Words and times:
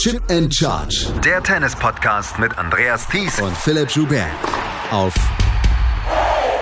Chip 0.00 0.22
and 0.30 0.50
Charge. 0.50 1.12
Der 1.22 1.42
Tennis-Podcast 1.42 2.38
mit 2.38 2.56
Andreas 2.56 3.06
Thies 3.06 3.38
und 3.38 3.54
Philipp 3.54 3.90
Joubert. 3.90 4.30
Auf 4.90 5.14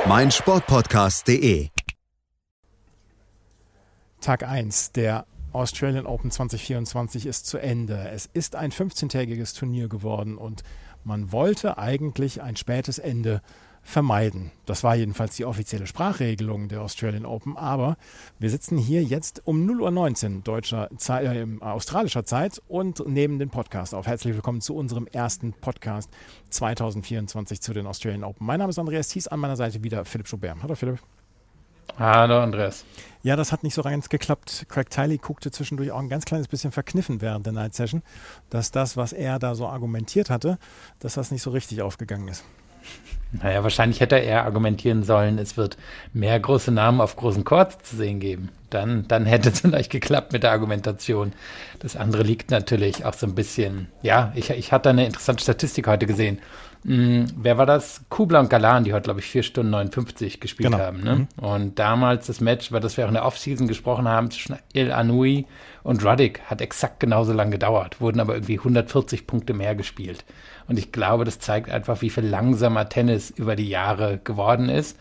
meinsportpodcast.de. 0.09 1.69
Tag 4.21 4.43
1 4.43 4.91
der 4.91 5.25
Australian 5.53 6.07
Open 6.07 6.33
2024 6.33 7.27
ist 7.27 7.47
zu 7.47 7.59
Ende. 7.59 8.09
Es 8.11 8.27
ist 8.27 8.57
ein 8.57 8.73
15-tägiges 8.73 9.57
Turnier 9.57 9.89
geworden 9.89 10.37
und 10.37 10.65
man 11.05 11.31
wollte 11.31 11.79
eigentlich 11.79 12.43
ein 12.43 12.57
spätes 12.57 12.99
Ende 12.99 13.41
vermeiden. 13.89 14.51
Das 14.67 14.85
war 14.85 14.95
jedenfalls 14.95 15.37
die 15.37 15.47
offizielle 15.47 15.87
Sprachregelung 15.87 16.69
der 16.69 16.83
Australian 16.83 17.25
Open. 17.25 17.57
Aber 17.57 17.97
wir 18.39 18.51
sitzen 18.51 18.77
hier 18.77 19.03
jetzt 19.03 19.41
um 19.47 19.67
0.19 19.67 20.37
Uhr 20.37 20.43
deutscher 20.43 20.91
Zeit, 20.99 21.25
äh, 21.25 21.47
australischer 21.61 22.25
Zeit 22.25 22.61
und 22.69 23.07
nehmen 23.09 23.39
den 23.39 23.49
Podcast 23.49 23.95
auf. 23.95 24.07
Herzlich 24.07 24.35
willkommen 24.35 24.61
zu 24.61 24.77
unserem 24.77 25.07
ersten 25.07 25.55
Podcast 25.55 26.11
2024 26.51 27.63
zu 27.63 27.73
den 27.73 27.87
Australian 27.87 28.25
Open. 28.25 28.47
Mein 28.47 28.59
Name 28.59 28.69
ist 28.69 28.79
Andreas 28.79 29.09
Thies, 29.09 29.27
an 29.27 29.41
meiner 29.41 29.57
Seite 29.57 29.83
wieder 29.83 30.05
Philipp 30.05 30.29
Schubert. 30.29 30.59
Hallo 30.63 30.75
Philipp. 30.75 30.99
Hallo 31.99 32.41
Andreas. 32.41 32.85
Ja, 33.23 33.37
das 33.37 33.53
hat 33.53 33.63
nicht 33.63 33.75
so 33.75 33.83
ganz 33.83 34.11
geklappt. 34.11 34.67
Craig 34.69 34.91
Tiley 34.91 35.17
guckte 35.17 35.51
zwischendurch 35.51 35.93
auch 35.93 35.99
ein 35.99 36.11
ganz 36.11 36.27
kleines 36.27 36.47
bisschen 36.47 36.73
verkniffen 36.73 37.23
während 37.23 37.47
der 37.47 37.55
Night 37.55 37.75
Session, 37.75 38.03
dass 38.51 38.71
das, 38.71 38.99
was 38.99 39.15
er 39.15 39.39
da 39.39 39.55
so 39.55 39.67
argumentiert 39.67 40.29
hatte, 40.29 40.59
dass 40.99 41.15
das 41.15 41.31
nicht 41.31 41.43
so 41.43 41.51
richtig 41.51 41.81
aufgegangen 41.81 42.29
ist. 42.29 42.45
Naja, 43.31 43.63
wahrscheinlich 43.63 44.01
hätte 44.01 44.17
er 44.17 44.45
argumentieren 44.45 45.03
sollen, 45.03 45.39
es 45.39 45.59
wird 45.59 45.77
mehr 46.15 46.41
große 46.41 46.73
Namen 46.73 47.03
auf 47.03 47.15
großen 47.17 47.45
Chords 47.45 47.77
zu 47.83 47.97
sehen 47.97 48.21
geben. 48.21 48.49
Dann, 48.71 49.07
dann 49.07 49.27
hätte 49.27 49.51
es 49.51 49.61
vielleicht 49.63 49.91
geklappt 49.91 50.33
mit 50.33 50.45
der 50.45 50.53
Argumentation. 50.53 51.35
Das 51.79 51.95
andere 51.95 52.23
liegt 52.23 52.51
natürlich 52.51 53.05
auch 53.05 53.15
so 53.15 53.27
ein 53.27 53.35
bisschen, 53.35 53.89
ja, 54.03 54.33
ich, 54.35 54.51
ich 54.51 54.73
hatte 54.73 54.91
eine 54.91 55.05
interessante 55.05 55.43
Statistik 55.43 55.87
heute 55.87 56.07
gesehen. 56.07 56.39
Hm, 56.89 57.27
wer 57.37 57.59
war 57.59 57.67
das? 57.67 58.01
Kubla 58.09 58.41
und 58.41 58.49
Galan, 58.49 58.83
die 58.83 58.95
heute, 58.95 59.03
glaube 59.03 59.21
ich, 59.21 59.27
4 59.27 59.43
Stunden 59.43 59.71
59 59.73 60.41
gespielt 60.41 60.71
genau. 60.73 60.83
haben. 60.83 61.03
Ne? 61.03 61.15
Mhm. 61.17 61.45
Und 61.45 61.79
damals 61.79 62.29
das 62.29 62.41
Match, 62.41 62.73
weil 62.73 62.81
das 62.81 62.97
wir 62.97 63.05
auch 63.05 63.09
in 63.09 63.15
der 63.15 63.27
Offseason 63.27 63.69
gesprochen 63.69 64.09
haben, 64.09 64.31
zwischen 64.31 64.57
Il 64.73 64.91
Anui 64.91 65.45
und 65.83 66.03
Ruddick, 66.03 66.41
hat 66.47 66.63
exakt 66.63 66.99
genauso 66.99 67.35
lang 67.35 67.51
gedauert, 67.51 68.01
wurden 68.01 68.21
aber 68.21 68.35
irgendwie 68.35 68.57
140 68.57 69.27
Punkte 69.27 69.53
mehr 69.53 69.75
gespielt. 69.75 70.25
Und 70.67 70.79
ich 70.79 70.91
glaube, 70.91 71.27
das 71.27 71.39
zeigt 71.39 71.71
einfach, 71.71 72.01
wie 72.01 72.09
viel 72.09 72.25
langsamer 72.25 72.89
Tennis 72.89 73.29
über 73.29 73.55
die 73.55 73.69
Jahre 73.69 74.19
geworden 74.25 74.71
ist. 74.71 74.99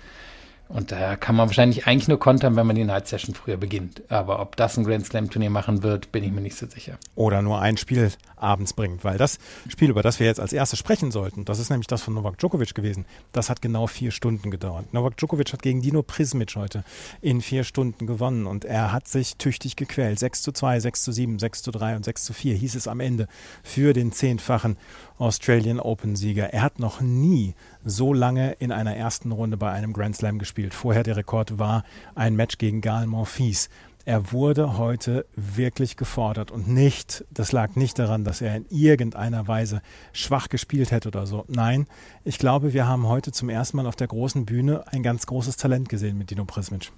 Und 0.69 0.91
da 0.91 1.15
kann 1.15 1.35
man 1.35 1.47
wahrscheinlich 1.47 1.87
eigentlich 1.87 2.07
nur 2.07 2.19
kontern, 2.19 2.55
wenn 2.55 2.67
man 2.67 2.75
die 2.75 2.83
Night 2.83 3.07
Session 3.07 3.33
früher 3.33 3.57
beginnt. 3.57 4.01
Aber 4.09 4.39
ob 4.39 4.55
das 4.55 4.77
ein 4.77 4.83
Grand 4.83 5.05
Slam 5.05 5.29
Turnier 5.29 5.49
machen 5.49 5.83
wird, 5.83 6.11
bin 6.11 6.23
ich 6.23 6.31
mir 6.31 6.41
nicht 6.41 6.57
so 6.57 6.67
sicher. 6.67 6.97
Oder 7.15 7.41
nur 7.41 7.61
ein 7.61 7.77
Spiel 7.77 8.11
abends 8.35 8.73
bringt, 8.73 9.03
weil 9.03 9.17
das 9.17 9.39
Spiel, 9.67 9.89
über 9.89 10.03
das 10.03 10.19
wir 10.19 10.27
jetzt 10.27 10.39
als 10.39 10.53
erstes 10.53 10.79
sprechen 10.79 11.11
sollten, 11.11 11.45
das 11.45 11.59
ist 11.59 11.69
nämlich 11.69 11.87
das 11.87 12.01
von 12.01 12.13
Novak 12.13 12.37
Djokovic 12.37 12.75
gewesen. 12.75 13.05
Das 13.31 13.49
hat 13.49 13.61
genau 13.61 13.87
vier 13.87 14.11
Stunden 14.11 14.51
gedauert. 14.51 14.93
Novak 14.93 15.17
Djokovic 15.17 15.53
hat 15.53 15.61
gegen 15.61 15.81
Dino 15.81 16.03
Prismic 16.03 16.55
heute 16.55 16.83
in 17.21 17.41
vier 17.41 17.63
Stunden 17.63 18.05
gewonnen 18.05 18.45
und 18.45 18.65
er 18.65 18.91
hat 18.91 19.07
sich 19.07 19.37
tüchtig 19.37 19.75
gequält. 19.75 20.19
6 20.19 20.41
zu 20.41 20.51
2, 20.51 20.79
6 20.81 21.03
zu 21.03 21.11
7, 21.11 21.39
6 21.39 21.63
zu 21.63 21.71
3 21.71 21.95
und 21.95 22.05
6 22.05 22.25
zu 22.25 22.33
4 22.33 22.55
hieß 22.55 22.75
es 22.75 22.87
am 22.87 22.99
Ende 22.99 23.27
für 23.63 23.93
den 23.93 24.11
zehnfachen 24.11 24.77
Australian 25.19 25.79
Open 25.79 26.15
Sieger. 26.15 26.53
Er 26.53 26.61
hat 26.61 26.79
noch 26.79 27.01
nie 27.01 27.55
so 27.83 28.13
lange 28.13 28.53
in 28.59 28.71
einer 28.71 28.95
ersten 28.95 29.31
Runde 29.31 29.57
bei 29.57 29.71
einem 29.71 29.93
Grand 29.93 30.15
Slam 30.15 30.39
gespielt. 30.39 30.73
Vorher 30.73 31.03
der 31.03 31.17
Rekord 31.17 31.57
war 31.57 31.83
ein 32.15 32.35
Match 32.35 32.57
gegen 32.57 32.81
Gal 32.81 33.07
Monfils. 33.07 33.69
Er 34.05 34.31
wurde 34.31 34.77
heute 34.77 35.25
wirklich 35.35 35.97
gefordert 35.97 36.49
und 36.49 36.69
nicht, 36.69 37.25
das 37.29 37.51
lag 37.51 37.75
nicht 37.75 37.99
daran, 37.99 38.23
dass 38.23 38.39
er 38.39 38.55
in 38.55 38.65
irgendeiner 38.69 39.49
Weise 39.49 39.81
schwach 40.13 40.47
gespielt 40.47 40.91
hätte 40.91 41.09
oder 41.09 41.25
so. 41.25 41.43
Nein, 41.49 41.87
ich 42.23 42.37
glaube, 42.37 42.71
wir 42.71 42.87
haben 42.87 43.07
heute 43.07 43.33
zum 43.33 43.49
ersten 43.49 43.75
Mal 43.75 43.85
auf 43.85 43.97
der 43.97 44.07
großen 44.07 44.45
Bühne 44.45 44.85
ein 44.87 45.03
ganz 45.03 45.25
großes 45.25 45.57
Talent 45.57 45.89
gesehen 45.89 46.17
mit 46.17 46.29
Dino 46.29 46.45
Prismic. 46.45 46.91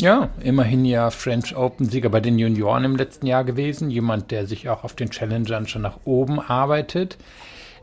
Ja, 0.00 0.30
immerhin 0.42 0.84
ja 0.84 1.10
French 1.10 1.54
Open-Sieger 1.54 2.08
bei 2.08 2.20
den 2.20 2.38
Junioren 2.38 2.84
im 2.84 2.96
letzten 2.96 3.26
Jahr 3.26 3.44
gewesen. 3.44 3.90
Jemand, 3.90 4.30
der 4.30 4.46
sich 4.46 4.68
auch 4.68 4.84
auf 4.84 4.94
den 4.94 5.10
Challengern 5.10 5.68
schon 5.68 5.82
nach 5.82 6.00
oben 6.04 6.40
arbeitet, 6.40 7.18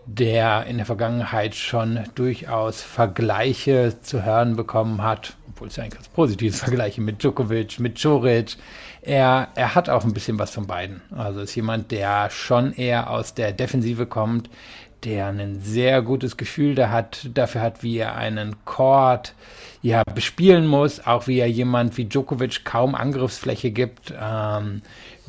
der 0.06 0.66
in 0.66 0.78
der 0.78 0.86
Vergangenheit 0.86 1.56
schon 1.56 2.04
durchaus 2.16 2.82
Vergleiche 2.82 3.96
zu 4.02 4.26
hören 4.26 4.56
bekommen 4.56 5.04
hat, 5.04 5.38
obwohl 5.50 5.68
es 5.68 5.76
ja 5.76 5.84
eigentlich 5.84 6.00
ganz 6.00 6.10
positives 6.10 6.60
Vergleiche 6.60 7.00
mit 7.00 7.22
Djokovic, 7.22 7.80
mit 7.80 8.00
Joric. 8.00 8.58
Er, 9.02 9.50
er 9.56 9.76
hat 9.76 9.88
auch 9.88 10.04
ein 10.04 10.14
bisschen 10.14 10.40
was 10.40 10.52
von 10.52 10.68
beiden. 10.68 11.02
Also 11.16 11.42
ist 11.42 11.56
jemand, 11.56 11.92
der 11.92 12.30
schon 12.32 12.74
eher 12.74 13.10
aus 13.10 13.34
der 13.34 13.54
Defensive 13.54 14.08
kommt, 14.08 14.50
der 15.06 15.28
ein 15.28 15.60
sehr 15.62 16.02
gutes 16.02 16.38
Gefühl 16.38 16.76
da 16.76 16.90
hat, 16.90 17.30
dafür 17.34 17.62
hat, 17.62 17.84
wie 17.84 17.98
er 17.98 18.16
einen 18.16 18.56
Chord 18.66 19.34
ja, 19.82 20.04
bespielen 20.14 20.68
muss, 20.68 21.06
auch 21.06 21.28
wie 21.28 21.40
er 21.40 21.50
jemand 21.50 21.98
wie 21.98 22.06
Djokovic 22.06 22.66
kaum 22.66 22.96
Angriffsfläche 22.96 23.72
gibt, 23.72 24.14
ähm, 24.20 24.82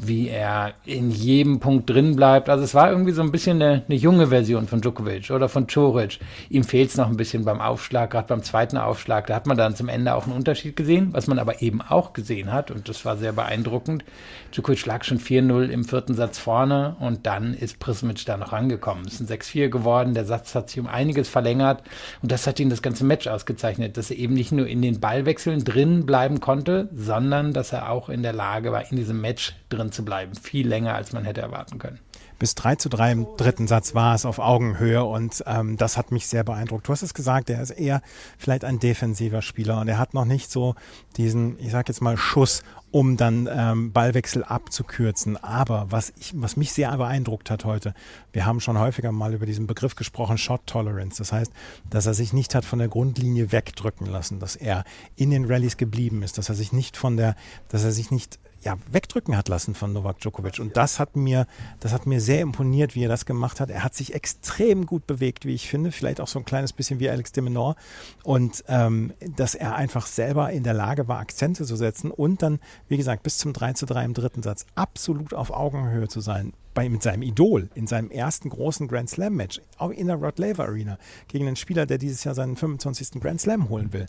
wie 0.03 0.28
er 0.28 0.75
in 0.84 1.11
jedem 1.11 1.61
Punkt 1.61 1.91
drin 1.91 2.16
bleibt. 2.16 2.49
Also 2.49 2.65
es 2.65 2.75
war 2.75 2.91
irgendwie 2.91 3.12
so 3.12 3.22
ein 3.22 3.33
bisschen 3.33 3.62
eine, 3.62 3.83
eine 3.87 3.97
junge 3.97 4.28
Version 4.28 4.66
von 4.66 4.81
Djokovic 4.81 5.31
oder 5.31 5.49
von 5.49 5.66
Coric. 5.66 6.19
Ihm 6.49 6.65
fehlt 6.65 6.91
es 6.91 6.97
noch 6.97 7.09
ein 7.09 7.16
bisschen 7.16 7.44
beim 7.44 7.61
Aufschlag, 7.61 8.11
gerade 8.11 8.28
beim 8.28 8.43
zweiten 8.43 8.77
Aufschlag. 8.77 9.27
Da 9.27 9.34
hat 9.34 9.47
man 9.47 9.56
dann 9.56 9.77
zum 9.77 9.88
Ende 9.88 10.15
auch 10.15 10.25
einen 10.25 10.37
Unterschied 10.37 10.77
gesehen, 10.77 11.11
was 11.12 11.27
man 11.27 11.38
aber 11.38 11.62
eben 11.62 11.83
auch 11.83 12.12
gesehen 12.12 12.53
hat 12.53 12.71
und 12.71 12.88
das 12.88 13.05
war 13.05 13.16
sehr 13.16 13.33
beeindruckend. 13.33 14.05
Djokovic 14.53 14.87
lag 14.87 15.05
schon 15.05 15.19
4-0 15.19 15.69
im 15.69 15.84
vierten 15.84 16.15
Satz 16.15 16.38
vorne 16.38 16.97
und 17.00 17.27
dann 17.27 17.55
ist 17.55 17.78
Prismic 17.78 18.25
da 18.25 18.37
noch 18.37 18.53
rangekommen. 18.53 19.06
Es 19.06 19.21
ist 19.21 19.31
ein 19.31 19.38
6-4 19.38 19.69
geworden, 19.69 20.15
der 20.15 20.25
Satz 20.25 20.55
hat 20.55 20.71
sich 20.71 20.81
um 20.81 20.87
einiges 20.87 21.28
verlängert 21.28 21.82
und 22.22 22.32
das 22.32 22.47
hat 22.47 22.59
ihn 22.59 22.71
das 22.71 22.82
ganze 22.82 23.05
Match 23.05 23.27
ausgezeichnet, 23.27 23.97
dass 23.97 24.11
er 24.11 24.17
eben 24.17 24.34
nicht 24.34 24.53
nur 24.53 24.67
in 24.67 24.82
den 24.82 25.00
Ballwechseln 25.00 25.62
drin 25.65 26.06
bleiben 26.06 26.41
konnte, 26.41 26.88
sondern 26.94 27.53
dass 27.53 27.72
er 27.72 27.91
auch 27.91 28.09
in 28.09 28.22
der 28.22 28.32
Lage 28.32 28.72
war, 28.72 28.91
in 28.91 28.97
diesem 28.97 29.21
Match 29.21 29.55
drin 29.72 29.92
zu 29.92 30.04
bleiben. 30.04 30.34
Viel 30.34 30.69
länger, 30.69 30.94
als 30.94 31.12
man 31.12 31.25
hätte 31.25 31.41
erwarten 31.41 31.78
können. 31.78 31.98
Bis 32.38 32.54
3 32.54 32.76
zu 32.76 32.88
3 32.88 33.12
im 33.12 33.26
dritten 33.36 33.69
Satz 33.69 33.94
war 33.94 34.14
es 34.14 34.25
auf 34.25 34.38
Augenhöhe 34.38 35.04
und 35.04 35.44
ähm, 35.47 35.76
das 35.76 35.98
hat 35.98 36.10
mich 36.10 36.26
sehr 36.26 36.42
beeindruckt. 36.42 36.88
Du 36.88 36.92
hast 36.92 37.03
es 37.03 37.12
gesagt, 37.12 37.50
er 37.50 37.60
ist 37.60 37.70
eher 37.70 38.00
vielleicht 38.38 38.64
ein 38.64 38.78
defensiver 38.78 39.42
Spieler 39.42 39.78
und 39.78 39.88
er 39.88 39.98
hat 39.98 40.14
noch 40.14 40.25
nicht 40.25 40.50
so 40.50 40.75
diesen, 41.19 41.58
ich 41.58 41.70
sag 41.70 41.88
jetzt 41.88 42.00
mal, 42.00 42.16
Schuss, 42.16 42.62
um 42.91 43.19
dann 43.19 43.47
ähm, 43.53 43.92
Ballwechsel 43.92 44.42
abzukürzen. 44.42 45.36
Aber 45.36 45.87
was, 45.91 46.14
ich, 46.19 46.32
was 46.34 46.56
mich 46.56 46.72
sehr 46.72 46.97
beeindruckt 46.97 47.50
hat 47.50 47.66
heute, 47.66 47.92
wir 48.32 48.47
haben 48.47 48.60
schon 48.60 48.78
häufiger 48.78 49.12
mal 49.12 49.34
über 49.34 49.44
diesen 49.44 49.66
Begriff 49.66 49.94
gesprochen, 49.94 50.38
Shot 50.38 50.66
Tolerance. 50.66 51.19
Das 51.19 51.32
heißt, 51.32 51.52
dass 51.91 52.06
er 52.06 52.14
sich 52.14 52.32
nicht 52.32 52.54
hat 52.54 52.64
von 52.64 52.78
der 52.78 52.88
Grundlinie 52.88 53.52
wegdrücken 53.52 54.06
lassen, 54.06 54.41
dass 54.41 54.56
er 54.56 54.84
in 55.14 55.31
den 55.31 55.44
Rallyes 55.44 55.76
geblieben 55.76 56.22
ist, 56.22 56.38
dass 56.38 56.48
er 56.48 56.54
sich 56.54 56.72
nicht 56.72 56.97
von 56.97 57.19
der, 57.19 57.37
dass 57.69 57.84
er 57.84 57.92
sich 57.92 58.10
nicht 58.10 58.38
ja, 58.62 58.76
wegdrücken 58.91 59.37
hat 59.37 59.48
lassen 59.48 59.75
von 59.75 59.93
Novak 59.93 60.21
Djokovic. 60.21 60.59
Und 60.59 60.76
das 60.76 60.98
hat 60.98 61.16
mir, 61.16 61.47
das 61.81 61.93
hat 61.93 62.06
mir 62.06 62.21
sehr 62.21 62.41
imponiert, 62.41 62.94
wie 62.94 63.04
er 63.04 63.09
das 63.09 63.25
gemacht 63.25 63.59
hat. 63.59 63.71
Er 63.71 63.82
hat 63.82 63.94
sich 63.94 64.15
extrem 64.15 64.84
gut 64.84 65.06
bewegt, 65.06 65.47
wie 65.47 65.54
ich 65.54 65.69
finde. 65.69 65.93
Vielleicht 65.93 66.21
auch 66.21 66.28
so 66.28 66.38
ein 66.38 66.44
kleines 66.44 66.72
bisschen 66.72 67.00
wie 67.00 67.09
Alex 67.09 67.32
de 67.32 67.43
Menor. 67.43 67.76
Und 68.22 68.65
ähm, 68.69 69.12
dass 69.37 69.54
er 69.54 69.76
einfach 69.76 70.06
selber 70.06 70.50
in 70.50 70.62
der 70.62 70.75
Lage 70.75 71.09
war, 71.09 71.20
Akzente 71.20 71.65
zu 71.65 71.76
setzen 71.76 72.10
und 72.10 72.43
dann, 72.43 72.60
wie 72.88 72.99
gesagt, 72.99 73.22
bis 73.22 73.38
zum 73.38 73.53
3 73.53 73.72
zu 73.72 73.87
3 73.87 74.04
im 74.04 74.15
dritten 74.15 74.43
Satz 74.43 74.66
absolut 74.75 75.32
auf 75.32 75.50
Augenhöhe 75.50 76.09
zu 76.09 76.20
sein. 76.20 76.53
Bei, 76.72 76.88
mit 76.88 77.03
seinem 77.03 77.22
Idol 77.22 77.69
in 77.75 77.88
seinem 77.88 78.12
ersten 78.12 78.49
großen 78.49 78.87
Grand 78.87 79.10
Slam 79.10 79.34
Match, 79.34 79.60
auch 79.76 79.91
in 79.91 80.06
der 80.06 80.16
Rod 80.16 80.38
Laver 80.38 80.66
Arena, 80.66 80.99
gegen 81.26 81.49
einen 81.49 81.56
Spieler, 81.56 81.84
der 81.84 81.99
dieses 81.99 82.22
Jahr 82.22 82.37
seinen 82.37 82.54
25. 82.54 83.20
Grand 83.20 83.41
Slam 83.41 83.69
holen 83.69 83.93
will 83.93 84.06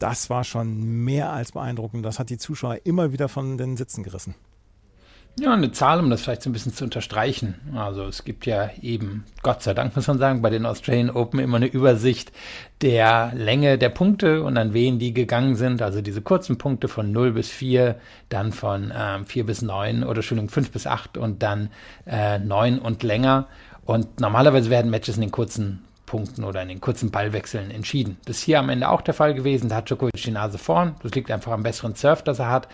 das 0.00 0.30
war 0.30 0.44
schon 0.44 1.04
mehr 1.04 1.30
als 1.30 1.52
beeindruckend. 1.52 2.04
Das 2.04 2.18
hat 2.18 2.30
die 2.30 2.38
Zuschauer 2.38 2.78
immer 2.84 3.12
wieder 3.12 3.28
von 3.28 3.56
den 3.56 3.76
Sitzen 3.76 4.02
gerissen. 4.02 4.34
Ja, 5.38 5.54
eine 5.54 5.70
Zahl, 5.70 6.00
um 6.00 6.10
das 6.10 6.22
vielleicht 6.22 6.42
so 6.42 6.50
ein 6.50 6.52
bisschen 6.52 6.74
zu 6.74 6.84
unterstreichen. 6.84 7.54
Also 7.74 8.04
es 8.04 8.24
gibt 8.24 8.46
ja 8.46 8.70
eben, 8.82 9.24
Gott 9.42 9.62
sei 9.62 9.74
Dank 9.74 9.94
muss 9.94 10.06
man 10.06 10.18
sagen, 10.18 10.42
bei 10.42 10.50
den 10.50 10.66
Australian 10.66 11.08
Open 11.10 11.38
immer 11.38 11.56
eine 11.56 11.66
Übersicht 11.66 12.32
der 12.82 13.32
Länge 13.34 13.78
der 13.78 13.90
Punkte 13.90 14.42
und 14.42 14.58
an 14.58 14.74
wen 14.74 14.98
die 14.98 15.14
gegangen 15.14 15.54
sind. 15.54 15.82
Also 15.82 16.02
diese 16.02 16.20
kurzen 16.20 16.58
Punkte 16.58 16.88
von 16.88 17.12
0 17.12 17.32
bis 17.32 17.48
4, 17.48 17.96
dann 18.28 18.52
von 18.52 18.92
ähm, 18.94 19.24
4 19.24 19.46
bis 19.46 19.62
9 19.62 20.02
oder 20.02 20.16
Entschuldigung, 20.16 20.50
5 20.50 20.72
bis 20.72 20.86
8 20.86 21.16
und 21.16 21.42
dann 21.42 21.70
äh, 22.06 22.38
9 22.38 22.78
und 22.78 23.02
länger. 23.02 23.46
Und 23.86 24.20
normalerweise 24.20 24.68
werden 24.68 24.90
Matches 24.90 25.14
in 25.14 25.22
den 25.22 25.30
kurzen 25.30 25.84
Punkten 26.10 26.42
oder 26.42 26.60
in 26.60 26.68
den 26.68 26.80
kurzen 26.80 27.12
Ballwechseln 27.12 27.70
entschieden. 27.70 28.16
Das 28.24 28.38
ist 28.38 28.42
hier 28.42 28.58
am 28.58 28.68
Ende 28.68 28.88
auch 28.88 29.00
der 29.00 29.14
Fall 29.14 29.32
gewesen. 29.32 29.68
Da 29.68 29.76
hat 29.76 29.88
Djokovic 29.88 30.20
die 30.20 30.32
Nase 30.32 30.58
vorn. 30.58 30.96
Das 31.04 31.12
liegt 31.12 31.30
einfach 31.30 31.52
am 31.52 31.62
besseren 31.62 31.94
Surf, 31.94 32.24
das 32.24 32.40
er 32.40 32.50
hat. 32.50 32.66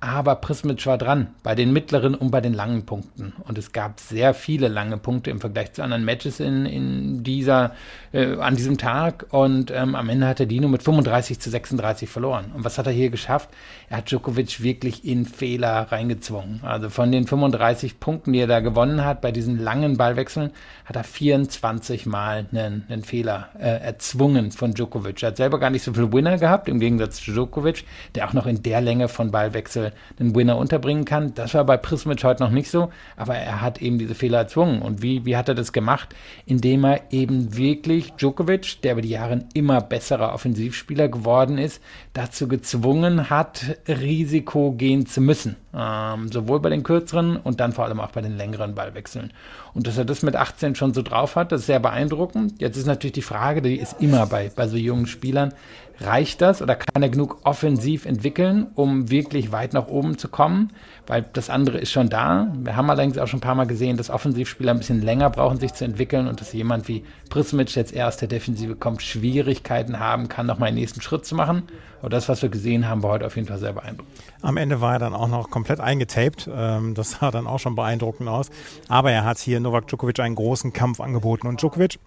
Aber 0.00 0.36
Prismic 0.36 0.86
war 0.86 0.96
dran 0.96 1.34
bei 1.42 1.56
den 1.56 1.72
mittleren 1.72 2.14
und 2.14 2.30
bei 2.30 2.40
den 2.40 2.54
langen 2.54 2.86
Punkten. 2.86 3.32
Und 3.46 3.58
es 3.58 3.72
gab 3.72 3.98
sehr 3.98 4.32
viele 4.32 4.68
lange 4.68 4.96
Punkte 4.96 5.30
im 5.30 5.40
Vergleich 5.40 5.72
zu 5.72 5.82
anderen 5.82 6.04
Matches 6.04 6.38
in, 6.38 6.66
in 6.66 7.24
dieser, 7.24 7.72
äh, 8.12 8.36
an 8.36 8.54
diesem 8.54 8.78
Tag. 8.78 9.26
Und 9.30 9.72
ähm, 9.72 9.96
am 9.96 10.08
Ende 10.08 10.28
hat 10.28 10.38
er 10.38 10.46
Dino 10.46 10.68
mit 10.68 10.84
35 10.84 11.40
zu 11.40 11.50
36 11.50 12.08
verloren. 12.08 12.52
Und 12.54 12.64
was 12.64 12.78
hat 12.78 12.86
er 12.86 12.92
hier 12.92 13.10
geschafft? 13.10 13.50
Er 13.90 13.98
hat 13.98 14.10
Djokovic 14.10 14.62
wirklich 14.62 15.04
in 15.04 15.26
Fehler 15.26 15.88
reingezwungen. 15.90 16.60
Also 16.62 16.90
von 16.90 17.10
den 17.10 17.26
35 17.26 17.98
Punkten, 17.98 18.32
die 18.32 18.40
er 18.40 18.46
da 18.46 18.60
gewonnen 18.60 19.04
hat, 19.04 19.20
bei 19.20 19.32
diesen 19.32 19.58
langen 19.58 19.96
Ballwechseln, 19.96 20.52
hat 20.84 20.94
er 20.94 21.04
24 21.04 22.06
Mal 22.06 22.46
einen, 22.52 22.84
einen 22.88 23.02
Fehler 23.02 23.48
äh, 23.58 23.80
erzwungen 23.80 24.52
von 24.52 24.74
Djokovic. 24.74 25.24
Er 25.24 25.30
hat 25.30 25.38
selber 25.38 25.58
gar 25.58 25.70
nicht 25.70 25.82
so 25.82 25.92
viel 25.92 26.12
Winner 26.12 26.38
gehabt, 26.38 26.68
im 26.68 26.78
Gegensatz 26.78 27.16
zu 27.16 27.32
Djokovic, 27.32 27.84
der 28.14 28.28
auch 28.28 28.32
noch 28.32 28.46
in 28.46 28.62
der 28.62 28.80
Länge 28.80 29.08
von 29.08 29.32
Ballwechseln 29.32 29.87
den 30.18 30.34
Winner 30.34 30.56
unterbringen 30.56 31.04
kann. 31.04 31.34
Das 31.34 31.54
war 31.54 31.64
bei 31.64 31.76
Prismic 31.76 32.22
heute 32.24 32.42
noch 32.42 32.50
nicht 32.50 32.70
so, 32.70 32.90
aber 33.16 33.36
er 33.36 33.60
hat 33.60 33.80
eben 33.82 33.98
diese 33.98 34.14
Fehler 34.14 34.38
erzwungen. 34.38 34.82
Und 34.82 35.02
wie, 35.02 35.24
wie 35.24 35.36
hat 35.36 35.48
er 35.48 35.54
das 35.54 35.72
gemacht? 35.72 36.14
Indem 36.46 36.84
er 36.84 37.00
eben 37.10 37.56
wirklich 37.56 38.12
Djokovic, 38.12 38.82
der 38.82 38.92
über 38.92 39.02
die 39.02 39.10
Jahre 39.10 39.44
immer 39.54 39.80
besserer 39.80 40.32
Offensivspieler 40.32 41.08
geworden 41.08 41.58
ist, 41.58 41.82
dazu 42.12 42.48
gezwungen 42.48 43.30
hat, 43.30 43.78
Risiko 43.86 44.72
gehen 44.72 45.06
zu 45.06 45.20
müssen. 45.20 45.56
Ähm, 45.74 46.32
sowohl 46.32 46.60
bei 46.60 46.70
den 46.70 46.82
kürzeren 46.82 47.36
und 47.36 47.60
dann 47.60 47.72
vor 47.72 47.84
allem 47.84 48.00
auch 48.00 48.10
bei 48.10 48.22
den 48.22 48.36
längeren 48.36 48.74
Ballwechseln. 48.74 49.32
Und 49.74 49.86
dass 49.86 49.98
er 49.98 50.04
das 50.04 50.22
mit 50.22 50.34
18 50.34 50.74
schon 50.74 50.94
so 50.94 51.02
drauf 51.02 51.36
hat, 51.36 51.52
das 51.52 51.60
ist 51.60 51.66
sehr 51.66 51.78
beeindruckend. 51.78 52.60
Jetzt 52.60 52.76
ist 52.76 52.86
natürlich 52.86 53.12
die 53.12 53.22
Frage, 53.22 53.62
die 53.62 53.76
ist 53.76 54.00
immer 54.00 54.26
bei, 54.26 54.50
bei 54.54 54.66
so 54.66 54.76
jungen 54.76 55.06
Spielern, 55.06 55.52
Reicht 56.00 56.40
das 56.42 56.62
oder 56.62 56.76
kann 56.76 57.02
er 57.02 57.08
genug 57.08 57.38
offensiv 57.42 58.06
entwickeln, 58.06 58.68
um 58.76 59.10
wirklich 59.10 59.50
weit 59.50 59.72
nach 59.72 59.88
oben 59.88 60.16
zu 60.16 60.28
kommen? 60.28 60.72
Weil 61.08 61.24
das 61.32 61.50
andere 61.50 61.78
ist 61.78 61.90
schon 61.90 62.08
da. 62.08 62.52
Wir 62.56 62.76
haben 62.76 62.88
allerdings 62.88 63.18
auch 63.18 63.26
schon 63.26 63.38
ein 63.38 63.42
paar 63.42 63.56
Mal 63.56 63.66
gesehen, 63.66 63.96
dass 63.96 64.08
Offensivspieler 64.08 64.70
ein 64.70 64.78
bisschen 64.78 65.02
länger 65.02 65.28
brauchen, 65.30 65.58
sich 65.58 65.74
zu 65.74 65.84
entwickeln 65.84 66.28
und 66.28 66.40
dass 66.40 66.52
jemand 66.52 66.86
wie 66.86 67.04
Prismic 67.30 67.74
jetzt 67.74 67.92
erst 67.92 68.20
der 68.20 68.28
Defensive 68.28 68.76
kommt, 68.76 69.02
Schwierigkeiten 69.02 69.98
haben 69.98 70.28
kann, 70.28 70.46
nochmal 70.46 70.68
einen 70.68 70.78
nächsten 70.78 71.00
Schritt 71.00 71.26
zu 71.26 71.34
machen. 71.34 71.64
Aber 72.00 72.10
das, 72.10 72.28
was 72.28 72.42
wir 72.42 72.48
gesehen 72.48 72.88
haben, 72.88 73.02
war 73.02 73.10
heute 73.10 73.26
auf 73.26 73.34
jeden 73.34 73.48
Fall 73.48 73.58
sehr 73.58 73.72
beeindruckend. 73.72 74.14
Am 74.40 74.56
Ende 74.56 74.80
war 74.80 74.92
er 74.92 74.98
dann 75.00 75.14
auch 75.14 75.26
noch 75.26 75.50
komplett 75.50 75.80
eingetaped. 75.80 76.48
Ähm, 76.54 76.94
das 76.94 77.12
sah 77.12 77.32
dann 77.32 77.48
auch 77.48 77.58
schon 77.58 77.74
beeindruckend 77.74 78.28
aus. 78.28 78.50
Aber 78.88 79.10
er 79.10 79.24
hat 79.24 79.38
hier 79.38 79.58
Novak 79.58 79.88
Djokovic 79.88 80.20
einen 80.20 80.36
großen 80.36 80.72
Kampf 80.72 81.00
angeboten. 81.00 81.48
Und 81.48 81.60
Djokovic 81.60 81.98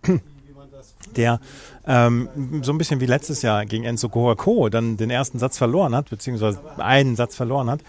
der 1.18 1.40
ähm, 1.86 2.30
so 2.62 2.72
ein 2.72 2.78
bisschen 2.78 3.00
wie 3.00 3.06
letztes 3.06 3.42
Jahr 3.42 3.66
gegen 3.66 3.84
Enzo 3.84 4.10
Coaco 4.10 4.70
dann 4.70 4.98
den 4.98 5.10
ersten 5.10 5.40
Satz 5.40 5.58
verloren 5.58 5.96
hat, 5.96 6.10
beziehungsweise 6.10 6.60
einen 6.78 7.16
Satz 7.16 7.36
verloren 7.36 7.70
hat, 7.70 7.82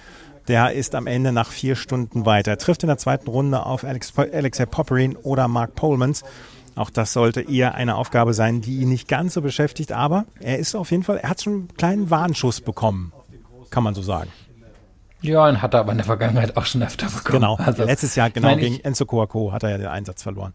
der 0.48 0.72
ist 0.72 0.94
am 0.94 1.06
Ende 1.06 1.32
nach 1.32 1.50
vier 1.50 1.76
Stunden 1.76 2.26
weiter. 2.26 2.52
Er 2.52 2.58
trifft 2.58 2.82
in 2.82 2.88
der 2.88 2.98
zweiten 2.98 3.28
Runde 3.28 3.64
auf 3.64 3.84
Alex, 3.84 4.12
Alexei 4.16 4.66
Popperin 4.66 5.16
oder 5.16 5.48
Mark 5.48 5.74
Polmans. 5.74 6.24
Auch 6.74 6.90
das 6.90 7.12
sollte 7.12 7.42
eher 7.42 7.74
eine 7.74 7.96
Aufgabe 7.96 8.32
sein, 8.34 8.62
die 8.62 8.78
ihn 8.78 8.88
nicht 8.88 9.06
ganz 9.06 9.34
so 9.34 9.42
beschäftigt, 9.42 9.92
aber 9.92 10.24
er 10.40 10.58
ist 10.58 10.74
auf 10.74 10.90
jeden 10.90 11.02
Fall, 11.02 11.18
er 11.18 11.28
hat 11.28 11.42
schon 11.42 11.52
einen 11.52 11.68
kleinen 11.76 12.10
Warnschuss 12.10 12.60
bekommen, 12.60 13.12
kann 13.70 13.84
man 13.84 13.94
so 13.94 14.02
sagen. 14.02 14.30
Ja, 15.20 15.46
und 15.46 15.62
hat 15.62 15.74
er 15.74 15.80
aber 15.80 15.92
in 15.92 15.98
der 15.98 16.06
Vergangenheit 16.06 16.56
auch 16.56 16.66
schon 16.66 16.82
öfter 16.82 17.06
bekommen. 17.06 17.40
Genau, 17.40 17.56
also, 17.56 17.84
letztes 17.84 18.16
Jahr 18.16 18.30
genau 18.30 18.56
gegen 18.56 18.80
Enzo 18.80 19.06
Coaco 19.06 19.52
hat 19.52 19.62
er 19.62 19.70
ja 19.70 19.78
den 19.78 19.86
Einsatz 19.86 20.22
verloren. 20.22 20.54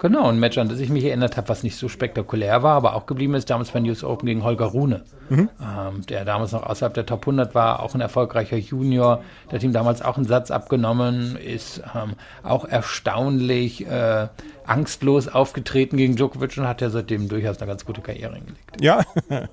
Genau, 0.00 0.28
ein 0.28 0.40
Match, 0.40 0.56
an 0.56 0.70
das 0.70 0.78
ich 0.78 0.88
mich 0.88 1.04
erinnert 1.04 1.36
habe, 1.36 1.50
was 1.50 1.62
nicht 1.62 1.76
so 1.76 1.88
spektakulär 1.88 2.62
war, 2.62 2.74
aber 2.74 2.94
auch 2.94 3.04
geblieben 3.04 3.34
ist, 3.34 3.50
damals 3.50 3.70
bei 3.70 3.80
News 3.80 4.02
Open 4.02 4.26
gegen 4.26 4.42
Holger 4.44 4.64
Rune, 4.66 5.02
mhm. 5.28 5.50
ähm, 5.60 6.06
der 6.08 6.24
damals 6.24 6.52
noch 6.52 6.62
außerhalb 6.62 6.94
der 6.94 7.04
Top 7.04 7.22
100 7.22 7.54
war, 7.54 7.80
auch 7.80 7.94
ein 7.94 8.00
erfolgreicher 8.00 8.56
Junior. 8.56 9.22
Der 9.50 9.58
hat 9.58 9.62
ihm 9.62 9.74
damals 9.74 10.00
auch 10.00 10.16
einen 10.16 10.26
Satz 10.26 10.50
abgenommen, 10.50 11.36
ist 11.36 11.82
ähm, 11.94 12.14
auch 12.42 12.64
erstaunlich 12.64 13.86
äh, 13.86 14.28
angstlos 14.64 15.28
aufgetreten 15.28 15.98
gegen 15.98 16.16
Djokovic 16.16 16.56
und 16.56 16.66
hat 16.66 16.80
ja 16.80 16.88
seitdem 16.88 17.28
durchaus 17.28 17.58
eine 17.58 17.66
ganz 17.66 17.84
gute 17.84 18.00
Karriere 18.00 18.36
hingelegt. 18.36 18.80
Ja, 18.80 19.02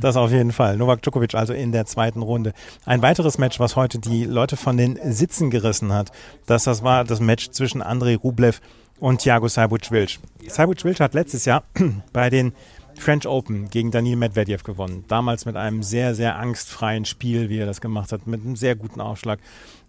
das 0.00 0.16
auf 0.16 0.30
jeden 0.30 0.52
Fall. 0.52 0.76
Novak 0.76 1.02
Djokovic 1.02 1.34
also 1.34 1.52
in 1.52 1.72
der 1.72 1.86
zweiten 1.86 2.22
Runde. 2.22 2.52
Ein 2.84 3.02
weiteres 3.02 3.38
Match, 3.38 3.58
was 3.58 3.74
heute 3.74 3.98
die 3.98 4.24
Leute 4.24 4.56
von 4.56 4.76
den 4.76 4.98
Sitzen 5.02 5.50
gerissen 5.50 5.92
hat, 5.92 6.12
das, 6.46 6.64
das 6.64 6.84
war 6.84 7.04
das 7.04 7.18
Match 7.18 7.50
zwischen 7.50 7.82
Andrei 7.82 8.14
Rublev 8.14 8.60
und 8.60 8.79
Thiago 9.00 9.48
Seibuc-Wilch. 9.48 10.20
Seibuc-Wilch 10.46 11.00
hat 11.00 11.14
letztes 11.14 11.44
Jahr 11.44 11.64
bei 12.12 12.30
den 12.30 12.52
French 12.96 13.26
Open 13.26 13.70
gegen 13.70 13.90
Daniil 13.90 14.16
Medvedev 14.16 14.62
gewonnen. 14.62 15.04
Damals 15.08 15.46
mit 15.46 15.56
einem 15.56 15.82
sehr, 15.82 16.14
sehr 16.14 16.38
angstfreien 16.38 17.04
Spiel, 17.06 17.48
wie 17.48 17.58
er 17.58 17.66
das 17.66 17.80
gemacht 17.80 18.12
hat, 18.12 18.26
mit 18.26 18.42
einem 18.42 18.56
sehr 18.56 18.76
guten 18.76 19.00
Aufschlag. 19.00 19.40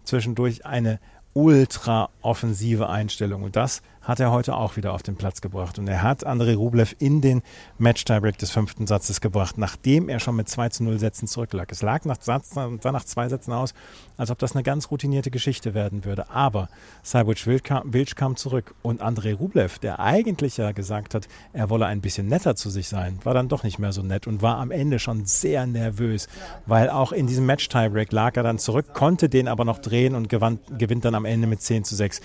Zwischendurch 0.04 0.64
eine 0.64 0.98
ultra 1.34 2.08
offensive 2.22 2.88
Einstellung. 2.88 3.42
Und 3.42 3.56
das 3.56 3.82
hat 4.02 4.20
er 4.20 4.30
heute 4.30 4.56
auch 4.56 4.76
wieder 4.76 4.92
auf 4.92 5.02
den 5.02 5.16
Platz 5.16 5.40
gebracht. 5.40 5.78
Und 5.78 5.88
er 5.88 6.02
hat 6.02 6.24
Andrei 6.24 6.54
Rublev 6.54 6.94
in 6.98 7.20
den 7.20 7.42
Match-Tiebreak 7.78 8.38
des 8.38 8.50
fünften 8.50 8.86
Satzes 8.86 9.20
gebracht, 9.20 9.58
nachdem 9.58 10.08
er 10.08 10.20
schon 10.20 10.36
mit 10.36 10.48
2 10.48 10.68
zu 10.70 10.84
0 10.84 10.98
Sätzen 10.98 11.28
zurücklag. 11.28 11.70
Es 11.70 11.82
lag 11.82 12.04
nach, 12.04 12.20
Satz, 12.20 12.50
sah 12.50 12.92
nach 12.92 13.04
zwei 13.04 13.28
Sätzen 13.28 13.52
aus, 13.52 13.74
als 14.16 14.30
ob 14.30 14.38
das 14.38 14.54
eine 14.54 14.62
ganz 14.62 14.90
routinierte 14.90 15.30
Geschichte 15.30 15.74
werden 15.74 16.04
würde. 16.04 16.30
Aber 16.30 16.68
Sajbuc 17.02 17.46
Wilch 17.46 18.16
kam 18.16 18.36
zurück 18.36 18.74
und 18.82 19.02
Andrei 19.02 19.34
Rublev, 19.34 19.78
der 19.78 20.00
eigentlich 20.00 20.56
ja 20.56 20.72
gesagt 20.72 21.14
hat, 21.14 21.28
er 21.52 21.70
wolle 21.70 21.86
ein 21.86 22.00
bisschen 22.00 22.28
netter 22.28 22.56
zu 22.56 22.70
sich 22.70 22.88
sein, 22.88 23.18
war 23.24 23.34
dann 23.34 23.48
doch 23.48 23.62
nicht 23.62 23.78
mehr 23.78 23.92
so 23.92 24.02
nett 24.02 24.26
und 24.26 24.42
war 24.42 24.58
am 24.58 24.70
Ende 24.70 24.98
schon 24.98 25.24
sehr 25.26 25.66
nervös, 25.66 26.28
weil 26.66 26.90
auch 26.90 27.12
in 27.12 27.26
diesem 27.26 27.46
Match-Tiebreak 27.46 28.12
lag 28.12 28.36
er 28.36 28.42
dann 28.42 28.58
zurück, 28.58 28.94
konnte 28.94 29.28
den 29.28 29.48
aber 29.48 29.64
noch 29.64 29.78
drehen 29.78 30.14
und 30.14 30.28
gewann, 30.28 30.58
gewinnt 30.78 31.04
dann 31.04 31.14
am 31.14 31.24
Ende 31.24 31.46
mit 31.46 31.62
10 31.62 31.84
zu 31.84 31.94
6 31.94 32.20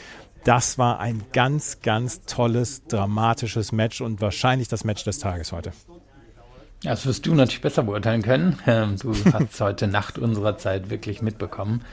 das 0.48 0.78
war 0.78 1.02
ein 1.02 1.24
ganz, 1.34 1.82
ganz 1.82 2.22
tolles, 2.22 2.86
dramatisches 2.88 3.74
Match 3.74 4.00
und 4.00 4.22
wahrscheinlich 4.22 4.70
das 4.70 4.86
Match 4.86 5.04
des 5.04 5.20
Tages 5.20 5.52
heute. 5.52 5.74
Das 6.84 7.06
wirst 7.06 7.26
du 7.26 7.34
natürlich 7.34 7.62
besser 7.62 7.84
beurteilen 7.84 8.22
können. 8.22 8.58
Ähm, 8.66 8.96
du 8.98 9.14
hast 9.34 9.60
heute 9.60 9.88
Nacht 9.88 10.18
unserer 10.18 10.58
Zeit 10.58 10.90
wirklich 10.90 11.22
mitbekommen. 11.22 11.84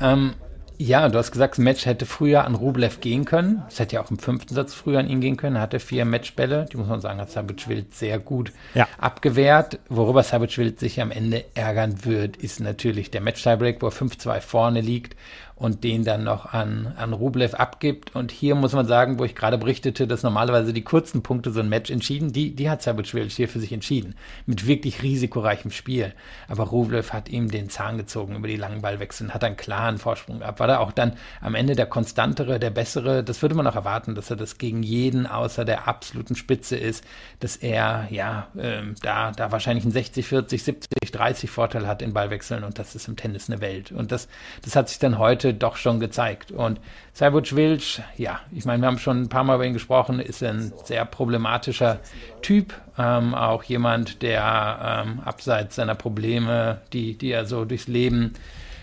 Ähm, 0.00 0.34
ja, 0.78 1.08
du 1.08 1.18
hast 1.18 1.32
gesagt, 1.32 1.54
das 1.54 1.58
Match 1.58 1.86
hätte 1.86 2.04
früher 2.04 2.44
an 2.44 2.54
Rublev 2.54 3.00
gehen 3.00 3.24
können. 3.24 3.62
Es 3.66 3.80
hätte 3.80 3.96
ja 3.96 4.02
auch 4.02 4.10
im 4.10 4.18
fünften 4.18 4.54
Satz 4.54 4.74
früher 4.74 5.00
an 5.00 5.08
ihn 5.08 5.20
gehen 5.20 5.38
können. 5.38 5.56
Er 5.56 5.62
hatte 5.62 5.80
vier 5.80 6.04
Matchbälle. 6.04 6.66
Die 6.70 6.76
muss 6.76 6.86
man 6.86 7.00
sagen, 7.00 7.18
hat 7.18 7.30
Sabic 7.30 7.66
Wild 7.66 7.94
sehr 7.94 8.18
gut 8.18 8.52
ja. 8.74 8.86
abgewehrt. 8.98 9.78
Worüber 9.88 10.22
Sabic 10.22 10.58
Wild 10.58 10.78
sich 10.78 11.00
am 11.00 11.10
Ende 11.10 11.44
ärgern 11.54 12.04
wird, 12.04 12.36
ist 12.36 12.60
natürlich 12.60 13.10
der 13.10 13.22
Match-Tiebreak, 13.22 13.80
wo 13.80 13.86
er 13.86 13.92
5-2 13.92 14.40
vorne 14.42 14.80
liegt 14.82 15.16
und 15.56 15.84
den 15.84 16.04
dann 16.04 16.22
noch 16.22 16.52
an, 16.52 16.92
an 16.98 17.14
Rublev 17.14 17.54
abgibt. 17.54 18.14
Und 18.14 18.30
hier 18.30 18.54
muss 18.54 18.74
man 18.74 18.86
sagen, 18.86 19.18
wo 19.18 19.24
ich 19.24 19.34
gerade 19.34 19.56
berichtete, 19.56 20.06
dass 20.06 20.22
normalerweise 20.22 20.74
die 20.74 20.84
kurzen 20.84 21.22
Punkte 21.22 21.50
so 21.50 21.60
ein 21.60 21.70
Match 21.70 21.90
entschieden, 21.90 22.30
die, 22.30 22.54
die 22.54 22.68
hat 22.68 22.82
Sabic 22.82 23.06
hier 23.06 23.48
für 23.48 23.58
sich 23.58 23.72
entschieden. 23.72 24.16
Mit 24.44 24.66
wirklich 24.66 25.02
risikoreichem 25.02 25.70
Spiel. 25.70 26.12
Aber 26.46 26.64
Rublev 26.64 27.14
hat 27.14 27.30
ihm 27.30 27.50
den 27.50 27.70
Zahn 27.70 27.96
gezogen 27.96 28.36
über 28.36 28.48
die 28.48 28.56
langen 28.56 28.82
Ballwechsel 28.82 29.28
und 29.28 29.34
hat 29.34 29.44
einen 29.44 29.56
klaren 29.56 29.96
Vorsprung 29.96 30.40
gehabt. 30.40 30.60
War 30.60 30.66
da 30.66 30.78
auch 30.78 30.92
dann 30.92 31.14
am 31.40 31.54
Ende 31.54 31.74
der 31.74 31.86
konstantere, 31.86 32.60
der 32.60 32.70
bessere. 32.70 33.24
Das 33.24 33.40
würde 33.40 33.54
man 33.54 33.66
auch 33.66 33.76
erwarten, 33.76 34.14
dass 34.14 34.30
er 34.30 34.36
das 34.36 34.58
gegen 34.58 34.82
jeden 34.82 35.26
außer 35.26 35.64
der 35.64 35.88
absoluten 35.88 36.36
Spitze 36.36 36.76
ist, 36.76 37.02
dass 37.40 37.56
er, 37.56 38.08
ja, 38.10 38.48
ähm, 38.58 38.94
da, 39.00 39.32
da 39.32 39.52
wahrscheinlich 39.52 39.84
einen 39.84 39.92
60, 39.92 40.26
40, 40.26 40.62
70, 40.62 41.12
30 41.12 41.50
Vorteil 41.50 41.86
hat 41.86 42.02
in 42.02 42.12
Ballwechseln 42.12 42.62
und 42.62 42.78
das 42.78 42.94
ist 42.94 43.08
im 43.08 43.16
Tennis 43.16 43.48
eine 43.48 43.62
Welt. 43.62 43.90
Und 43.90 44.12
das, 44.12 44.28
das 44.62 44.76
hat 44.76 44.90
sich 44.90 44.98
dann 44.98 45.16
heute 45.16 45.45
heute 45.46 45.58
doch 45.58 45.76
schon 45.76 46.00
gezeigt. 46.00 46.52
Und 46.52 46.80
Sajvuc 47.12 47.54
Wilch, 47.56 48.02
ja, 48.16 48.40
ich 48.52 48.64
meine, 48.64 48.82
wir 48.82 48.88
haben 48.88 48.98
schon 48.98 49.22
ein 49.22 49.28
paar 49.28 49.44
Mal 49.44 49.56
über 49.56 49.66
ihn 49.66 49.72
gesprochen, 49.72 50.20
ist 50.20 50.42
ein 50.42 50.72
sehr 50.84 51.04
problematischer 51.04 52.00
Typ, 52.42 52.74
ähm, 52.98 53.34
auch 53.34 53.62
jemand, 53.62 54.22
der 54.22 55.04
ähm, 55.06 55.20
abseits 55.20 55.76
seiner 55.76 55.94
Probleme, 55.94 56.80
die, 56.92 57.16
die 57.16 57.30
er 57.30 57.46
so 57.46 57.64
durchs 57.64 57.88
Leben 57.88 58.34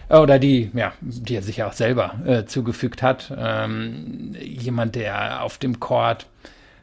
oder 0.09 0.37
die, 0.37 0.69
ja, 0.73 0.93
die 1.01 1.35
er 1.35 1.41
sich 1.41 1.63
auch 1.63 1.73
selber 1.73 2.15
äh, 2.25 2.45
zugefügt 2.45 3.01
hat, 3.01 3.33
ähm, 3.35 4.35
jemand, 4.39 4.95
der 4.95 5.43
auf 5.43 5.57
dem 5.57 5.79
Court 5.79 6.27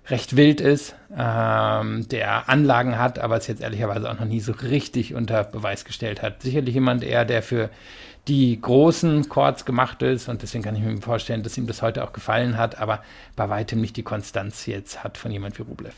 recht 0.09 0.37
wild 0.37 0.61
ist, 0.61 0.97
ähm, 1.17 2.09
der 2.09 2.49
Anlagen 2.49 2.99
hat, 2.99 3.19
aber 3.19 3.37
es 3.37 3.47
jetzt 3.47 3.63
ehrlicherweise 3.63 4.11
auch 4.11 4.19
noch 4.19 4.27
nie 4.27 4.41
so 4.41 4.53
richtig 4.53 5.15
unter 5.15 5.45
Beweis 5.45 5.85
gestellt 5.85 6.23
hat. 6.23 6.43
Sicherlich 6.43 6.75
jemand 6.75 7.05
eher, 7.05 7.25
der 7.25 7.43
für 7.43 7.71
die 8.31 8.61
großen 8.61 9.29
Chords 9.29 9.65
gemacht 9.65 10.03
ist 10.03 10.29
und 10.29 10.41
deswegen 10.43 10.63
kann 10.63 10.77
ich 10.77 10.83
mir 10.83 10.97
vorstellen, 10.99 11.43
dass 11.43 11.59
ihm 11.59 11.67
das 11.67 11.83
heute 11.83 12.05
auch 12.05 12.13
gefallen 12.13 12.57
hat, 12.57 12.79
aber 12.79 13.03
bei 13.35 13.49
weitem 13.49 13.81
nicht 13.81 13.97
die 13.97 14.05
Konstanz 14.05 14.67
jetzt 14.67 15.03
hat 15.03 15.19
von 15.19 15.33
jemand 15.33 15.59
wie 15.59 15.63
Rublev. 15.63 15.95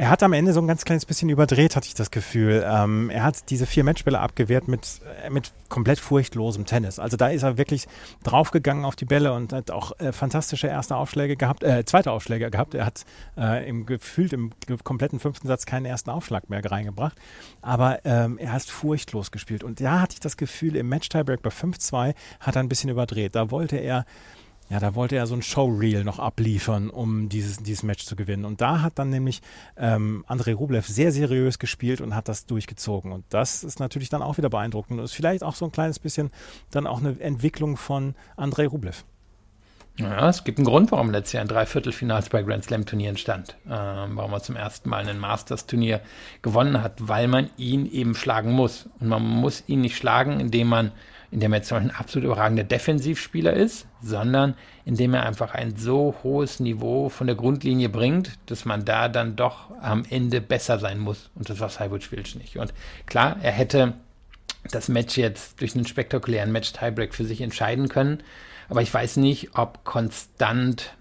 Er 0.00 0.08
hat 0.08 0.22
am 0.22 0.32
Ende 0.32 0.54
so 0.54 0.60
ein 0.60 0.66
ganz 0.66 0.86
kleines 0.86 1.04
bisschen 1.04 1.28
überdreht, 1.28 1.76
hatte 1.76 1.86
ich 1.86 1.92
das 1.92 2.10
Gefühl. 2.10 2.64
Ähm, 2.66 3.10
er 3.10 3.22
hat 3.22 3.50
diese 3.50 3.66
vier 3.66 3.84
Matchbälle 3.84 4.18
abgewehrt 4.18 4.66
mit, 4.66 5.00
äh, 5.22 5.28
mit 5.28 5.52
komplett 5.68 5.98
furchtlosem 5.98 6.64
Tennis. 6.64 6.98
Also 6.98 7.18
da 7.18 7.28
ist 7.28 7.42
er 7.42 7.58
wirklich 7.58 7.86
draufgegangen 8.24 8.86
auf 8.86 8.96
die 8.96 9.04
Bälle 9.04 9.34
und 9.34 9.52
hat 9.52 9.70
auch 9.70 9.92
äh, 9.98 10.12
fantastische 10.12 10.68
erste 10.68 10.96
Aufschläge 10.96 11.36
gehabt, 11.36 11.64
äh, 11.64 11.84
zweite 11.84 12.12
Aufschläge 12.12 12.50
gehabt. 12.50 12.74
Er 12.74 12.86
hat 12.86 13.04
äh, 13.36 13.68
im 13.68 13.84
gefühlt 13.84 14.32
im 14.32 14.52
kompletten 14.84 15.20
fünften 15.20 15.48
Satz 15.48 15.66
keinen 15.66 15.84
ersten 15.84 16.08
Aufschlag 16.08 16.48
mehr 16.48 16.64
reingebracht. 16.64 17.18
Aber 17.60 17.98
ähm, 18.04 18.38
er 18.38 18.52
hat 18.52 18.62
furchtlos 18.62 19.32
gespielt. 19.32 19.62
Und 19.62 19.82
da 19.82 20.00
hatte 20.00 20.14
ich 20.14 20.20
das 20.20 20.38
Gefühl, 20.38 20.76
im 20.76 20.88
Match-Tiebreak 20.88 21.42
bei 21.42 21.50
5-2 21.60 22.14
hat 22.40 22.56
er 22.56 22.62
ein 22.62 22.68
bisschen 22.68 22.90
überdreht. 22.90 23.34
Da 23.34 23.50
wollte 23.50 23.76
er 23.76 24.04
ja, 24.70 24.78
da 24.78 24.94
wollte 24.94 25.16
er 25.16 25.26
so 25.26 25.34
ein 25.34 25.42
Showreel 25.42 26.04
noch 26.04 26.20
abliefern, 26.20 26.90
um 26.90 27.28
dieses, 27.28 27.58
dieses 27.58 27.82
Match 27.82 28.04
zu 28.04 28.14
gewinnen. 28.14 28.44
Und 28.44 28.60
da 28.60 28.82
hat 28.82 29.00
dann 29.00 29.10
nämlich 29.10 29.42
ähm, 29.76 30.24
Andrei 30.28 30.54
Rublev 30.54 30.86
sehr 30.86 31.10
seriös 31.10 31.58
gespielt 31.58 32.00
und 32.00 32.14
hat 32.14 32.28
das 32.28 32.46
durchgezogen. 32.46 33.10
Und 33.10 33.24
das 33.30 33.64
ist 33.64 33.80
natürlich 33.80 34.10
dann 34.10 34.22
auch 34.22 34.38
wieder 34.38 34.48
beeindruckend 34.48 35.00
und 35.00 35.04
ist 35.04 35.12
vielleicht 35.12 35.42
auch 35.42 35.56
so 35.56 35.64
ein 35.64 35.72
kleines 35.72 35.98
bisschen 35.98 36.30
dann 36.70 36.86
auch 36.86 37.00
eine 37.00 37.20
Entwicklung 37.20 37.76
von 37.76 38.14
Andrei 38.36 38.68
Rublev. 38.68 39.04
Ja, 39.96 40.28
es 40.28 40.44
gibt 40.44 40.58
einen 40.58 40.66
Grund, 40.66 40.92
warum 40.92 41.10
letztes 41.10 41.32
Jahr 41.32 41.42
ein 41.42 41.48
Dreiviertelfinals 41.48 42.28
bei 42.28 42.42
Grand 42.42 42.62
Slam 42.62 42.86
Turnieren 42.86 43.16
stand. 43.16 43.56
Ähm, 43.68 44.16
warum 44.16 44.32
er 44.32 44.40
zum 44.40 44.54
ersten 44.54 44.88
Mal 44.88 45.06
ein 45.08 45.18
Masters 45.18 45.66
Turnier 45.66 46.00
gewonnen 46.42 46.80
hat, 46.80 47.08
weil 47.08 47.26
man 47.26 47.50
ihn 47.56 47.90
eben 47.90 48.14
schlagen 48.14 48.52
muss. 48.52 48.88
Und 49.00 49.08
man 49.08 49.22
muss 49.22 49.64
ihn 49.66 49.80
nicht 49.80 49.96
schlagen, 49.96 50.38
indem 50.38 50.68
man 50.68 50.92
indem 51.30 51.52
er 51.52 51.58
jetzt 51.58 51.72
ein 51.72 51.90
absolut 51.90 52.26
überragender 52.26 52.64
Defensivspieler 52.64 53.52
ist, 53.52 53.86
sondern 54.02 54.54
indem 54.84 55.14
er 55.14 55.24
einfach 55.24 55.54
ein 55.54 55.76
so 55.76 56.14
hohes 56.22 56.60
Niveau 56.60 57.08
von 57.08 57.26
der 57.26 57.36
Grundlinie 57.36 57.88
bringt, 57.88 58.32
dass 58.46 58.64
man 58.64 58.84
da 58.84 59.08
dann 59.08 59.36
doch 59.36 59.70
am 59.80 60.04
Ende 60.08 60.40
besser 60.40 60.78
sein 60.78 60.98
muss. 60.98 61.30
Und 61.34 61.48
das 61.48 61.60
war 61.60 61.68
Cyborg 61.68 62.02
Schwilsch 62.02 62.34
nicht. 62.34 62.56
Und 62.56 62.72
klar, 63.06 63.36
er 63.42 63.52
hätte 63.52 63.94
das 64.70 64.88
Match 64.88 65.16
jetzt 65.16 65.60
durch 65.60 65.74
einen 65.74 65.86
spektakulären 65.86 66.52
Match-Tiebreak 66.52 67.14
für 67.14 67.24
sich 67.24 67.40
entscheiden 67.40 67.88
können. 67.88 68.22
Aber 68.68 68.82
ich 68.82 68.92
weiß 68.92 69.16
nicht, 69.16 69.56
ob 69.56 69.84
konstant 69.84 70.94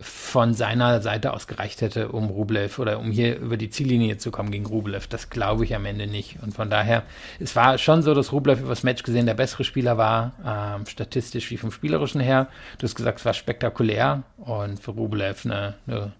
von 0.00 0.54
seiner 0.54 1.00
Seite 1.00 1.32
aus 1.32 1.48
gereicht 1.48 1.80
hätte, 1.80 2.10
um 2.10 2.26
Rublev 2.26 2.78
oder 2.78 3.00
um 3.00 3.10
hier 3.10 3.36
über 3.38 3.56
die 3.56 3.70
Ziellinie 3.70 4.16
zu 4.16 4.30
kommen 4.30 4.52
gegen 4.52 4.66
Rublev. 4.66 5.08
Das 5.08 5.28
glaube 5.28 5.64
ich 5.64 5.74
am 5.74 5.84
Ende 5.86 6.06
nicht. 6.06 6.36
Und 6.42 6.54
von 6.54 6.70
daher, 6.70 7.02
es 7.40 7.56
war 7.56 7.78
schon 7.78 8.02
so, 8.02 8.14
dass 8.14 8.32
Rublev 8.32 8.60
über 8.60 8.68
das 8.68 8.84
Match 8.84 9.02
gesehen 9.02 9.26
der 9.26 9.34
bessere 9.34 9.64
Spieler 9.64 9.98
war, 9.98 10.32
ähm, 10.46 10.86
statistisch 10.86 11.50
wie 11.50 11.56
vom 11.56 11.72
Spielerischen 11.72 12.20
her. 12.20 12.46
Du 12.78 12.84
hast 12.84 12.94
gesagt, 12.94 13.18
es 13.18 13.24
war 13.24 13.34
spektakulär 13.34 14.22
und 14.36 14.78
für 14.80 14.92
Rublev 14.92 15.44
eine, 15.44 15.74
eine 15.88 16.12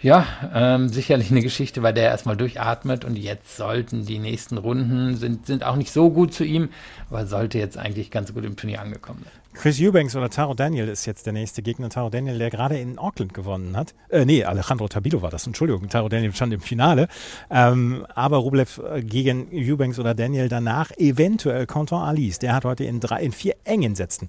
ja, 0.00 0.26
ähm, 0.54 0.88
sicherlich 0.88 1.30
eine 1.30 1.42
Geschichte, 1.42 1.80
bei 1.80 1.92
der 1.92 2.04
er 2.04 2.10
erstmal 2.10 2.36
durchatmet 2.36 3.04
und 3.04 3.16
jetzt 3.16 3.56
sollten 3.56 4.06
die 4.06 4.18
nächsten 4.18 4.58
Runden, 4.58 5.16
sind, 5.16 5.46
sind 5.46 5.64
auch 5.64 5.76
nicht 5.76 5.92
so 5.92 6.10
gut 6.10 6.32
zu 6.32 6.44
ihm, 6.44 6.70
aber 7.10 7.26
sollte 7.26 7.58
jetzt 7.58 7.76
eigentlich 7.76 8.10
ganz 8.10 8.32
gut 8.32 8.44
im 8.44 8.56
Turnier 8.56 8.80
angekommen 8.80 9.20
sein. 9.24 9.40
Chris 9.52 9.80
Eubanks 9.80 10.14
oder 10.14 10.30
Taro 10.30 10.54
Daniel 10.54 10.88
ist 10.88 11.06
jetzt 11.06 11.26
der 11.26 11.32
nächste 11.32 11.60
Gegner. 11.60 11.90
Taro 11.90 12.08
Daniel, 12.08 12.38
der 12.38 12.50
gerade 12.50 12.78
in 12.78 12.98
Auckland 12.98 13.34
gewonnen 13.34 13.76
hat. 13.76 13.94
Äh, 14.08 14.24
nee, 14.24 14.44
Alejandro 14.44 14.86
Tabilo 14.86 15.22
war 15.22 15.30
das. 15.30 15.46
Entschuldigung, 15.46 15.88
Taro 15.88 16.08
Daniel 16.08 16.32
stand 16.32 16.54
im 16.54 16.60
Finale. 16.60 17.08
Ähm, 17.50 18.06
aber 18.14 18.38
Rublev 18.38 18.78
äh, 18.78 19.02
gegen 19.02 19.48
Eubanks 19.52 19.98
oder 19.98 20.14
Daniel 20.14 20.48
danach 20.48 20.92
eventuell 20.98 21.66
Canton 21.66 22.00
Alice. 22.00 22.38
Der 22.38 22.54
hat 22.54 22.64
heute 22.64 22.84
in, 22.84 23.00
drei, 23.00 23.22
in 23.22 23.32
vier 23.32 23.56
engen 23.64 23.96
Sätzen 23.96 24.28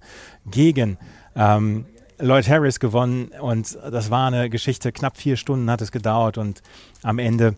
gegen 0.49 0.97
ähm, 1.35 1.85
Lloyd 2.21 2.47
Harris 2.47 2.79
gewonnen 2.79 3.31
und 3.39 3.77
das 3.89 4.11
war 4.11 4.27
eine 4.27 4.49
Geschichte. 4.49 4.91
Knapp 4.91 5.17
vier 5.17 5.37
Stunden 5.37 5.69
hat 5.69 5.81
es 5.81 5.91
gedauert 5.91 6.37
und 6.37 6.61
am 7.03 7.19
Ende 7.19 7.55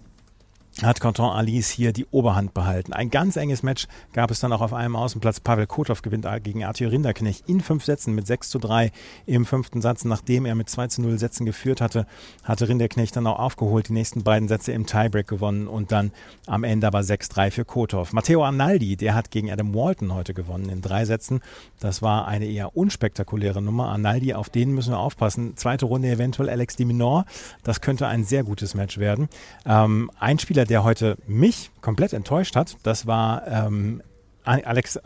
hat 0.82 1.00
Canton 1.00 1.30
Alice 1.30 1.70
hier 1.70 1.94
die 1.94 2.06
Oberhand 2.06 2.54
behalten. 2.54 2.94
Ein 2.94 3.12
ganz 3.12 3.36
enges 3.36 3.62
Match 3.62 3.88
gab 4.12 4.32
es 4.32 4.40
dann 4.40 4.52
auch 4.52 4.62
auf 4.62 4.74
einem 4.74 4.96
Außenplatz. 4.96 5.40
Pavel 5.40 5.68
Kotov 5.68 6.02
gewinnt 6.02 6.26
gegen 6.44 6.64
Arthur 6.64 6.92
Rinderknecht 6.92 7.48
in 7.48 7.62
fünf 7.62 7.86
Sätzen 7.86 8.16
mit 8.16 8.26
6 8.26 8.50
zu 8.50 8.60
3 8.60 8.92
im 9.26 9.46
fünften 9.46 9.82
Satz. 9.82 10.04
Nachdem 10.06 10.46
er 10.46 10.56
mit 10.56 10.70
2 10.70 10.88
zu 10.88 11.02
0 11.02 11.20
Sätzen 11.20 11.46
geführt 11.46 11.80
hatte, 11.80 12.08
hatte 12.44 12.68
Rinderknecht 12.68 13.16
dann 13.16 13.28
auch 13.28 13.40
aufgeholt, 13.40 13.90
die 13.90 13.94
nächsten 13.94 14.24
beiden 14.24 14.48
Sätze 14.48 14.72
im 14.72 14.86
Tiebreak 14.86 15.28
gewonnen 15.28 15.68
und 15.68 15.92
dann 15.92 16.12
am 16.48 16.64
Ende 16.64 16.88
aber 16.88 17.00
6-3 17.02 17.52
für 17.52 17.66
Kotov. 17.66 18.14
Matteo 18.14 18.44
Arnaldi, 18.44 18.96
der 18.96 19.14
hat 19.14 19.30
gegen 19.32 19.52
Adam 19.52 19.76
Walton 19.76 20.14
heute 20.14 20.34
gewonnen 20.34 20.70
in 20.70 20.82
drei 20.82 21.06
Sätzen. 21.06 21.42
Das 21.80 22.02
war 22.02 22.28
eine 22.28 22.46
eher 22.46 22.76
unspektakuläre 22.76 23.62
Nummer. 23.62 23.90
Arnaldi, 23.90 24.34
auf 24.34 24.50
den 24.50 24.72
müssen 24.72 24.94
wir 24.94 25.00
aufpassen. 25.00 25.56
Zweite 25.56 25.86
Runde 25.86 26.10
eventuell 26.10 26.50
Alex 26.50 26.76
Diminor. 26.78 27.26
Das 27.64 27.82
könnte 27.82 28.08
ein 28.08 28.24
sehr 28.24 28.44
gutes 28.44 28.74
Match 28.74 28.98
werden. 28.98 29.30
Ähm, 29.66 30.10
ein 30.20 30.40
Spieler 30.40 30.63
Spieler, 30.64 30.66
der 30.66 30.84
heute 30.84 31.18
mich 31.28 31.72
komplett 31.82 32.14
enttäuscht 32.14 32.56
hat, 32.56 32.78
das 32.84 33.06
war 33.06 33.46
ähm, 33.48 34.02
Alex, 34.46 35.00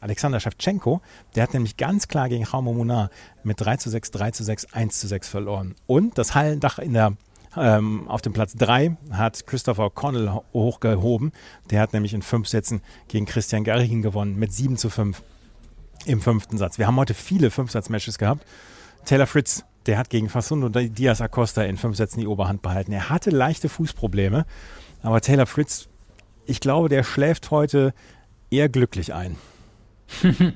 Alexander 0.00 0.40
Schewtschenko. 0.40 1.00
Der 1.34 1.42
hat 1.42 1.52
nämlich 1.52 1.76
ganz 1.76 2.08
klar 2.08 2.28
gegen 2.28 2.44
Jaume 2.44 2.72
Munar 2.72 3.10
mit 3.42 3.60
3 3.60 3.76
zu 3.76 3.90
6, 3.90 4.10
3 4.10 4.30
zu 4.32 4.44
6, 4.44 4.72
1 4.72 5.00
zu 5.00 5.06
6 5.08 5.28
verloren. 5.28 5.74
Und 5.86 6.16
das 6.18 6.34
Hallendach 6.34 6.78
in 6.78 6.94
der 6.94 7.12
ähm, 7.56 8.06
auf 8.08 8.22
dem 8.22 8.32
Platz 8.32 8.54
3 8.54 8.96
hat 9.10 9.46
Christopher 9.46 9.90
Connell 9.90 10.30
hochgehoben. 10.52 11.32
Der 11.70 11.80
hat 11.80 11.92
nämlich 11.92 12.14
in 12.14 12.22
fünf 12.22 12.48
Sätzen 12.48 12.82
gegen 13.08 13.26
Christian 13.26 13.64
Garrigan 13.64 14.02
gewonnen 14.02 14.38
mit 14.38 14.52
7 14.52 14.76
zu 14.76 14.90
5 14.90 15.22
im 16.06 16.20
fünften 16.20 16.58
Satz. 16.58 16.78
Wir 16.78 16.86
haben 16.86 16.96
heute 16.96 17.14
viele 17.14 17.50
Fünfsatz-Matches 17.50 18.18
gehabt. 18.18 18.44
Taylor 19.04 19.26
Fritz 19.26 19.64
der 19.88 19.96
hat 19.96 20.10
gegen 20.10 20.28
Facundo 20.28 20.68
Diaz 20.68 21.22
Acosta 21.22 21.62
in 21.62 21.78
fünf 21.78 21.96
Sätzen 21.96 22.20
die 22.20 22.26
Oberhand 22.26 22.60
behalten. 22.60 22.92
Er 22.92 23.08
hatte 23.08 23.30
leichte 23.30 23.70
Fußprobleme, 23.70 24.44
aber 25.02 25.20
Taylor 25.20 25.46
Fritz, 25.46 25.88
ich 26.46 26.60
glaube, 26.60 26.88
der 26.88 27.04
schläft 27.04 27.50
heute 27.50 27.92
eher 28.50 28.68
glücklich 28.68 29.14
ein. 29.14 29.36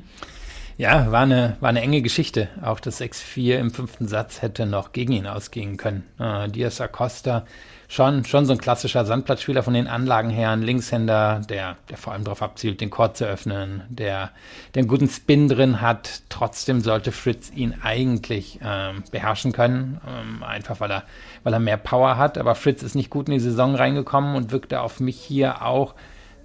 ja, 0.79 1.13
war 1.13 1.23
eine, 1.23 1.57
war 1.61 1.69
eine 1.69 1.83
enge 1.83 2.03
Geschichte. 2.03 2.49
Auch 2.63 2.81
das 2.81 3.01
6-4 3.01 3.59
im 3.59 3.71
fünften 3.71 4.09
Satz 4.09 4.43
hätte 4.43 4.67
noch 4.67 4.93
gegen 4.93 5.13
ihn 5.13 5.27
ausgehen 5.27 5.77
können. 5.77 6.05
Äh, 6.19 6.49
Diaz 6.49 6.81
Acosta 6.81 7.47
schon, 7.93 8.25
schon 8.25 8.47
so 8.47 8.53
ein 8.53 8.59
klassischer 8.59 9.05
Sandplatzspieler 9.05 9.63
von 9.63 9.75
den 9.75 9.87
Anlagen 9.87 10.31
her, 10.31 10.51
ein 10.51 10.63
Linkshänder, 10.63 11.43
der, 11.47 11.77
der 11.91 11.99
vor 11.99 12.15
allem 12.15 12.25
darauf 12.25 12.41
abzielt, 12.41 12.81
den 12.81 12.89
Chord 12.89 13.19
zu 13.19 13.27
öffnen, 13.27 13.83
der, 13.91 14.31
der 14.75 14.81
einen 14.81 14.89
guten 14.89 15.09
Spin 15.09 15.47
drin 15.47 15.83
hat. 15.83 16.23
Trotzdem 16.31 16.81
sollte 16.81 17.13
Fritz 17.13 17.51
ihn 17.55 17.75
eigentlich 17.83 18.61
ähm, 18.65 19.05
beherrschen 19.11 19.53
können, 19.53 20.01
ähm, 20.09 20.43
einfach 20.43 20.81
weil 20.81 20.91
er, 20.91 21.03
weil 21.43 21.53
er 21.53 21.61
mehr 21.61 21.77
Power 21.77 22.17
hat. 22.17 22.39
Aber 22.39 22.55
Fritz 22.55 22.83
ist 22.83 22.95
nicht 22.95 23.11
gut 23.11 23.29
in 23.29 23.35
die 23.35 23.41
Saison 23.41 23.75
reingekommen 23.75 24.37
und 24.37 24.53
wirkte 24.53 24.81
auf 24.81 24.99
mich 24.99 25.21
hier 25.21 25.61
auch 25.61 25.95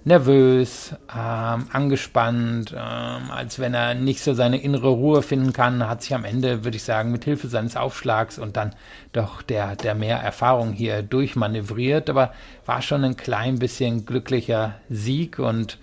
nervös, 0.04 0.94
ähm, 1.14 1.66
angespannt, 1.72 2.72
ähm, 2.72 3.30
als 3.30 3.58
wenn 3.58 3.74
er 3.74 3.94
nicht 3.94 4.22
so 4.22 4.32
seine 4.34 4.60
innere 4.62 4.88
Ruhe 4.88 5.22
finden 5.22 5.52
kann, 5.52 5.88
hat 5.88 6.02
sich 6.02 6.14
am 6.14 6.24
Ende, 6.24 6.64
würde 6.64 6.76
ich 6.76 6.82
sagen, 6.82 7.12
mit 7.12 7.24
Hilfe 7.24 7.48
seines 7.48 7.76
Aufschlags 7.76 8.38
und 8.38 8.56
dann 8.56 8.74
doch 9.12 9.42
der, 9.42 9.76
der 9.76 9.94
mehr 9.94 10.18
Erfahrung 10.18 10.72
hier 10.72 11.02
durchmanövriert, 11.02 12.08
aber 12.10 12.32
war 12.64 12.82
schon 12.82 13.04
ein 13.04 13.16
klein 13.16 13.58
bisschen 13.58 14.06
glücklicher 14.06 14.76
Sieg 14.88 15.38
und 15.38 15.78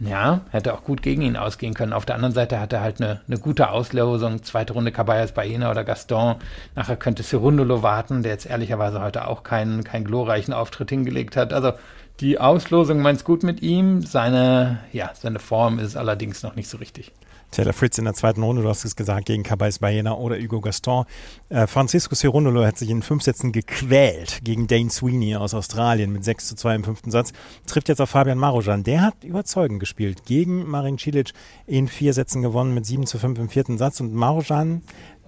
ja, 0.00 0.42
hätte 0.50 0.74
auch 0.74 0.84
gut 0.84 1.02
gegen 1.02 1.22
ihn 1.22 1.36
ausgehen 1.36 1.74
können. 1.74 1.92
Auf 1.92 2.06
der 2.06 2.14
anderen 2.14 2.34
Seite 2.34 2.60
hat 2.60 2.72
er 2.72 2.82
halt 2.82 3.00
eine, 3.00 3.20
eine 3.26 3.38
gute 3.38 3.70
Auslosung. 3.70 4.44
Zweite 4.44 4.72
Runde 4.72 4.92
Caballas 4.92 5.32
Baena 5.32 5.70
oder 5.72 5.82
Gaston. 5.82 6.36
Nachher 6.76 6.96
könnte 6.96 7.24
Cerundolo 7.24 7.82
warten, 7.82 8.22
der 8.22 8.32
jetzt 8.32 8.46
ehrlicherweise 8.46 9.00
heute 9.00 9.26
auch 9.26 9.42
keinen, 9.42 9.82
keinen 9.82 10.04
glorreichen 10.04 10.54
Auftritt 10.54 10.90
hingelegt 10.90 11.36
hat. 11.36 11.52
Also 11.52 11.72
die 12.20 12.38
Auslosung 12.38 13.00
meint's 13.00 13.24
gut 13.24 13.42
mit 13.42 13.62
ihm. 13.62 14.02
Seine, 14.02 14.80
ja, 14.92 15.10
seine 15.14 15.38
Form 15.38 15.78
ist 15.78 15.96
allerdings 15.96 16.42
noch 16.42 16.56
nicht 16.56 16.68
so 16.68 16.78
richtig. 16.78 17.12
Taylor 17.50 17.72
Fritz 17.72 17.96
in 17.96 18.04
der 18.04 18.12
zweiten 18.12 18.42
Runde, 18.42 18.62
du 18.62 18.68
hast 18.68 18.84
es 18.84 18.94
gesagt, 18.94 19.26
gegen 19.26 19.42
Cabais 19.42 19.78
Baena 19.78 20.12
oder 20.12 20.36
Hugo 20.38 20.60
Gaston. 20.60 21.06
Äh, 21.48 21.66
Francisco 21.66 22.14
Cerundolo 22.14 22.64
hat 22.64 22.76
sich 22.76 22.90
in 22.90 23.00
fünf 23.00 23.22
Sätzen 23.22 23.52
gequält 23.52 24.40
gegen 24.44 24.66
Dane 24.66 24.90
Sweeney 24.90 25.34
aus 25.34 25.54
Australien 25.54 26.12
mit 26.12 26.24
6 26.24 26.48
zu 26.48 26.56
2 26.56 26.74
im 26.74 26.84
fünften 26.84 27.10
Satz. 27.10 27.32
Trifft 27.66 27.88
jetzt 27.88 28.02
auf 28.02 28.10
Fabian 28.10 28.36
Marojan. 28.36 28.84
Der 28.84 29.00
hat 29.00 29.24
überzeugend 29.24 29.80
gespielt. 29.80 30.26
Gegen 30.26 30.68
Marin 30.68 30.98
Cilic 30.98 31.32
in 31.66 31.88
vier 31.88 32.12
Sätzen 32.12 32.42
gewonnen 32.42 32.74
mit 32.74 32.84
7 32.84 33.06
zu 33.06 33.18
5 33.18 33.38
im 33.38 33.48
vierten 33.48 33.78
Satz. 33.78 34.00
Und 34.00 34.12
Marojan, 34.12 34.82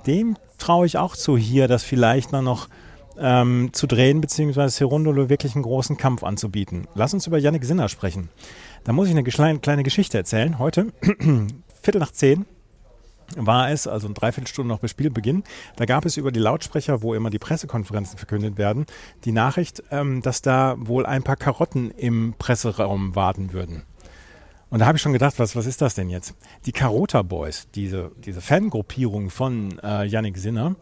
dem 0.07 0.37
traue 0.59 0.85
ich 0.85 0.99
auch 0.99 1.17
zu 1.17 1.39
hier, 1.39 1.69
dass 1.69 1.85
vielleicht 1.85 2.33
noch 2.33 2.69
ähm, 3.21 3.71
zu 3.73 3.87
drehen, 3.87 4.21
beziehungsweise 4.21 4.77
Cerundolo 4.77 5.29
wirklich 5.29 5.55
einen 5.55 5.63
großen 5.63 5.97
Kampf 5.97 6.25
anzubieten. 6.25 6.87
Lass 6.95 7.15
uns 7.15 7.27
über 7.27 7.39
Yannick 7.39 7.65
Sinner 7.65 7.89
sprechen. 7.89 8.31
Da 8.85 8.93
muss 8.93 9.09
ich 9.09 9.15
eine 9.15 9.23
kleine, 9.23 9.83
Geschichte 9.83 10.19
erzählen. 10.19 10.59
Heute, 10.59 10.93
Viertel 11.83 12.01
nach 12.01 12.13
zehn, 12.13 12.47
war 13.37 13.71
es, 13.71 13.87
also 13.87 14.07
eine 14.09 14.15
Dreiviertelstunde 14.15 14.69
noch 14.73 14.81
bis 14.81 14.91
Spielbeginn, 14.91 15.45
da 15.77 15.85
gab 15.85 16.05
es 16.05 16.17
über 16.17 16.33
die 16.33 16.41
Lautsprecher, 16.41 17.03
wo 17.03 17.15
immer 17.15 17.31
die 17.31 17.39
Pressekonferenzen 17.39 18.19
verkündet 18.19 18.59
werden, 18.59 18.87
die 19.25 19.33
Nachricht, 19.33 19.85
ähm, 19.91 20.21
dass 20.23 20.43
da 20.43 20.75
wohl 20.79 21.07
ein 21.07 21.23
paar 21.23 21.37
Karotten 21.37 21.91
im 21.93 22.35
Presseraum 22.39 23.15
warten 23.15 23.53
würden. 23.53 23.85
Und 24.71 24.81
da 24.81 24.87
habe 24.87 24.97
ich 24.97 25.03
schon 25.03 25.13
gedacht, 25.13 25.39
was, 25.39 25.57
was 25.57 25.67
ist 25.67 25.83
das 25.83 25.95
denn 25.95 26.09
jetzt? 26.09 26.35
Die 26.65 26.73
Carota 26.73 27.23
Boys, 27.23 27.69
diese, 27.75 28.13
diese 28.25 28.41
Fangruppierung 28.41 29.31
von 29.31 29.79
äh, 29.81 30.05
Yannick 30.05 30.39
Sinner, 30.39 30.77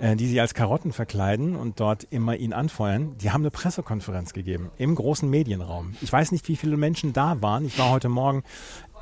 äh, 0.00 0.16
die 0.16 0.26
sich 0.26 0.40
als 0.40 0.54
Karotten 0.54 0.92
verkleiden 0.92 1.56
und 1.56 1.80
dort 1.80 2.04
immer 2.10 2.36
ihn 2.36 2.52
anfeuern, 2.52 3.16
die 3.18 3.30
haben 3.30 3.42
eine 3.42 3.50
Pressekonferenz 3.50 4.32
gegeben 4.32 4.70
im 4.78 4.94
großen 4.94 5.28
Medienraum. 5.28 5.94
Ich 6.00 6.12
weiß 6.12 6.32
nicht, 6.32 6.48
wie 6.48 6.56
viele 6.56 6.76
Menschen 6.76 7.12
da 7.12 7.42
waren. 7.42 7.64
Ich 7.64 7.78
war 7.78 7.90
heute 7.90 8.08
Morgen, 8.08 8.42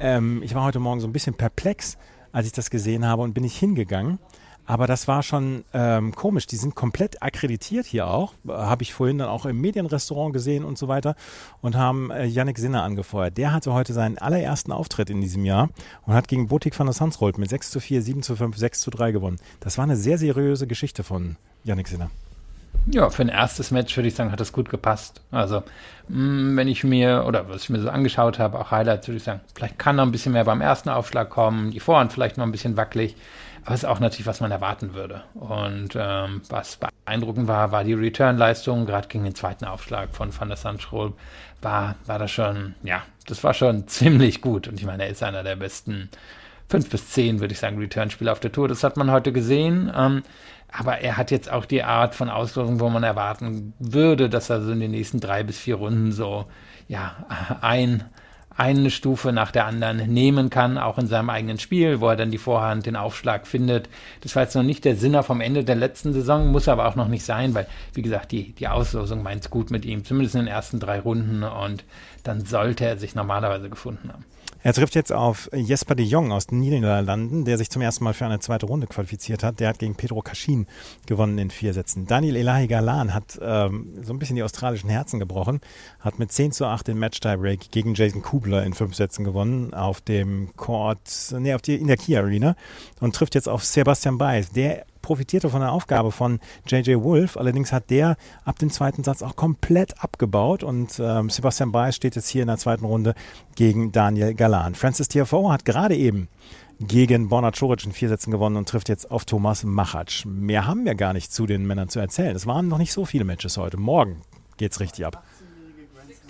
ähm, 0.00 0.43
ich 0.43 0.55
war 0.55 0.65
heute 0.65 0.81
Morgen 0.81 1.00
so 1.00 1.07
ein 1.07 1.12
bisschen 1.12 1.35
perplex, 1.35 1.99
als 2.33 2.47
ich 2.47 2.53
das 2.53 2.71
gesehen 2.71 3.07
habe 3.07 3.23
und 3.23 3.35
bin 3.35 3.45
ich 3.45 3.59
hingegangen. 3.59 4.19
Aber 4.66 4.87
das 4.87 5.06
war 5.08 5.23
schon 5.23 5.64
ähm, 5.73 6.14
komisch. 6.14 6.46
Die 6.46 6.56
sind 6.56 6.75
komplett 6.75 7.23
akkreditiert 7.23 7.87
hier 7.87 8.08
auch. 8.08 8.35
Habe 8.49 8.82
ich 8.82 8.92
vorhin 8.92 9.18
dann 9.18 9.28
auch 9.28 9.46
im 9.46 9.61
Medienrestaurant 9.61 10.32
gesehen 10.32 10.64
und 10.64 10.76
so 10.76 10.88
weiter. 10.88 11.14
Und 11.61 11.76
haben 11.76 12.11
äh, 12.11 12.25
Yannick 12.25 12.58
Sinner 12.58 12.82
angefeuert. 12.82 13.38
Der 13.38 13.52
hatte 13.52 13.73
heute 13.73 13.92
seinen 13.92 14.18
allerersten 14.18 14.73
Auftritt 14.73 15.11
in 15.11 15.20
diesem 15.20 15.44
Jahr 15.44 15.68
und 16.04 16.14
hat 16.14 16.28
gegen 16.28 16.49
Botik 16.49 16.78
van 16.78 16.87
der 16.87 16.94
Sandsrold 16.94 17.38
mit 17.38 17.50
6 17.50 17.70
zu 17.70 17.80
4, 17.80 18.02
7 18.02 18.23
zu 18.23 18.37
5, 18.37 18.56
6 18.56 18.80
zu 18.80 18.90
3 18.90 19.12
gewonnen. 19.12 19.38
Das 19.61 19.78
war 19.78 19.85
eine 19.85 19.96
sehr 19.96 20.18
seriöse 20.18 20.66
Geschichte 20.66 21.04
von 21.04 21.37
Yannick 21.64 21.88
Sinner. 21.88 22.11
Ja, 22.88 23.11
für 23.11 23.23
ein 23.23 23.28
erstes 23.28 23.73
Match 23.73 23.96
würde 23.96 24.08
ich 24.08 24.14
sagen, 24.14 24.30
hat 24.30 24.38
das 24.38 24.52
gut 24.52 24.68
gepasst. 24.68 25.20
Also, 25.32 25.62
mh, 26.08 26.52
mm, 26.52 26.56
wenn 26.56 26.68
ich 26.68 26.85
mir, 26.85 27.25
oder 27.26 27.49
was 27.49 27.64
ich 27.64 27.70
mir 27.70 27.80
so 27.80 27.90
angeschaut 27.90 28.38
habe, 28.38 28.61
auch 28.61 28.70
Highlights, 28.70 29.08
würde 29.08 29.16
ich 29.16 29.25
sagen, 29.25 29.40
vielleicht 29.54 29.78
kann 29.78 29.96
noch 29.96 30.04
ein 30.04 30.12
bisschen 30.12 30.32
mehr 30.32 30.44
beim 30.44 30.61
ersten 30.61 30.88
Aufschlag 30.88 31.28
kommen, 31.28 31.73
die 31.73 31.80
Vorhand 31.80 32.12
vielleicht 32.12 32.37
noch 32.37 32.44
ein 32.44 32.52
bisschen 32.52 32.76
wackelig, 32.76 33.16
ist 33.75 33.85
auch 33.85 33.99
natürlich, 34.00 34.26
was 34.26 34.40
man 34.40 34.50
erwarten 34.50 34.94
würde. 34.94 35.23
Und 35.35 35.96
ähm, 35.96 36.42
was 36.49 36.78
beeindruckend 37.04 37.49
war, 37.49 37.73
war 37.73 37.85
die 37.85 37.94
Return-Leistung, 37.94 38.87
gerade 38.87 39.08
gegen 39.08 39.25
den 39.25 39.35
zweiten 39.35 39.64
Aufschlag 39.64 40.14
von 40.14 40.38
Van 40.38 40.49
der 40.49 40.56
Sandschroll, 40.56 41.12
war, 41.62 41.96
war 42.06 42.18
das 42.18 42.30
schon, 42.30 42.75
ja, 42.82 43.02
das 43.26 43.42
war 43.42 43.54
schon 43.54 43.88
ziemlich 43.88 44.40
gut. 44.40 44.68
Und 44.68 44.78
ich 44.78 44.87
meine, 44.87 45.04
er 45.04 45.11
ist 45.11 45.23
einer 45.23 45.42
der 45.42 45.56
besten 45.56 46.11
fünf 46.68 46.90
bis 46.90 47.11
zehn, 47.11 47.40
würde 47.40 47.54
ich 47.54 47.61
sagen, 47.61 47.78
Return-Spieler 47.78 48.32
auf 48.32 48.40
der 48.40 48.52
Tour. 48.52 48.68
Das 48.68 48.85
hat 48.85 48.96
man 48.96 49.11
heute 49.11 49.32
gesehen. 49.32 49.92
Ähm, 49.94 50.23
aber 50.70 50.99
er 50.99 51.16
hat 51.16 51.30
jetzt 51.30 51.50
auch 51.50 51.64
die 51.64 51.82
Art 51.82 52.14
von 52.14 52.28
Auslosung, 52.28 52.80
wo 52.80 52.88
man 52.88 53.02
erwarten 53.02 53.73
würde, 53.78 54.28
dass 54.28 54.50
er 54.50 54.62
so 54.62 54.73
in 54.73 54.80
den 54.80 54.90
nächsten 54.90 55.20
drei 55.20 55.42
bis 55.42 55.58
vier 55.58 55.76
Runden 55.76 56.12
so, 56.12 56.46
ja, 56.88 57.16
ein, 57.61 58.04
eine 58.56 58.90
Stufe 58.90 59.32
nach 59.32 59.50
der 59.50 59.66
anderen 59.66 59.98
nehmen 60.12 60.48
kann, 60.48 60.78
auch 60.78 60.98
in 60.98 61.06
seinem 61.06 61.30
eigenen 61.30 61.58
Spiel, 61.58 62.00
wo 62.00 62.08
er 62.08 62.16
dann 62.16 62.30
die 62.30 62.38
Vorhand, 62.38 62.86
den 62.86 62.96
Aufschlag 62.96 63.46
findet. 63.46 63.88
Das 64.22 64.34
war 64.34 64.44
jetzt 64.44 64.54
noch 64.54 64.62
nicht 64.62 64.84
der 64.84 64.96
Sinner 64.96 65.22
vom 65.22 65.40
Ende 65.40 65.62
der 65.62 65.76
letzten 65.76 66.12
Saison, 66.12 66.50
muss 66.50 66.68
aber 66.68 66.86
auch 66.86 66.96
noch 66.96 67.08
nicht 67.08 67.25
sein, 67.25 67.54
weil, 67.54 67.66
wie 67.92 68.02
gesagt, 68.02 68.32
die, 68.32 68.52
die 68.52 68.68
Auslosung 68.68 69.22
meint 69.22 69.42
es 69.42 69.50
gut 69.50 69.70
mit 69.70 69.84
ihm, 69.84 70.04
zumindest 70.04 70.36
in 70.36 70.42
den 70.42 70.48
ersten 70.48 70.80
drei 70.80 71.00
Runden 71.00 71.42
und 71.42 71.84
dann 72.25 72.44
sollte 72.44 72.86
er 72.86 72.96
sich 72.96 73.14
normalerweise 73.14 73.68
gefunden 73.68 74.10
haben. 74.12 74.25
Er 74.66 74.73
trifft 74.73 74.96
jetzt 74.96 75.12
auf 75.12 75.49
Jesper 75.54 75.94
de 75.94 76.04
Jong 76.04 76.32
aus 76.32 76.49
den 76.49 76.58
Niederlanden, 76.58 77.44
der 77.44 77.56
sich 77.56 77.70
zum 77.70 77.82
ersten 77.82 78.02
Mal 78.02 78.14
für 78.14 78.26
eine 78.26 78.40
zweite 78.40 78.66
Runde 78.66 78.88
qualifiziert 78.88 79.44
hat. 79.44 79.61
Der 79.61 79.68
hat 79.68 79.78
gegen 79.78 79.94
Pedro 79.94 80.23
Kaschin 80.23 80.66
gewonnen 81.06 81.38
in 81.38 81.50
vier 81.50 81.73
Sätzen. 81.73 82.08
Daniel 82.08 82.35
Elahi 82.35 82.66
Galan 82.66 83.14
hat 83.14 83.38
ähm, 83.40 83.94
so 84.02 84.12
ein 84.12 84.18
bisschen 84.18 84.35
die 84.35 84.42
australischen 84.42 84.90
Herzen 84.90 85.20
gebrochen, 85.20 85.61
hat 86.00 86.18
mit 86.18 86.32
10 86.32 86.50
zu 86.50 86.66
8 86.66 86.88
den 86.88 86.99
Match-Tiebreak 86.99 87.70
gegen 87.70 87.94
Jason 87.94 88.23
Kubler 88.23 88.64
in 88.64 88.75
fünf 88.75 88.96
Sätzen 88.96 89.25
gewonnen 89.25 89.73
auf 89.73 90.00
dem 90.00 90.50
Court, 90.56 90.99
nee, 91.38 91.54
auf 91.54 91.62
die, 91.62 91.76
in 91.76 91.87
der 91.87 91.96
Key 91.96 92.16
Arena 92.16 92.56
und 92.99 93.14
trifft 93.14 93.37
jetzt 93.37 93.49
auf 93.49 93.64
Sebastian 93.64 94.18
Baez, 94.18 94.50
der 94.50 94.85
profitierte 95.06 95.50
von 95.50 95.60
der 95.60 95.70
Aufgabe 95.70 96.10
von 96.10 96.40
JJ 96.66 96.96
Wolf. 96.96 97.36
Allerdings 97.36 97.72
hat 97.72 97.90
der 97.90 98.16
ab 98.44 98.58
dem 98.58 98.70
zweiten 98.70 99.04
Satz 99.04 99.22
auch 99.22 99.36
komplett 99.36 100.02
abgebaut 100.02 100.64
und 100.64 100.98
ähm, 100.98 101.30
Sebastian 101.30 101.70
Baez 101.70 101.94
steht 101.94 102.16
jetzt 102.16 102.28
hier 102.28 102.42
in 102.42 102.48
der 102.48 102.58
zweiten 102.58 102.84
Runde 102.84 103.14
gegen 103.54 103.92
Daniel 103.92 104.34
Galan. 104.34 104.75
Francis 104.75 105.06
Tiafoe 105.06 105.52
hat 105.52 105.64
gerade 105.64 105.94
eben 105.94 106.26
gegen 106.80 107.28
Borna 107.28 107.52
Coric 107.52 107.84
in 107.86 107.92
vier 107.92 108.08
Sätzen 108.08 108.32
gewonnen 108.32 108.56
und 108.56 108.68
trifft 108.68 108.88
jetzt 108.88 109.08
auf 109.08 109.25
Thomas 109.25 109.62
Machac. 109.62 110.25
Mehr 110.26 110.66
haben 110.66 110.84
wir 110.84 110.96
gar 110.96 111.12
nicht 111.12 111.32
zu 111.32 111.46
den 111.46 111.64
Männern 111.68 111.88
zu 111.88 112.00
erzählen. 112.00 112.34
Es 112.34 112.48
waren 112.48 112.66
noch 112.66 112.78
nicht 112.78 112.92
so 112.92 113.04
viele 113.04 113.25
Matches 113.25 113.56
heute. 113.58 113.76
Morgen 113.76 114.22
geht 114.56 114.72
es 114.72 114.80
richtig 114.80 115.06
ab. 115.06 115.22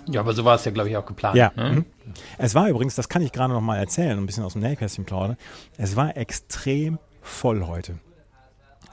Ja, 0.07 0.21
aber 0.21 0.33
so 0.33 0.45
war 0.45 0.53
es 0.53 0.65
ja, 0.65 0.71
glaube 0.71 0.89
ich, 0.89 0.95
auch 0.95 1.05
geplant. 1.05 1.35
Ja. 1.35 1.51
Ne? 1.55 1.71
Mhm. 1.71 1.85
Es 2.37 2.53
war 2.53 2.69
übrigens, 2.69 2.93
das 2.93 3.09
kann 3.09 3.23
ich 3.23 3.31
gerade 3.31 3.53
noch 3.53 3.59
mal 3.59 3.77
erzählen, 3.77 4.19
ein 4.19 4.27
bisschen 4.27 4.43
aus 4.43 4.53
dem 4.53 4.61
Nähkästchen 4.61 5.03
plaudern. 5.03 5.35
Es 5.77 5.95
war 5.95 6.15
extrem 6.15 6.99
voll 7.23 7.65
heute. 7.65 7.95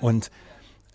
Und 0.04 0.30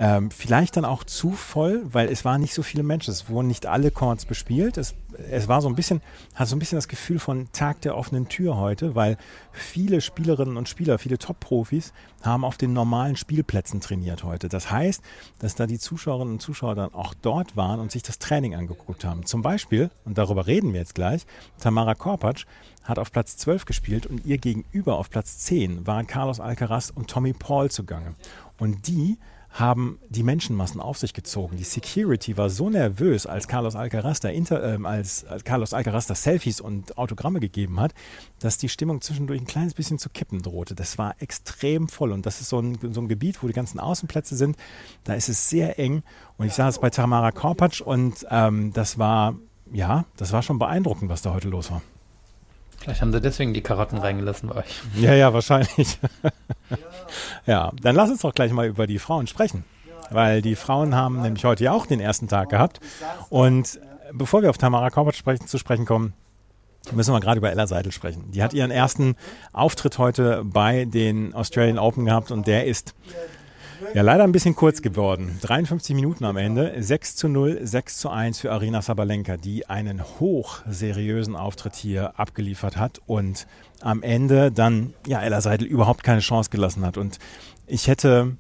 ähm, 0.02 0.30
vielleicht 0.30 0.78
dann 0.78 0.86
auch 0.86 1.04
zu 1.04 1.32
voll, 1.32 1.82
weil 1.92 2.10
es 2.10 2.24
waren 2.24 2.40
nicht 2.40 2.54
so 2.54 2.62
viele 2.62 2.84
Menschen. 2.84 3.12
Es 3.12 3.28
wurden 3.28 3.48
nicht 3.48 3.66
alle 3.66 3.90
Chords 3.90 4.26
bespielt. 4.26 4.78
Es, 4.78 4.94
es 5.32 5.48
war 5.48 5.62
so 5.62 5.68
ein 5.68 5.76
bisschen, 5.76 6.02
hat 6.36 6.48
so 6.48 6.56
ein 6.56 6.60
bisschen 6.60 6.78
das 6.78 6.88
Gefühl 6.88 7.18
von 7.18 7.52
Tag 7.52 7.82
der 7.82 7.98
offenen 7.98 8.30
Tür 8.30 8.56
heute, 8.56 8.94
weil 8.94 9.18
viele 9.52 10.00
Spielerinnen 10.00 10.58
und 10.58 10.70
Spieler, 10.70 11.00
viele 11.00 11.18
Top-Profis 11.18 11.92
haben 12.22 12.46
auf 12.46 12.56
den 12.56 12.72
normalen 12.72 13.16
Spielplätzen 13.16 13.82
trainiert 13.82 14.24
heute. 14.24 14.48
Das 14.48 14.70
heißt, 14.70 15.02
dass 15.40 15.56
da 15.56 15.66
die 15.66 15.80
Zuschauerinnen 15.80 16.36
und 16.36 16.42
Zuschauer 16.42 16.76
dann 16.76 16.94
auch 16.94 17.16
dort 17.16 17.58
waren 17.58 17.80
und 17.80 17.92
sich 17.92 18.04
das 18.04 18.20
Training 18.20 18.54
angeguckt 18.54 19.04
haben. 19.04 19.26
Zum 19.26 19.42
Beispiel, 19.42 19.90
und 20.06 20.20
darüber 20.20 20.46
reden 20.46 20.72
wir 20.72 20.82
jetzt 20.82 20.96
gleich, 20.96 21.26
Tamara 21.60 21.96
Korpatsch 21.96 22.46
hat 22.84 23.00
auf 23.00 23.12
Platz 23.12 23.38
12 23.38 23.66
gespielt 23.66 24.06
und 24.08 24.26
ihr 24.26 24.38
gegenüber 24.38 24.98
auf 24.98 25.10
Platz 25.10 25.40
10 25.40 25.86
waren 25.86 26.08
Carlos 26.08 26.40
Alcaraz 26.40 26.90
und 26.90 27.10
Tommy 27.10 27.34
Paul 27.34 27.70
zugange. 27.70 28.16
Und 28.60 28.88
die 28.88 29.18
haben 29.52 30.00
die 30.10 30.22
Menschenmassen 30.22 30.80
auf 30.80 30.98
sich 30.98 31.14
gezogen. 31.14 31.58
Die 31.58 31.64
Security 31.64 32.38
war 32.38 32.50
so 32.50 32.70
nervös, 32.70 33.26
als 33.26 33.48
Carlos 33.48 33.76
Alcaraz 33.76 34.20
da, 34.20 34.30
Inter, 34.30 34.64
äh, 34.64 34.86
als, 34.86 35.26
Carlos 35.44 35.74
Alcaraz 35.74 36.06
da 36.06 36.14
Selfies 36.14 36.62
und 36.62 36.98
Autogramme 36.98 37.40
gegeben 37.40 37.80
hat, 37.80 37.94
dass 38.40 38.58
die 38.58 38.70
Stimmung 38.70 39.02
zwischendurch 39.02 39.42
ein 39.42 39.48
kleines 39.48 39.74
bisschen 39.74 39.98
zu 39.98 40.10
kippen 40.10 40.42
drohte. 40.42 40.76
Das 40.76 40.98
war 40.98 41.16
extrem 41.20 41.88
voll 41.88 42.12
und 42.12 42.26
das 42.26 42.42
ist 42.42 42.50
so 42.50 42.60
ein, 42.60 42.78
so 42.94 43.02
ein 43.02 43.08
Gebiet, 43.08 43.42
wo 43.42 43.48
die 43.48 43.54
ganzen 43.54 43.80
Außenplätze 43.80 44.36
sind. 44.36 44.56
Da 45.04 45.16
ist 45.16 45.30
es 45.30 45.50
sehr 45.50 45.80
eng 45.80 46.04
und 46.38 46.46
ich 46.46 46.54
sah 46.54 46.68
es 46.68 46.80
bei 46.80 46.92
Tamara 46.92 47.32
Korpatsch 47.32 47.82
und 47.82 48.28
ähm, 48.30 48.72
das 48.74 49.00
war, 49.00 49.36
ja, 49.74 50.06
das 50.18 50.32
war 50.32 50.44
schon 50.44 50.60
beeindruckend, 50.60 51.10
was 51.10 51.24
da 51.24 51.34
heute 51.34 51.50
los 51.50 51.72
war. 51.72 51.82
Vielleicht 52.80 53.02
haben 53.02 53.12
sie 53.12 53.22
deswegen 53.22 53.54
die 53.54 53.62
Karotten 53.62 53.98
reingelassen 53.98 54.50
bei 54.50 54.56
euch. 54.58 54.82
Ja, 54.96 55.14
ja, 55.14 55.34
wahrscheinlich. 55.34 56.00
ja, 57.46 57.72
dann 57.82 57.96
lass 57.96 58.10
uns 58.10 58.22
doch 58.22 58.34
gleich 58.34 58.52
mal 58.52 58.68
über 58.68 58.88
die 58.88 59.00
Frauen 59.00 59.28
sprechen. 59.28 59.64
Weil 60.12 60.42
die 60.42 60.56
Frauen 60.56 60.96
haben 60.96 61.22
nämlich 61.22 61.46
heute 61.46 61.66
ja 61.66 61.72
auch 61.72 61.86
den 61.86 62.00
ersten 62.00 62.28
Tag 62.28 62.50
gehabt. 62.50 62.80
Und 63.30 63.80
bevor 64.14 64.42
wir 64.42 64.50
auf 64.50 64.58
Tamara 64.58 64.90
Korbert 64.90 65.16
sprechen, 65.16 65.46
zu 65.46 65.58
sprechen 65.58 65.86
kommen, 65.86 66.14
müssen 66.92 67.14
wir 67.14 67.20
gerade 67.20 67.38
über 67.38 67.52
Ella 67.52 67.68
Seidel 67.68 67.92
sprechen. 67.92 68.32
Die 68.32 68.42
hat 68.42 68.54
ihren 68.54 68.72
ersten 68.72 69.16
Auftritt 69.54 69.98
heute 69.98 70.44
bei 70.44 70.86
den 70.86 71.34
Australian 71.34 71.78
Open 71.78 72.06
gehabt 72.06 72.32
und 72.32 72.48
der 72.48 72.66
ist 72.66 72.96
ja, 73.94 74.02
leider 74.02 74.24
ein 74.24 74.32
bisschen 74.32 74.56
kurz 74.56 74.82
geworden. 74.82 75.38
53 75.42 75.96
Minuten 75.96 76.26
am 76.26 76.38
Ende. 76.38 76.74
6 76.78 77.16
zu 77.16 77.28
0, 77.28 77.60
6 77.62 77.98
zu 77.98 78.10
1 78.10 78.40
für 78.40 78.52
Arina 78.52 78.82
Sabalenka, 78.82 79.38
die 79.38 79.68
einen 79.68 80.04
hochseriösen 80.04 81.36
Auftritt 81.36 81.76
hier 81.76 82.20
abgeliefert 82.20 82.78
hat 82.78 83.02
und 83.06 83.48
am 83.82 84.04
Ende 84.04 84.52
dann, 84.52 84.94
ja, 85.08 85.22
Ella 85.22 85.42
Seidel 85.42 85.68
überhaupt 85.68 86.04
keine 86.04 86.22
Chance 86.22 86.50
gelassen 86.50 86.86
hat. 86.86 86.98
Und 86.98 87.20
ich 87.68 87.88
hätte, 87.88 88.36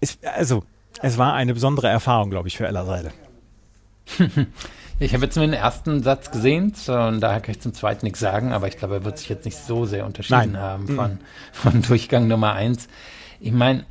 es, 0.00 0.18
also, 0.36 0.64
es 1.02 1.18
war 1.18 1.34
eine 1.34 1.54
besondere 1.54 1.88
Erfahrung, 1.88 2.30
glaube 2.30 2.48
ich, 2.48 2.56
für 2.56 2.66
Ella 2.66 2.84
Seidel. 2.84 3.12
Ich 5.02 5.14
habe 5.14 5.24
jetzt 5.24 5.34
nur 5.34 5.46
den 5.46 5.54
ersten 5.54 6.02
Satz 6.02 6.30
gesehen 6.30 6.74
und 6.86 7.20
daher 7.20 7.40
kann 7.40 7.52
ich 7.52 7.60
zum 7.60 7.72
zweiten 7.72 8.04
nichts 8.04 8.20
sagen, 8.20 8.52
aber 8.52 8.68
ich 8.68 8.76
glaube, 8.76 8.96
er 8.96 9.04
wird 9.04 9.16
sich 9.16 9.30
jetzt 9.30 9.46
nicht 9.46 9.56
so 9.56 9.86
sehr 9.86 10.04
unterschieden 10.04 10.52
Nein. 10.52 10.58
haben 10.58 10.88
von, 10.88 11.18
von 11.52 11.80
Durchgang 11.80 12.28
Nummer 12.28 12.52
1. 12.52 12.86
Ich 13.40 13.52
meine, 13.52 13.86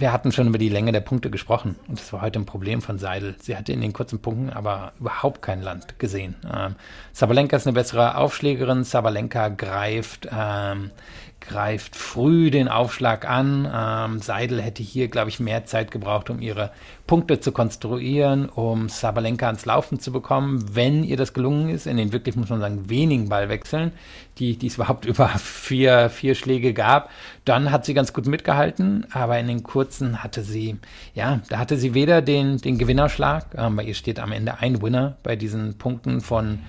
wir 0.00 0.12
hatten 0.12 0.32
schon 0.32 0.48
über 0.48 0.58
die 0.58 0.70
Länge 0.70 0.92
der 0.92 1.00
Punkte 1.00 1.30
gesprochen 1.30 1.76
und 1.86 2.00
das 2.00 2.12
war 2.12 2.22
heute 2.22 2.38
ein 2.38 2.46
Problem 2.46 2.80
von 2.80 2.98
Seidel. 2.98 3.36
Sie 3.40 3.56
hatte 3.56 3.72
in 3.72 3.80
den 3.80 3.92
kurzen 3.92 4.20
Punkten 4.20 4.50
aber 4.50 4.92
überhaupt 4.98 5.42
kein 5.42 5.62
Land 5.62 5.98
gesehen. 5.98 6.36
Ähm, 6.44 6.74
Sabalenka 7.12 7.56
ist 7.56 7.66
eine 7.66 7.74
bessere 7.74 8.16
Aufschlägerin. 8.16 8.84
Sabalenka 8.84 9.48
greift 9.48 10.26
ähm, 10.32 10.90
greift 11.40 11.96
früh 11.96 12.50
den 12.50 12.68
Aufschlag 12.68 13.28
an. 13.28 13.68
Ähm, 13.72 14.20
Seidel 14.20 14.62
hätte 14.62 14.82
hier, 14.82 15.08
glaube 15.08 15.30
ich, 15.30 15.40
mehr 15.40 15.64
Zeit 15.64 15.90
gebraucht, 15.90 16.30
um 16.30 16.40
ihre 16.40 16.70
Punkte 17.06 17.40
zu 17.40 17.50
konstruieren, 17.50 18.48
um 18.48 18.88
Sabalenka 18.88 19.46
ans 19.46 19.64
Laufen 19.64 19.98
zu 19.98 20.12
bekommen. 20.12 20.64
Wenn 20.74 21.02
ihr 21.02 21.16
das 21.16 21.32
gelungen 21.32 21.70
ist, 21.70 21.86
in 21.86 21.96
den 21.96 22.12
wirklich, 22.12 22.36
muss 22.36 22.50
man 22.50 22.60
sagen, 22.60 22.88
wenigen 22.88 23.28
Ballwechseln, 23.28 23.92
die, 24.38 24.56
die 24.56 24.68
es 24.68 24.76
überhaupt 24.76 25.06
über 25.06 25.28
vier, 25.28 26.10
vier 26.10 26.34
Schläge 26.34 26.72
gab, 26.72 27.10
dann 27.44 27.72
hat 27.72 27.84
sie 27.84 27.94
ganz 27.94 28.12
gut 28.12 28.26
mitgehalten. 28.26 29.06
Aber 29.12 29.38
in 29.38 29.48
den 29.48 29.62
kurzen 29.62 29.89
hatte 30.22 30.42
sie, 30.42 30.78
ja, 31.14 31.40
da 31.48 31.58
hatte 31.58 31.76
sie 31.76 31.94
weder 31.94 32.22
den, 32.22 32.58
den 32.58 32.78
Gewinnerschlag, 32.78 33.46
ähm, 33.56 33.76
bei 33.76 33.84
ihr 33.84 33.94
steht 33.94 34.20
am 34.20 34.32
Ende 34.32 34.58
ein 34.58 34.82
Winner 34.82 35.16
bei 35.22 35.36
diesen 35.36 35.78
Punkten 35.78 36.20
von 36.20 36.60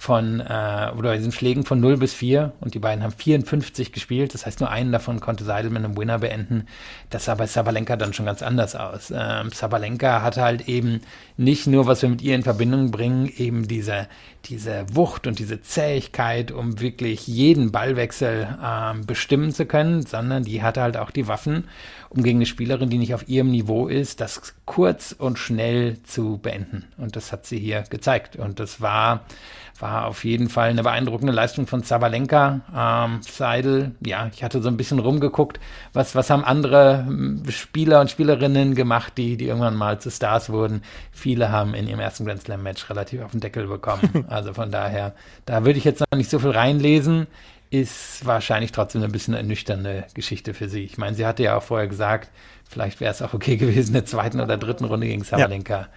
von, 0.00 0.40
äh, 0.40 0.90
oder 0.96 1.14
diesen 1.14 1.30
Schlägen 1.30 1.66
von 1.66 1.78
0 1.78 1.98
bis 1.98 2.14
4 2.14 2.54
und 2.60 2.72
die 2.72 2.78
beiden 2.78 3.04
haben 3.04 3.12
54 3.12 3.92
gespielt. 3.92 4.32
Das 4.32 4.46
heißt, 4.46 4.60
nur 4.60 4.70
einen 4.70 4.92
davon 4.92 5.20
konnte 5.20 5.44
Seidel 5.44 5.76
einem 5.76 5.94
Winner 5.94 6.20
beenden. 6.20 6.64
Das 7.10 7.26
sah 7.26 7.34
bei 7.34 7.46
Sabalenka 7.46 7.96
dann 7.96 8.14
schon 8.14 8.24
ganz 8.24 8.40
anders 8.40 8.74
aus. 8.74 9.12
Ähm, 9.14 9.50
Sabalenka 9.52 10.22
hatte 10.22 10.40
halt 10.40 10.68
eben 10.68 11.02
nicht 11.36 11.66
nur, 11.66 11.86
was 11.86 12.00
wir 12.00 12.08
mit 12.08 12.22
ihr 12.22 12.34
in 12.34 12.44
Verbindung 12.44 12.90
bringen, 12.90 13.30
eben 13.36 13.68
diese, 13.68 14.08
diese 14.46 14.86
Wucht 14.90 15.26
und 15.26 15.38
diese 15.38 15.60
Zähigkeit, 15.60 16.50
um 16.50 16.80
wirklich 16.80 17.26
jeden 17.26 17.70
Ballwechsel 17.70 18.56
ähm, 18.64 19.04
bestimmen 19.04 19.52
zu 19.52 19.66
können, 19.66 20.00
sondern 20.00 20.44
die 20.44 20.62
hatte 20.62 20.80
halt 20.80 20.96
auch 20.96 21.10
die 21.10 21.28
Waffen, 21.28 21.64
um 22.08 22.22
gegen 22.22 22.38
eine 22.38 22.46
Spielerin, 22.46 22.88
die 22.88 22.96
nicht 22.96 23.12
auf 23.12 23.28
ihrem 23.28 23.50
Niveau 23.50 23.86
ist, 23.86 24.22
das 24.22 24.54
kurz 24.64 25.12
und 25.12 25.38
schnell 25.38 26.02
zu 26.04 26.38
beenden. 26.38 26.86
Und 26.96 27.16
das 27.16 27.32
hat 27.32 27.44
sie 27.44 27.58
hier 27.58 27.84
gezeigt. 27.90 28.36
Und 28.36 28.60
das 28.60 28.80
war 28.80 29.26
war 29.80 30.06
auf 30.06 30.24
jeden 30.24 30.48
Fall 30.48 30.70
eine 30.70 30.82
beeindruckende 30.82 31.32
Leistung 31.32 31.66
von 31.66 31.82
Zabalenka. 31.82 32.60
Ähm, 32.74 33.20
Seidel, 33.22 33.92
ja, 34.04 34.30
ich 34.32 34.44
hatte 34.44 34.62
so 34.62 34.68
ein 34.68 34.76
bisschen 34.76 34.98
rumgeguckt, 34.98 35.60
was, 35.92 36.14
was 36.14 36.30
haben 36.30 36.44
andere 36.44 37.04
hm, 37.06 37.44
Spieler 37.50 38.00
und 38.00 38.10
Spielerinnen 38.10 38.74
gemacht, 38.74 39.14
die, 39.16 39.36
die 39.36 39.46
irgendwann 39.46 39.76
mal 39.76 40.00
zu 40.00 40.10
Stars 40.10 40.50
wurden. 40.50 40.82
Viele 41.12 41.50
haben 41.50 41.74
in 41.74 41.88
ihrem 41.88 42.00
ersten 42.00 42.24
Grand 42.24 42.42
Slam 42.42 42.62
Match 42.62 42.88
relativ 42.90 43.22
auf 43.22 43.32
den 43.32 43.40
Deckel 43.40 43.66
bekommen. 43.66 44.26
Also 44.30 44.54
von 44.54 44.70
daher, 44.70 45.14
da 45.44 45.64
würde 45.64 45.78
ich 45.78 45.84
jetzt 45.84 46.00
noch 46.00 46.16
nicht 46.16 46.30
so 46.30 46.38
viel 46.38 46.50
reinlesen. 46.50 47.26
Ist 47.70 48.24
wahrscheinlich 48.26 48.70
trotzdem 48.70 49.02
ein 49.02 49.12
bisschen 49.12 49.34
eine 49.34 49.42
ernüchternde 49.42 50.06
Geschichte 50.14 50.54
für 50.54 50.68
sie. 50.68 50.84
Ich 50.84 50.98
meine, 50.98 51.16
sie 51.16 51.26
hatte 51.26 51.42
ja 51.42 51.56
auch 51.56 51.62
vorher 51.62 51.88
gesagt, 51.88 52.30
vielleicht 52.68 53.00
wäre 53.00 53.12
es 53.12 53.22
auch 53.22 53.34
okay 53.34 53.56
gewesen, 53.56 53.88
in 53.88 53.94
der 53.94 54.04
zweiten 54.06 54.40
oder 54.40 54.56
dritten 54.56 54.84
Runde 54.84 55.06
gegen 55.06 55.24
Sabalenka. 55.24 55.80
Ja 55.80 55.88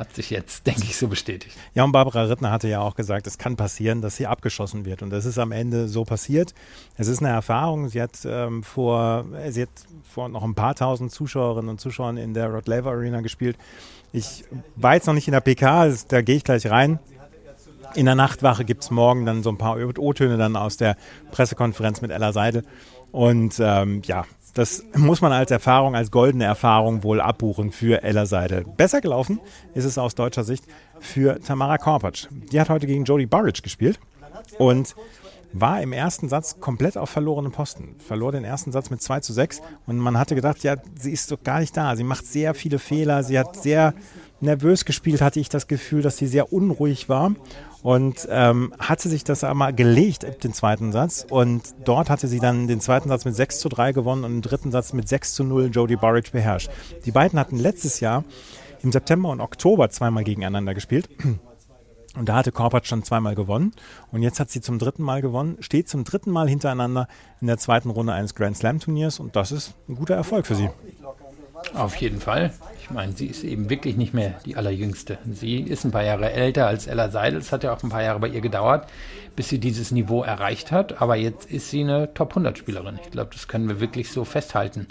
hat 0.00 0.14
sich 0.14 0.30
jetzt, 0.30 0.66
denke 0.66 0.82
ich, 0.84 0.96
so 0.96 1.08
bestätigt. 1.08 1.54
Ja, 1.74 1.84
und 1.84 1.92
Barbara 1.92 2.22
Rittner 2.22 2.50
hatte 2.50 2.68
ja 2.68 2.80
auch 2.80 2.96
gesagt, 2.96 3.26
es 3.26 3.36
kann 3.36 3.56
passieren, 3.56 4.00
dass 4.00 4.16
sie 4.16 4.26
abgeschossen 4.26 4.86
wird. 4.86 5.02
Und 5.02 5.10
das 5.10 5.26
ist 5.26 5.38
am 5.38 5.52
Ende 5.52 5.88
so 5.88 6.04
passiert. 6.04 6.54
Es 6.96 7.06
ist 7.06 7.20
eine 7.20 7.28
Erfahrung. 7.28 7.88
Sie 7.90 8.00
hat, 8.00 8.12
ähm, 8.24 8.62
vor, 8.62 9.26
sie 9.50 9.62
hat 9.62 9.68
vor 10.02 10.30
noch 10.30 10.42
ein 10.42 10.54
paar 10.54 10.74
tausend 10.74 11.12
Zuschauerinnen 11.12 11.68
und 11.68 11.80
Zuschauern 11.80 12.16
in 12.16 12.32
der 12.32 12.48
Rod 12.48 12.66
Laver 12.66 12.92
Arena 12.92 13.20
gespielt. 13.20 13.58
Ich 14.12 14.44
war 14.74 14.94
jetzt 14.94 15.06
noch 15.06 15.14
nicht 15.14 15.28
in 15.28 15.32
der 15.32 15.40
PK, 15.40 15.94
da 16.08 16.22
gehe 16.22 16.36
ich 16.36 16.44
gleich 16.44 16.68
rein. 16.68 16.98
In 17.94 18.06
der 18.06 18.14
Nachtwache 18.14 18.64
gibt 18.64 18.82
es 18.84 18.90
morgen 18.90 19.26
dann 19.26 19.42
so 19.42 19.50
ein 19.50 19.58
paar 19.58 19.76
O-Töne 19.76 20.38
dann 20.38 20.56
aus 20.56 20.78
der 20.78 20.96
Pressekonferenz 21.30 22.00
mit 22.00 22.10
Ella 22.10 22.32
Seidel. 22.32 22.64
Und 23.12 23.56
ähm, 23.60 24.00
ja, 24.04 24.24
das 24.54 24.84
muss 24.94 25.20
man 25.20 25.32
als 25.32 25.50
Erfahrung, 25.50 25.94
als 25.94 26.10
goldene 26.10 26.44
Erfahrung 26.44 27.02
wohl 27.02 27.20
abbuchen 27.20 27.72
für 27.72 28.02
Ella 28.02 28.26
Seidel. 28.26 28.64
Besser 28.76 29.00
gelaufen 29.00 29.40
ist 29.74 29.84
es 29.84 29.98
aus 29.98 30.14
deutscher 30.14 30.44
Sicht 30.44 30.64
für 30.98 31.40
Tamara 31.40 31.78
Korpatsch. 31.78 32.26
Die 32.52 32.60
hat 32.60 32.68
heute 32.68 32.86
gegen 32.86 33.04
Jodie 33.04 33.26
Burridge 33.26 33.62
gespielt 33.62 34.00
und 34.58 34.94
war 35.52 35.82
im 35.82 35.92
ersten 35.92 36.28
Satz 36.28 36.60
komplett 36.60 36.96
auf 36.96 37.10
verlorenen 37.10 37.52
Posten. 37.52 37.96
Verlor 37.98 38.32
den 38.32 38.44
ersten 38.44 38.72
Satz 38.72 38.90
mit 38.90 39.02
2 39.02 39.20
zu 39.20 39.32
6 39.32 39.62
und 39.86 39.98
man 39.98 40.18
hatte 40.18 40.34
gedacht, 40.34 40.62
ja, 40.62 40.76
sie 40.94 41.12
ist 41.12 41.30
doch 41.30 41.42
gar 41.42 41.60
nicht 41.60 41.76
da. 41.76 41.96
Sie 41.96 42.04
macht 42.04 42.26
sehr 42.26 42.54
viele 42.54 42.78
Fehler, 42.78 43.24
sie 43.24 43.38
hat 43.38 43.56
sehr 43.56 43.94
nervös 44.40 44.84
gespielt, 44.84 45.20
hatte 45.20 45.40
ich 45.40 45.48
das 45.48 45.66
Gefühl, 45.66 46.02
dass 46.02 46.16
sie 46.16 46.26
sehr 46.26 46.52
unruhig 46.52 47.08
war 47.08 47.32
und 47.82 48.28
ähm, 48.30 48.74
hatte 48.78 49.08
sich 49.08 49.24
das 49.24 49.44
einmal 49.44 49.72
gelegt, 49.72 50.44
den 50.44 50.52
zweiten 50.52 50.92
Satz. 50.92 51.26
Und 51.28 51.74
dort 51.84 52.10
hatte 52.10 52.28
sie 52.28 52.40
dann 52.40 52.66
den 52.66 52.80
zweiten 52.80 53.08
Satz 53.08 53.24
mit 53.24 53.34
6 53.34 53.58
zu 53.60 53.68
3 53.68 53.92
gewonnen 53.92 54.24
und 54.24 54.32
den 54.32 54.42
dritten 54.42 54.70
Satz 54.70 54.92
mit 54.92 55.08
6 55.08 55.34
zu 55.34 55.44
0 55.44 55.70
Jodie 55.72 55.96
Burridge 55.96 56.30
beherrscht. 56.32 56.70
Die 57.04 57.10
beiden 57.10 57.38
hatten 57.38 57.56
letztes 57.56 58.00
Jahr 58.00 58.24
im 58.82 58.92
September 58.92 59.30
und 59.30 59.40
Oktober 59.40 59.90
zweimal 59.90 60.24
gegeneinander 60.24 60.74
gespielt. 60.74 61.08
Und 62.16 62.28
da 62.28 62.34
hatte 62.34 62.50
Korpatsch 62.50 62.88
schon 62.88 63.04
zweimal 63.04 63.36
gewonnen. 63.36 63.72
Und 64.10 64.22
jetzt 64.22 64.40
hat 64.40 64.50
sie 64.50 64.60
zum 64.60 64.80
dritten 64.80 65.04
Mal 65.04 65.22
gewonnen, 65.22 65.58
steht 65.60 65.88
zum 65.88 66.02
dritten 66.02 66.32
Mal 66.32 66.48
hintereinander 66.48 67.06
in 67.40 67.46
der 67.46 67.56
zweiten 67.56 67.88
Runde 67.88 68.12
eines 68.12 68.34
Grand 68.34 68.56
Slam 68.56 68.80
Turniers. 68.80 69.20
Und 69.20 69.36
das 69.36 69.52
ist 69.52 69.74
ein 69.88 69.94
guter 69.94 70.16
Erfolg 70.16 70.44
für 70.44 70.56
sie. 70.56 70.68
Auf 71.74 71.96
jeden 71.96 72.20
Fall. 72.20 72.52
Ich 72.82 72.90
meine, 72.90 73.12
sie 73.12 73.26
ist 73.26 73.44
eben 73.44 73.70
wirklich 73.70 73.96
nicht 73.96 74.14
mehr 74.14 74.40
die 74.44 74.56
allerjüngste. 74.56 75.18
Sie 75.30 75.58
ist 75.60 75.84
ein 75.84 75.92
paar 75.92 76.04
Jahre 76.04 76.32
älter 76.32 76.66
als 76.66 76.86
Ella 76.86 77.10
Seidel. 77.10 77.38
Es 77.38 77.52
hat 77.52 77.62
ja 77.62 77.72
auch 77.72 77.82
ein 77.82 77.90
paar 77.90 78.02
Jahre 78.02 78.18
bei 78.18 78.28
ihr 78.28 78.40
gedauert, 78.40 78.88
bis 79.36 79.48
sie 79.48 79.58
dieses 79.58 79.92
Niveau 79.92 80.22
erreicht 80.22 80.72
hat. 80.72 81.00
Aber 81.00 81.16
jetzt 81.16 81.50
ist 81.50 81.70
sie 81.70 81.82
eine 81.82 82.12
Top 82.14 82.30
100 82.30 82.58
Spielerin. 82.58 82.98
Ich 83.04 83.10
glaube, 83.10 83.30
das 83.32 83.46
können 83.46 83.68
wir 83.68 83.80
wirklich 83.80 84.10
so 84.10 84.24
festhalten. 84.24 84.88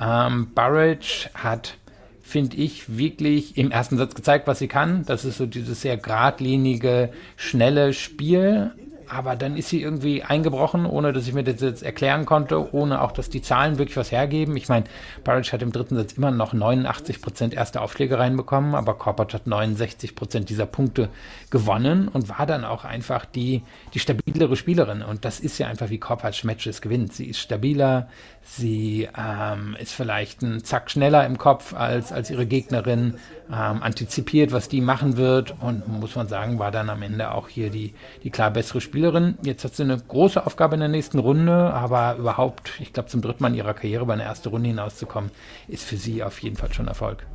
Ähm, 0.00 0.52
Burridge 0.54 1.30
hat, 1.34 1.76
finde 2.22 2.56
ich, 2.56 2.96
wirklich 2.96 3.56
im 3.58 3.72
ersten 3.72 3.96
Satz 3.98 4.14
gezeigt, 4.14 4.46
was 4.46 4.60
sie 4.60 4.68
kann. 4.68 5.04
Das 5.06 5.24
ist 5.24 5.38
so 5.38 5.46
dieses 5.46 5.80
sehr 5.80 5.96
geradlinige, 5.96 7.10
schnelle 7.36 7.92
Spiel 7.92 8.72
aber 9.10 9.36
dann 9.36 9.56
ist 9.56 9.68
sie 9.68 9.82
irgendwie 9.82 10.22
eingebrochen, 10.22 10.86
ohne 10.86 11.12
dass 11.12 11.26
ich 11.26 11.34
mir 11.34 11.42
das 11.42 11.60
jetzt 11.60 11.82
erklären 11.82 12.26
konnte, 12.26 12.72
ohne 12.72 13.02
auch, 13.02 13.12
dass 13.12 13.28
die 13.28 13.42
Zahlen 13.42 13.78
wirklich 13.78 13.96
was 13.96 14.12
hergeben. 14.12 14.56
Ich 14.56 14.68
meine, 14.68 14.84
Barrage 15.24 15.52
hat 15.52 15.62
im 15.62 15.72
dritten 15.72 15.96
Satz 15.96 16.12
immer 16.12 16.30
noch 16.30 16.52
89 16.52 17.20
Prozent 17.20 17.54
erste 17.54 17.80
Aufschläge 17.80 18.18
reinbekommen, 18.18 18.74
aber 18.74 18.94
Korpatsch 18.94 19.34
hat 19.34 19.46
69 19.46 20.14
Prozent 20.14 20.48
dieser 20.48 20.66
Punkte 20.66 21.08
gewonnen 21.50 22.08
und 22.08 22.28
war 22.28 22.46
dann 22.46 22.64
auch 22.64 22.84
einfach 22.84 23.24
die, 23.24 23.62
die 23.94 23.98
stabilere 23.98 24.56
Spielerin. 24.56 25.02
Und 25.02 25.24
das 25.24 25.40
ist 25.40 25.58
ja 25.58 25.66
einfach, 25.66 25.90
wie 25.90 25.98
Korpatsch 25.98 26.44
Matches 26.44 26.80
gewinnt. 26.80 27.12
Sie 27.12 27.26
ist 27.26 27.40
stabiler, 27.40 28.08
sie 28.42 29.08
ähm, 29.16 29.76
ist 29.80 29.92
vielleicht 29.92 30.42
ein 30.42 30.64
Zack 30.64 30.90
schneller 30.90 31.26
im 31.26 31.36
Kopf 31.36 31.74
als, 31.74 32.12
als 32.12 32.30
ihre 32.30 32.46
Gegnerin, 32.46 33.18
ähm, 33.52 33.82
antizipiert, 33.82 34.52
was 34.52 34.68
die 34.68 34.80
machen 34.80 35.16
wird 35.16 35.54
und 35.60 35.88
muss 35.88 36.14
man 36.14 36.28
sagen, 36.28 36.58
war 36.58 36.70
dann 36.70 36.88
am 36.88 37.02
Ende 37.02 37.32
auch 37.32 37.48
hier 37.48 37.70
die, 37.70 37.94
die 38.22 38.30
klar 38.30 38.50
bessere 38.50 38.80
Spielerin. 38.80 38.99
Jetzt 39.42 39.64
hat 39.64 39.74
sie 39.74 39.82
eine 39.82 39.98
große 39.98 40.44
Aufgabe 40.44 40.74
in 40.74 40.80
der 40.80 40.88
nächsten 40.88 41.18
Runde, 41.18 41.52
aber 41.52 42.16
überhaupt, 42.16 42.72
ich 42.80 42.92
glaube, 42.92 43.08
zum 43.08 43.22
dritten 43.22 43.42
Mal 43.42 43.50
in 43.50 43.56
ihrer 43.56 43.74
Karriere 43.74 44.04
bei 44.06 44.14
einer 44.14 44.24
ersten 44.24 44.48
Runde 44.48 44.68
hinauszukommen, 44.68 45.30
ist 45.68 45.84
für 45.84 45.96
sie 45.96 46.22
auf 46.22 46.40
jeden 46.40 46.56
Fall 46.56 46.72
schon 46.72 46.88
Erfolg. 46.88 47.26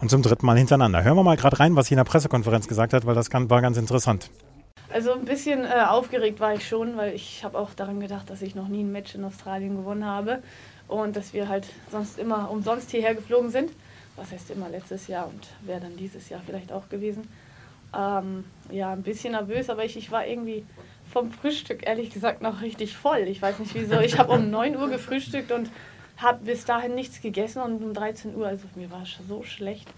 Und 0.00 0.10
zum 0.10 0.22
dritten 0.22 0.44
Mal 0.46 0.58
hintereinander. 0.58 1.02
Hören 1.02 1.16
wir 1.16 1.22
mal 1.22 1.36
gerade 1.36 1.58
rein, 1.58 1.74
was 1.76 1.86
sie 1.86 1.94
in 1.94 1.98
der 1.98 2.04
Pressekonferenz 2.04 2.68
gesagt 2.68 2.92
hat, 2.92 3.06
weil 3.06 3.14
das 3.14 3.32
war 3.32 3.62
ganz 3.62 3.76
interessant. 3.76 4.30
Also 4.92 5.12
ein 5.12 5.24
bisschen 5.24 5.64
äh, 5.64 5.84
aufgeregt 5.88 6.38
war 6.38 6.54
ich 6.54 6.66
schon, 6.66 6.96
weil 6.96 7.14
ich 7.14 7.44
habe 7.44 7.58
auch 7.58 7.74
daran 7.74 8.00
gedacht, 8.00 8.30
dass 8.30 8.42
ich 8.42 8.54
noch 8.54 8.68
nie 8.68 8.82
ein 8.82 8.92
Match 8.92 9.14
in 9.14 9.24
Australien 9.24 9.76
gewonnen 9.76 10.04
habe 10.04 10.42
und 10.86 11.16
dass 11.16 11.32
wir 11.32 11.48
halt 11.48 11.66
sonst 11.90 12.18
immer 12.18 12.50
umsonst 12.50 12.90
hierher 12.90 13.14
geflogen 13.14 13.50
sind 13.50 13.70
was 14.16 14.32
heißt 14.32 14.50
immer 14.50 14.68
letztes 14.68 15.06
Jahr 15.06 15.28
und 15.28 15.46
wäre 15.60 15.80
dann 15.80 15.96
dieses 15.96 16.28
Jahr 16.28 16.40
vielleicht 16.44 16.72
auch 16.72 16.88
gewesen. 16.88 17.28
Ähm, 17.96 18.44
ja, 18.70 18.92
ein 18.92 19.02
bisschen 19.02 19.32
nervös, 19.32 19.70
aber 19.70 19.84
ich, 19.84 19.96
ich 19.96 20.10
war 20.10 20.26
irgendwie 20.26 20.64
vom 21.16 21.32
Frühstück 21.32 21.86
ehrlich 21.86 22.10
gesagt 22.10 22.42
noch 22.42 22.60
richtig 22.60 22.94
voll. 22.94 23.20
Ich 23.20 23.40
weiß 23.40 23.58
nicht 23.58 23.74
wieso. 23.74 24.00
Ich 24.00 24.18
habe 24.18 24.32
um 24.32 24.50
9 24.50 24.76
Uhr 24.76 24.90
gefrühstückt 24.90 25.50
und 25.50 25.70
habe 26.18 26.44
bis 26.44 26.66
dahin 26.66 26.94
nichts 26.94 27.22
gegessen 27.22 27.62
und 27.62 27.82
um 27.82 27.94
13 27.94 28.36
Uhr, 28.36 28.46
also 28.46 28.66
mir 28.74 28.90
war 28.90 29.02
es 29.02 29.16
so 29.26 29.42
schlecht. 29.42 29.88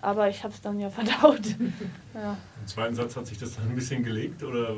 Aber 0.00 0.28
ich 0.28 0.42
habe 0.42 0.52
es 0.52 0.60
dann 0.60 0.80
ja 0.80 0.90
verdaut. 0.98 1.46
Ja. 2.12 2.36
Im 2.60 2.66
zweiten 2.66 2.96
Satz 2.96 3.14
hat 3.14 3.28
sich 3.28 3.38
das 3.38 3.54
dann 3.54 3.68
ein 3.68 3.76
bisschen 3.76 4.02
gelegt? 4.02 4.42
Oder 4.42 4.74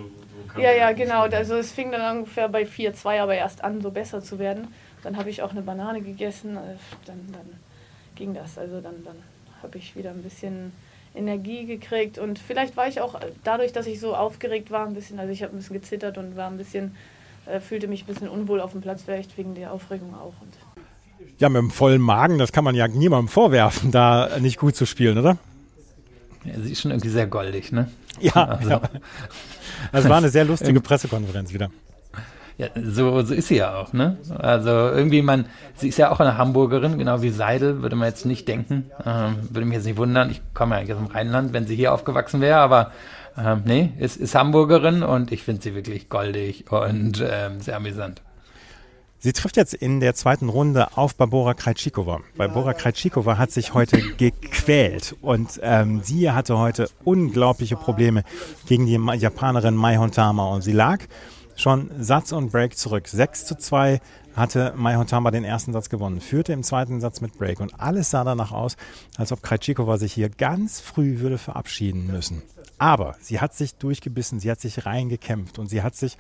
ja, 0.59 0.71
ja, 0.73 0.93
genau. 0.93 1.23
Also 1.23 1.55
es 1.55 1.73
fing 1.73 1.91
dann 1.93 2.19
ungefähr 2.19 2.51
bei 2.51 2.65
4-2 2.65 3.19
aber 3.19 3.35
erst 3.35 3.65
an, 3.65 3.81
so 3.81 3.91
besser 3.91 4.21
zu 4.21 4.39
werden. 4.39 4.69
Dann 5.03 5.17
habe 5.17 5.31
ich 5.31 5.41
auch 5.41 5.53
eine 5.53 5.63
Banane 5.63 6.03
gegessen. 6.03 6.59
Äh, 6.59 6.77
dann, 7.07 7.27
dann 7.33 7.59
ging 8.17 8.35
das. 8.35 8.59
Also 8.59 8.83
dann, 8.83 9.03
dann 9.03 9.17
habe 9.63 9.79
ich 9.79 9.97
wieder 9.97 10.11
ein 10.11 10.23
bisschen 10.23 10.73
Energie 11.15 11.67
gekriegt 11.67 12.19
und 12.19 12.39
vielleicht 12.39 12.77
war 12.77 12.89
ich 12.89 13.01
auch 13.01 13.19
dadurch, 13.45 13.73
dass 13.73 13.87
ich 13.87 14.01
so 14.01 14.15
aufgeregt 14.15 14.71
war, 14.71 14.87
ein 14.87 14.95
bisschen, 14.95 15.19
also 15.19 15.33
ich 15.33 15.43
habe 15.43 15.55
ein 15.55 15.59
bisschen 15.59 15.75
gezittert 15.75 16.19
und 16.19 16.37
war 16.37 16.49
ein 16.49 16.57
bisschen, 16.57 16.95
äh, 17.47 17.61
fühlte 17.61 17.89
mich 17.89 18.05
ein 18.05 18.07
bisschen 18.07 18.29
unwohl 18.29 18.61
auf 18.61 18.73
dem 18.73 18.81
Platz, 18.81 19.03
vielleicht 19.05 19.37
wegen 19.37 19.55
der 19.55 19.73
Aufregung 19.73 20.15
auch. 20.15 20.35
Und 20.41 20.55
ja, 21.39 21.49
mit 21.49 21.59
einem 21.59 21.71
vollen 21.71 22.01
Magen, 22.01 22.39
das 22.39 22.53
kann 22.53 22.65
man 22.65 22.75
ja 22.75 22.87
niemandem 22.87 23.29
vorwerfen, 23.29 23.91
da 23.91 24.39
nicht 24.41 24.59
gut 24.59 24.77
zu 24.77 24.87
spielen, 24.87 25.19
oder? 25.19 25.39
Ja, 26.45 26.55
sie 26.61 26.73
ist 26.73 26.81
schon 26.81 26.91
irgendwie 26.91 27.11
sehr 27.11 27.27
goldig, 27.27 27.73
ne? 27.73 27.91
Ja, 28.21 28.45
also. 28.45 28.71
ja. 28.71 28.83
Das 29.93 30.09
war 30.09 30.19
eine 30.19 30.29
sehr 30.29 30.45
lustige 30.45 30.81
Pressekonferenz 30.81 31.55
wieder. 31.55 31.71
Ja, 32.59 32.69
so, 32.75 33.23
so 33.23 33.35
ist 33.35 33.49
sie 33.49 33.57
ja 33.57 33.77
auch, 33.77 33.93
ne? 33.93 34.19
Also 34.39 34.71
irgendwie 34.71 35.23
man, 35.23 35.47
sie 35.77 35.89
ist 35.89 35.99
ja 35.99 36.11
auch 36.11 36.21
eine 36.21 36.37
Hamburgerin, 36.37 36.99
genau 36.99 37.23
wie 37.23 37.31
Seidel, 37.31 37.83
würde 37.83 37.97
man 37.97 38.09
jetzt 38.09 38.27
nicht 38.27 38.47
denken. 38.49 38.91
Ähm, 39.05 39.37
würde 39.51 39.67
mich 39.67 39.77
jetzt 39.77 39.87
nicht 39.87 39.97
wundern, 39.97 40.31
ich 40.31 40.43
komme 40.55 40.75
ja 40.75 40.81
eigentlich 40.81 40.95
aus 40.97 41.03
dem 41.03 41.13
Rheinland, 41.13 41.53
wenn 41.53 41.67
sie 41.67 41.77
hier 41.77 41.95
aufgewachsen 41.95 42.41
wäre, 42.41 42.59
aber 42.59 42.93
ähm, 43.39 43.63
nee, 43.65 43.93
ist, 43.99 44.17
ist 44.17 44.35
Hamburgerin 44.35 45.03
und 45.03 45.33
ich 45.33 45.43
finde 45.43 45.63
sie 45.63 45.75
wirklich 45.75 46.09
goldig 46.09 46.71
und 46.71 47.25
ähm, 47.27 47.61
sehr 47.61 47.77
amüsant. 47.77 48.23
Sie 49.23 49.35
trifft 49.35 49.59
jetzt 49.59 49.75
in 49.75 50.01
der 50.01 50.15
zweiten 50.15 50.49
Runde 50.49 50.97
auf 50.97 51.15
Barbora 51.15 51.53
Krejcikova. 51.53 52.21
Barbora 52.39 52.73
Krejcikova 52.73 53.37
hat 53.37 53.51
sich 53.51 53.75
heute 53.75 54.01
gequält 54.17 55.15
und 55.21 55.61
ähm, 55.63 56.01
sie 56.03 56.31
hatte 56.31 56.57
heute 56.57 56.89
unglaubliche 57.05 57.77
Probleme 57.77 58.25
gegen 58.67 58.87
die 58.87 58.99
Japanerin 59.19 59.75
Mai 59.77 59.99
Hontama 59.99 60.49
und 60.49 60.63
sie 60.63 60.73
lag 60.73 61.01
schon 61.61 61.91
Satz 61.99 62.33
und 62.33 62.51
Break 62.51 62.77
zurück. 62.77 63.07
6 63.07 63.45
zu 63.45 63.57
2 63.57 64.01
hatte 64.35 64.73
Mai 64.77 64.97
Hontama 64.97 65.31
den 65.31 65.45
ersten 65.45 65.73
Satz 65.73 65.89
gewonnen, 65.89 66.21
führte 66.21 66.53
im 66.53 66.63
zweiten 66.63 67.01
Satz 67.01 67.21
mit 67.21 67.37
Break 67.39 67.61
und 67.61 67.79
alles 67.79 68.11
sah 68.11 68.25
danach 68.25 68.53
aus, 68.53 68.77
als 69.17 69.33
ob 69.33 69.43
Krajcikova 69.43 69.99
sich 69.99 70.13
hier 70.13 70.31
ganz 70.31 70.81
früh 70.81 71.19
würde 71.19 71.39
verabschieden 71.39 72.07
müssen. 72.07 72.43
Aber 72.79 73.17
sie 73.21 73.41
hat 73.41 73.55
sich 73.55 73.75
durchgebissen, 73.75 74.41
sie 74.41 74.51
hat 74.51 74.61
sich 74.61 74.87
reingekämpft 74.87 75.59
und 75.59 75.69
sie 75.69 75.83
hat 75.83 75.97
sich 75.97 76.17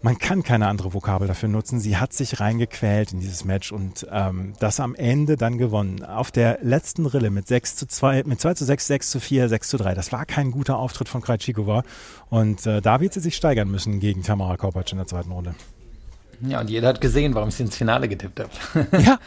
man 0.00 0.18
kann 0.18 0.42
keine 0.42 0.68
andere 0.68 0.94
Vokabel 0.94 1.26
dafür 1.26 1.48
nutzen. 1.48 1.80
Sie 1.80 1.96
hat 1.96 2.12
sich 2.12 2.38
reingequält 2.38 3.12
in 3.12 3.20
dieses 3.20 3.44
Match 3.44 3.72
und 3.72 4.06
ähm, 4.10 4.52
das 4.60 4.78
am 4.78 4.94
Ende 4.94 5.36
dann 5.36 5.58
gewonnen. 5.58 6.04
Auf 6.04 6.30
der 6.30 6.60
letzten 6.62 7.06
Rille 7.06 7.30
mit 7.30 7.48
6 7.48 7.76
zu 7.76 7.86
2, 7.86 8.22
mit 8.24 8.40
2 8.40 8.54
zu 8.54 8.64
6, 8.64 8.86
6 8.86 9.10
zu 9.10 9.20
4, 9.20 9.48
6 9.48 9.68
zu 9.68 9.76
3. 9.76 9.94
Das 9.94 10.12
war 10.12 10.24
kein 10.24 10.52
guter 10.52 10.78
Auftritt 10.78 11.08
von 11.08 11.20
Krajcikova. 11.20 11.82
Und 12.30 12.64
äh, 12.66 12.80
da 12.80 13.00
wird 13.00 13.12
sie 13.12 13.20
sich 13.20 13.34
steigern 13.34 13.70
müssen 13.70 13.98
gegen 13.98 14.22
Tamara 14.22 14.56
Kopacz 14.56 14.92
in 14.92 14.98
der 14.98 15.08
zweiten 15.08 15.32
Runde. 15.32 15.54
Ja, 16.42 16.60
und 16.60 16.70
jeder 16.70 16.88
hat 16.88 17.00
gesehen, 17.00 17.34
warum 17.34 17.48
ich 17.48 17.56
sie 17.56 17.64
ins 17.64 17.76
Finale 17.76 18.08
getippt 18.08 18.40
habe. 18.40 18.50
Ja. 19.02 19.18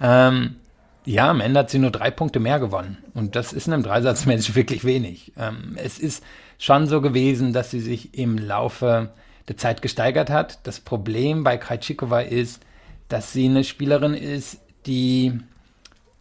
ähm, 0.28 0.56
Ja, 1.06 1.30
am 1.30 1.40
Ende 1.40 1.60
hat 1.60 1.70
sie 1.70 1.78
nur 1.78 1.92
drei 1.92 2.10
Punkte 2.10 2.40
mehr 2.40 2.58
gewonnen. 2.58 2.98
Und 3.14 3.36
das 3.36 3.52
ist 3.52 3.68
in 3.68 3.72
einem 3.72 3.84
Dreisatzmatch 3.84 4.54
wirklich 4.56 4.84
wenig. 4.84 5.32
Ähm, 5.38 5.76
es 5.76 5.98
ist 5.98 6.22
schon 6.58 6.88
so 6.88 7.00
gewesen, 7.00 7.52
dass 7.52 7.70
sie 7.70 7.80
sich 7.80 8.18
im 8.18 8.36
Laufe 8.36 9.10
der 9.48 9.56
Zeit 9.56 9.82
gesteigert 9.82 10.30
hat. 10.30 10.66
Das 10.66 10.80
Problem 10.80 11.44
bei 11.44 11.58
Krajcikova 11.58 12.20
ist, 12.20 12.60
dass 13.08 13.32
sie 13.32 13.46
eine 13.46 13.62
Spielerin 13.62 14.14
ist, 14.14 14.58
die 14.86 15.38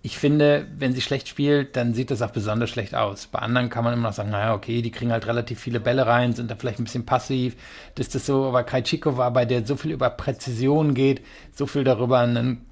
ich 0.04 0.20
finde, 0.20 0.68
wenn 0.78 0.94
sie 0.94 1.02
schlecht 1.02 1.28
spielt, 1.28 1.76
dann 1.76 1.96
sieht 1.96 2.12
das 2.12 2.22
auch 2.22 2.30
besonders 2.30 2.70
schlecht 2.70 2.94
aus. 2.94 3.26
Bei 3.26 3.40
anderen 3.40 3.72
kann 3.72 3.84
man 3.84 3.94
immer 3.94 4.10
noch 4.10 4.14
sagen, 4.14 4.30
naja, 4.30 4.54
okay, 4.54 4.84
die 4.84 4.92
kriegen 4.92 5.12
halt 5.12 5.26
relativ 5.26 5.60
viele 5.60 5.80
Bälle 5.80 6.06
rein, 6.06 6.34
sind 6.34 6.52
da 6.52 6.56
vielleicht 6.56 6.78
ein 6.78 6.84
bisschen 6.84 7.08
passiv. 7.08 7.56
Das 7.96 8.06
ist 8.06 8.14
das 8.14 8.28
so, 8.28 8.46
aber 8.46 8.64
Krajcikova, 8.64 9.32
bei 9.32 9.46
der 9.46 9.66
so 9.66 9.76
viel 9.76 9.90
über 9.90 10.12
Präzision 10.12 10.94
geht, 10.94 11.26
so 11.56 11.66
viel 11.66 11.84
darüber 11.84 12.20
einen 12.20 12.68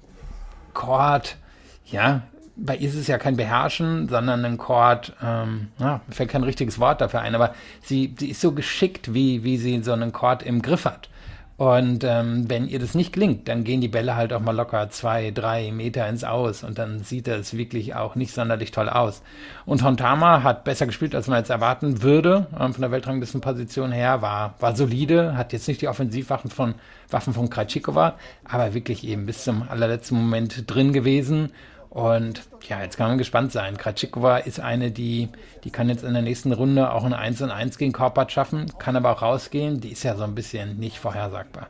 Chord, 0.74 1.38
ja, 1.86 2.22
bei 2.56 2.76
ihr 2.76 2.88
ist 2.88 2.94
es 2.94 3.08
ja 3.08 3.18
kein 3.18 3.36
Beherrschen, 3.36 4.08
sondern 4.08 4.44
ein 4.44 4.58
Chord, 4.58 5.12
ähm, 5.22 5.68
ja, 5.78 6.00
mir 6.06 6.14
fällt 6.14 6.30
kein 6.30 6.44
richtiges 6.44 6.78
Wort 6.78 7.00
dafür 7.00 7.20
ein, 7.20 7.34
aber 7.34 7.54
sie, 7.82 8.14
sie 8.18 8.30
ist 8.30 8.40
so 8.40 8.52
geschickt, 8.52 9.12
wie, 9.12 9.42
wie 9.42 9.56
sie 9.56 9.82
so 9.82 9.92
einen 9.92 10.12
Chord 10.12 10.42
im 10.42 10.62
Griff 10.62 10.84
hat. 10.84 11.08
Und 11.56 12.02
ähm, 12.02 12.50
wenn 12.50 12.66
ihr 12.66 12.80
das 12.80 12.96
nicht 12.96 13.12
gelingt, 13.12 13.46
dann 13.46 13.62
gehen 13.62 13.80
die 13.80 13.88
Bälle 13.88 14.16
halt 14.16 14.32
auch 14.32 14.40
mal 14.40 14.56
locker 14.56 14.90
zwei, 14.90 15.30
drei 15.30 15.70
Meter 15.70 16.08
ins 16.08 16.24
Aus 16.24 16.64
und 16.64 16.78
dann 16.78 17.04
sieht 17.04 17.28
das 17.28 17.56
wirklich 17.56 17.94
auch 17.94 18.16
nicht 18.16 18.34
sonderlich 18.34 18.72
toll 18.72 18.88
aus. 18.88 19.22
Und 19.64 19.84
Hontama 19.84 20.42
hat 20.42 20.64
besser 20.64 20.86
gespielt, 20.86 21.14
als 21.14 21.28
man 21.28 21.38
jetzt 21.38 21.50
erwarten 21.50 22.02
würde, 22.02 22.48
ähm, 22.58 22.72
von 22.72 22.82
der 22.82 22.90
Weltranglistenposition 22.90 23.92
her, 23.92 24.20
war, 24.20 24.54
war 24.58 24.74
solide, 24.74 25.36
hat 25.36 25.52
jetzt 25.52 25.68
nicht 25.68 25.80
die 25.80 25.88
Offensivwaffen 25.88 26.50
von 26.50 26.74
Waffen 27.08 27.34
von 27.34 27.48
Krajcikova, 27.48 28.14
aber 28.44 28.74
wirklich 28.74 29.06
eben 29.06 29.26
bis 29.26 29.44
zum 29.44 29.68
allerletzten 29.68 30.18
Moment 30.18 30.64
drin 30.66 30.92
gewesen 30.92 31.52
und 31.94 32.42
ja, 32.68 32.82
jetzt 32.82 32.96
kann 32.96 33.06
man 33.06 33.18
gespannt 33.18 33.52
sein. 33.52 33.76
Kratschikova 33.76 34.38
ist 34.38 34.58
eine, 34.58 34.90
die, 34.90 35.28
die 35.62 35.70
kann 35.70 35.88
jetzt 35.88 36.02
in 36.02 36.12
der 36.12 36.22
nächsten 36.22 36.52
Runde 36.52 36.92
auch 36.92 37.04
ein 37.04 37.14
1 37.14 37.40
und 37.40 37.52
1 37.52 37.78
gegen 37.78 37.92
Korpat 37.92 38.32
schaffen, 38.32 38.66
kann 38.80 38.96
aber 38.96 39.12
auch 39.12 39.22
rausgehen. 39.22 39.80
Die 39.80 39.92
ist 39.92 40.02
ja 40.02 40.16
so 40.16 40.24
ein 40.24 40.34
bisschen 40.34 40.76
nicht 40.78 40.98
vorhersagbar. 40.98 41.68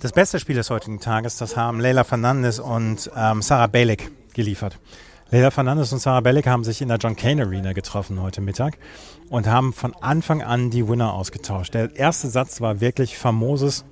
Das 0.00 0.12
beste 0.12 0.38
Spiel 0.38 0.54
des 0.54 0.70
heutigen 0.70 1.00
Tages, 1.00 1.38
das 1.38 1.56
haben 1.56 1.80
Leila 1.80 2.04
Fernandes 2.04 2.60
und 2.60 3.10
ähm, 3.16 3.42
Sarah 3.42 3.66
Balik 3.66 4.12
geliefert. 4.32 4.78
Leila 5.32 5.50
Fernandes 5.50 5.92
und 5.92 5.98
Sarah 5.98 6.20
Bellick 6.20 6.46
haben 6.46 6.62
sich 6.62 6.80
in 6.80 6.86
der 6.86 6.98
John 6.98 7.16
Kane 7.16 7.42
Arena 7.42 7.72
getroffen 7.72 8.22
heute 8.22 8.40
Mittag 8.40 8.78
und 9.28 9.48
haben 9.48 9.72
von 9.72 9.92
Anfang 9.96 10.40
an 10.40 10.70
die 10.70 10.86
Winner 10.86 11.12
ausgetauscht. 11.14 11.74
Der 11.74 11.96
erste 11.96 12.28
Satz 12.28 12.60
war 12.60 12.80
wirklich 12.80 13.18
famoses 13.18 13.84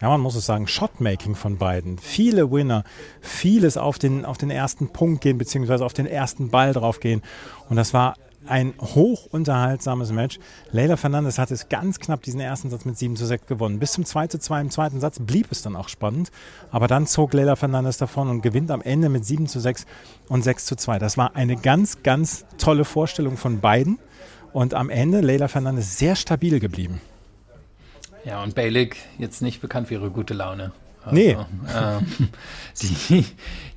ja, 0.00 0.08
man 0.08 0.20
muss 0.20 0.34
es 0.34 0.46
sagen, 0.46 0.66
Shotmaking 0.66 1.34
von 1.34 1.58
beiden. 1.58 1.98
Viele 1.98 2.50
Winner, 2.50 2.84
vieles 3.20 3.76
auf 3.76 3.98
den, 3.98 4.24
auf 4.24 4.38
den 4.38 4.50
ersten 4.50 4.88
Punkt 4.88 5.20
gehen, 5.20 5.38
beziehungsweise 5.38 5.84
auf 5.84 5.92
den 5.92 6.06
ersten 6.06 6.50
Ball 6.50 6.72
drauf 6.72 7.00
gehen. 7.00 7.22
Und 7.68 7.76
das 7.76 7.92
war 7.92 8.14
ein 8.46 8.72
hoch 8.80 9.26
unterhaltsames 9.30 10.12
Match. 10.12 10.38
Leila 10.72 10.96
Fernandes 10.96 11.38
hat 11.38 11.50
es 11.50 11.68
ganz 11.68 11.98
knapp 11.98 12.22
diesen 12.22 12.40
ersten 12.40 12.70
Satz 12.70 12.84
mit 12.84 12.96
7 12.96 13.16
zu 13.16 13.26
6 13.26 13.46
gewonnen. 13.46 13.78
Bis 13.78 13.92
zum 13.92 14.04
2 14.04 14.28
zu 14.28 14.38
2 14.38 14.60
im 14.62 14.70
zweiten 14.70 15.00
Satz 15.00 15.18
blieb 15.20 15.48
es 15.50 15.62
dann 15.62 15.76
auch 15.76 15.88
spannend. 15.88 16.30
Aber 16.70 16.88
dann 16.88 17.06
zog 17.06 17.34
Leila 17.34 17.56
Fernandes 17.56 17.98
davon 17.98 18.28
und 18.28 18.42
gewinnt 18.42 18.70
am 18.70 18.80
Ende 18.80 19.08
mit 19.08 19.24
7 19.24 19.46
zu 19.46 19.60
6 19.60 19.84
und 20.28 20.42
6 20.42 20.64
zu 20.64 20.76
2. 20.76 20.98
Das 20.98 21.18
war 21.18 21.36
eine 21.36 21.56
ganz, 21.56 22.02
ganz 22.02 22.46
tolle 22.58 22.84
Vorstellung 22.84 23.36
von 23.36 23.60
beiden. 23.60 23.98
Und 24.52 24.74
am 24.74 24.90
Ende 24.90 25.20
Leila 25.20 25.48
Fernandes 25.48 25.98
sehr 25.98 26.16
stabil 26.16 26.58
geblieben. 26.58 27.00
Ja, 28.24 28.42
und 28.42 28.54
Bailik 28.54 28.96
jetzt 29.18 29.42
nicht 29.42 29.60
bekannt 29.60 29.88
für 29.88 29.94
ihre 29.94 30.10
gute 30.10 30.34
Laune. 30.34 30.72
Also, 31.04 31.14
nee. 31.14 31.30
Äh, 31.30 32.00
die, 32.82 33.24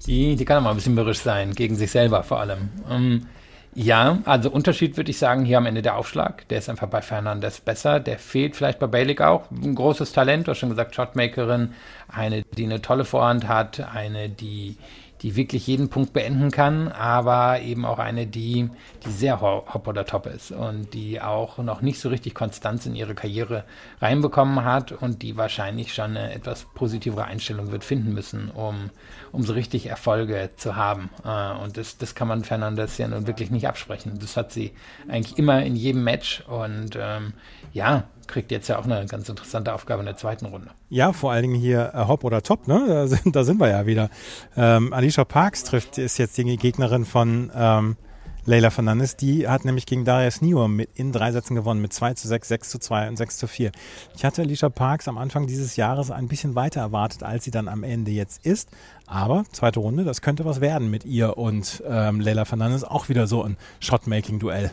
die, 0.06 0.36
die 0.36 0.46
kann 0.46 0.58
auch 0.58 0.64
mal 0.64 0.70
ein 0.72 0.76
bisschen 0.76 0.96
mürrisch 0.96 1.20
sein, 1.20 1.54
gegen 1.54 1.76
sich 1.76 1.92
selber 1.92 2.24
vor 2.24 2.40
allem. 2.40 2.70
Ähm, 2.90 3.28
ja, 3.76 4.20
also 4.26 4.52
Unterschied 4.52 4.98
würde 4.98 5.10
ich 5.10 5.18
sagen, 5.18 5.46
hier 5.46 5.58
am 5.58 5.66
Ende 5.66 5.82
der 5.82 5.96
Aufschlag. 5.96 6.48
Der 6.50 6.60
ist 6.60 6.70
einfach 6.70 6.88
bei 6.88 7.02
Fernandes 7.02 7.60
besser. 7.60 8.00
Der 8.00 8.20
fehlt 8.20 8.56
vielleicht 8.56 8.80
bei 8.80 8.88
Bailik 8.88 9.22
auch. 9.22 9.50
Ein 9.50 9.74
großes 9.74 10.12
Talent, 10.12 10.48
du 10.48 10.52
hast 10.52 10.60
schon 10.60 10.70
gesagt, 10.70 10.94
Shotmakerin. 10.94 11.74
Eine, 12.08 12.44
die 12.44 12.66
eine 12.66 12.82
tolle 12.82 13.06
Vorhand 13.06 13.48
hat. 13.48 13.80
Eine, 13.94 14.30
die 14.30 14.78
die 15.24 15.38
wirklich 15.38 15.66
jeden 15.68 15.90
Punkt 15.90 16.12
beenden 16.12 16.52
kann, 16.52 16.90
aber 16.90 17.62
eben 17.62 17.86
auch 17.86 17.98
eine, 17.98 18.28
die, 18.28 18.70
die 19.06 19.12
sehr 19.12 19.40
hopp 19.40 19.88
oder 19.88 20.06
top 20.06 20.28
ist 20.28 20.52
und 20.52 20.94
die 20.94 21.22
auch 21.22 21.58
noch 21.60 21.82
nicht 21.82 22.00
so 22.00 22.10
richtig 22.10 22.36
Konstanz 22.36 22.86
in 22.86 22.94
ihre 22.94 23.16
Karriere 23.16 23.64
reinbekommen 24.02 24.66
hat 24.66 24.92
und 24.92 25.22
die 25.22 25.38
wahrscheinlich 25.38 25.94
schon 25.94 26.18
eine 26.18 26.34
etwas 26.34 26.66
positivere 26.76 27.24
Einstellung 27.24 27.72
wird 27.72 27.86
finden 27.86 28.14
müssen, 28.14 28.52
um, 28.52 28.90
um 29.32 29.44
so 29.44 29.54
richtig 29.54 29.86
Erfolge 29.86 30.50
zu 30.58 30.76
haben. 30.76 31.10
Äh, 31.24 31.54
und 31.64 31.78
das, 31.78 31.98
das 31.98 32.16
kann 32.16 32.28
man 32.28 32.44
Fernandes 32.44 32.98
ja 32.98 33.08
nun 33.08 33.26
wirklich 33.26 33.50
nicht 33.50 33.68
absprechen. 33.68 34.20
Das 34.20 34.36
hat 34.36 34.52
sie 34.52 34.74
eigentlich 35.08 35.38
immer 35.38 35.64
in 35.64 35.78
jedem 35.78 36.04
Match 36.04 36.42
und 36.48 36.98
ähm, 37.00 37.34
ja, 37.72 38.04
kriegt 38.28 38.52
jetzt 38.52 38.68
ja 38.68 38.80
auch 38.80 38.86
eine 38.86 39.06
ganz 39.06 39.30
interessante 39.30 39.74
Aufgabe 39.74 40.02
in 40.02 40.06
der 40.06 40.18
zweiten 40.18 40.46
Runde. 40.46 40.70
Ja, 40.90 41.14
vor 41.14 41.32
allen 41.32 41.44
Dingen 41.44 41.56
hier 41.56 41.92
äh, 41.94 42.08
Hop 42.08 42.24
oder 42.24 42.42
Top, 42.42 42.68
ne? 42.68 42.84
Da 42.88 43.08
sind, 43.08 43.36
da 43.36 43.44
sind 43.44 43.60
wir 43.60 43.70
ja 43.70 43.86
wieder. 43.86 44.10
Ähm, 44.56 44.94
Alicia 44.94 45.26
Parks 45.26 45.64
trifft, 45.64 45.98
ist 45.98 46.18
jetzt 46.18 46.38
die 46.38 46.58
Gegnerin 46.58 47.06
von 47.06 47.52
ähm, 47.56 47.98
Leila 48.46 48.72
Fernandes. 48.72 49.16
Die 49.16 49.48
hat 49.48 49.64
nämlich 49.64 49.86
gegen 49.86 50.04
Darius 50.04 50.42
Nior 50.42 50.68
mit 50.68 50.90
in 50.96 51.12
drei 51.12 51.32
Sätzen 51.32 51.56
gewonnen 51.56 51.82
mit 51.82 51.94
2 51.94 52.16
zu 52.16 52.28
6, 52.28 52.48
6 52.48 52.70
zu 52.70 52.80
2 52.80 53.08
und 53.08 53.18
6 53.18 53.38
zu 53.38 53.48
4. 53.48 53.72
Ich 54.16 54.26
hatte 54.26 54.42
Alicia 54.42 54.70
Parks 54.70 55.08
am 55.08 55.18
Anfang 55.18 55.48
dieses 55.48 55.76
Jahres 55.76 56.12
ein 56.12 56.28
bisschen 56.28 56.56
weiter 56.56 56.82
erwartet, 56.82 57.24
als 57.24 57.46
sie 57.46 57.52
dann 57.52 57.68
am 57.68 57.84
Ende 57.84 58.12
jetzt 58.12 58.46
ist. 58.46 58.70
Aber 59.06 59.46
zweite 59.52 59.80
Runde, 59.80 60.04
das 60.04 60.22
könnte 60.22 60.46
was 60.46 60.60
werden 60.60 60.92
mit 60.92 61.06
ihr 61.06 61.38
und 61.38 61.84
ähm, 61.88 62.20
Leila 62.20 62.46
Fernandes. 62.46 62.84
Auch 62.84 63.10
wieder 63.10 63.28
so 63.28 63.44
ein 63.44 63.58
Shotmaking-Duell. 63.80 64.72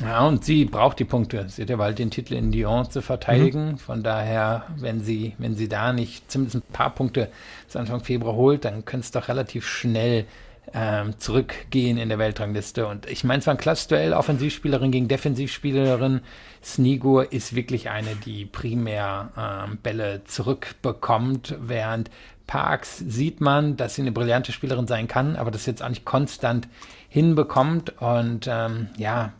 Ja, 0.00 0.26
und 0.26 0.44
sie 0.44 0.64
braucht 0.64 1.00
die 1.00 1.04
Punkte. 1.04 1.46
Sie 1.48 1.62
hat 1.62 1.70
ja 1.70 1.76
bald 1.76 1.98
den 1.98 2.10
Titel 2.10 2.34
in 2.34 2.52
Lyon 2.52 2.88
zu 2.88 3.02
verteidigen. 3.02 3.72
Mhm. 3.72 3.78
Von 3.78 4.02
daher, 4.02 4.66
wenn 4.76 5.02
sie, 5.02 5.34
wenn 5.38 5.56
sie 5.56 5.68
da 5.68 5.92
nicht 5.92 6.30
zumindest 6.30 6.56
ein 6.56 6.72
paar 6.72 6.94
Punkte 6.94 7.30
zu 7.66 7.78
Anfang 7.78 8.00
Februar 8.00 8.36
holt, 8.36 8.64
dann 8.64 8.84
könnte 8.84 9.04
es 9.04 9.10
doch 9.10 9.28
relativ 9.28 9.66
schnell 9.66 10.24
ähm, 10.74 11.18
zurückgehen 11.18 11.98
in 11.98 12.08
der 12.08 12.18
Weltrangliste. 12.18 12.86
Und 12.86 13.06
ich 13.06 13.24
meine, 13.24 13.40
es 13.40 13.46
war 13.46 13.54
ein 13.54 13.58
klasse 13.58 13.88
Duell, 13.88 14.12
Offensivspielerin 14.12 14.90
gegen 14.90 15.08
Defensivspielerin. 15.08 16.20
Snigur 16.62 17.32
ist 17.32 17.54
wirklich 17.54 17.90
eine, 17.90 18.14
die 18.16 18.44
primär 18.44 19.30
ähm, 19.36 19.78
Bälle 19.82 20.22
zurückbekommt, 20.24 21.56
während 21.60 22.10
Parks 22.46 22.98
sieht 22.98 23.40
man, 23.40 23.76
dass 23.76 23.94
sie 23.94 24.02
eine 24.02 24.12
brillante 24.12 24.52
Spielerin 24.52 24.86
sein 24.86 25.06
kann, 25.06 25.36
aber 25.36 25.50
das 25.50 25.66
jetzt 25.66 25.82
auch 25.82 25.88
nicht 25.88 26.04
konstant 26.04 26.66
hinbekommt. 27.08 28.00
Und 28.00 28.48
ähm, 28.50 28.88
ja, 28.96 29.32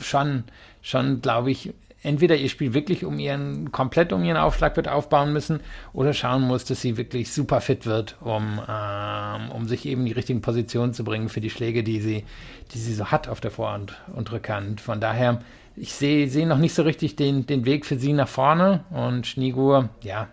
schon, 0.00 0.44
schon 0.80 1.20
glaube 1.20 1.50
ich, 1.50 1.74
entweder 2.02 2.36
ihr 2.36 2.48
Spiel 2.48 2.74
wirklich 2.74 3.04
um 3.04 3.18
ihren, 3.18 3.72
komplett 3.72 4.12
um 4.12 4.24
ihren 4.24 4.36
Aufschlag 4.36 4.76
wird 4.76 4.88
aufbauen 4.88 5.32
müssen 5.32 5.60
oder 5.92 6.12
schauen 6.12 6.42
muss, 6.42 6.64
dass 6.64 6.80
sie 6.80 6.96
wirklich 6.96 7.32
super 7.32 7.60
fit 7.60 7.86
wird, 7.86 8.16
um, 8.20 8.60
ähm, 8.68 9.50
um 9.50 9.68
sich 9.68 9.86
eben 9.86 10.04
die 10.04 10.12
richtigen 10.12 10.42
Positionen 10.42 10.94
zu 10.94 11.04
bringen 11.04 11.28
für 11.28 11.40
die 11.40 11.50
Schläge, 11.50 11.82
die 11.82 12.00
sie, 12.00 12.24
die 12.72 12.78
sie 12.78 12.94
so 12.94 13.06
hat 13.06 13.28
auf 13.28 13.40
der 13.40 13.50
Vorhand 13.50 13.94
und 14.14 14.30
Rückhand. 14.32 14.80
Von 14.80 15.00
daher 15.00 15.40
ich 15.76 15.92
sehe 15.94 16.28
seh 16.28 16.44
noch 16.44 16.58
nicht 16.58 16.74
so 16.74 16.82
richtig 16.82 17.16
den, 17.16 17.46
den 17.46 17.64
Weg 17.64 17.86
für 17.86 17.98
sie 17.98 18.12
nach 18.12 18.28
vorne. 18.28 18.84
Und 18.90 19.26
Schnigur, 19.26 19.88
ja, 20.02 20.28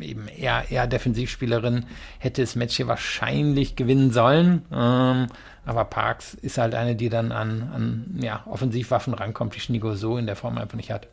eben 0.00 0.28
eher, 0.28 0.64
eher 0.70 0.86
Defensivspielerin, 0.86 1.86
hätte 2.18 2.42
das 2.42 2.56
Match 2.56 2.76
hier 2.76 2.86
wahrscheinlich 2.86 3.76
gewinnen 3.76 4.10
sollen. 4.10 4.62
Ähm, 4.72 5.26
aber 5.64 5.84
Parks 5.84 6.34
ist 6.34 6.58
halt 6.58 6.74
eine, 6.74 6.94
die 6.94 7.08
dann 7.08 7.32
an, 7.32 7.70
an 7.74 8.18
ja, 8.22 8.44
Offensivwaffen 8.46 9.14
rankommt, 9.14 9.54
die 9.56 9.60
Schnigur 9.60 9.96
so 9.96 10.16
in 10.16 10.26
der 10.26 10.36
Form 10.36 10.58
einfach 10.58 10.76
nicht 10.76 10.92
hat. 10.92 11.08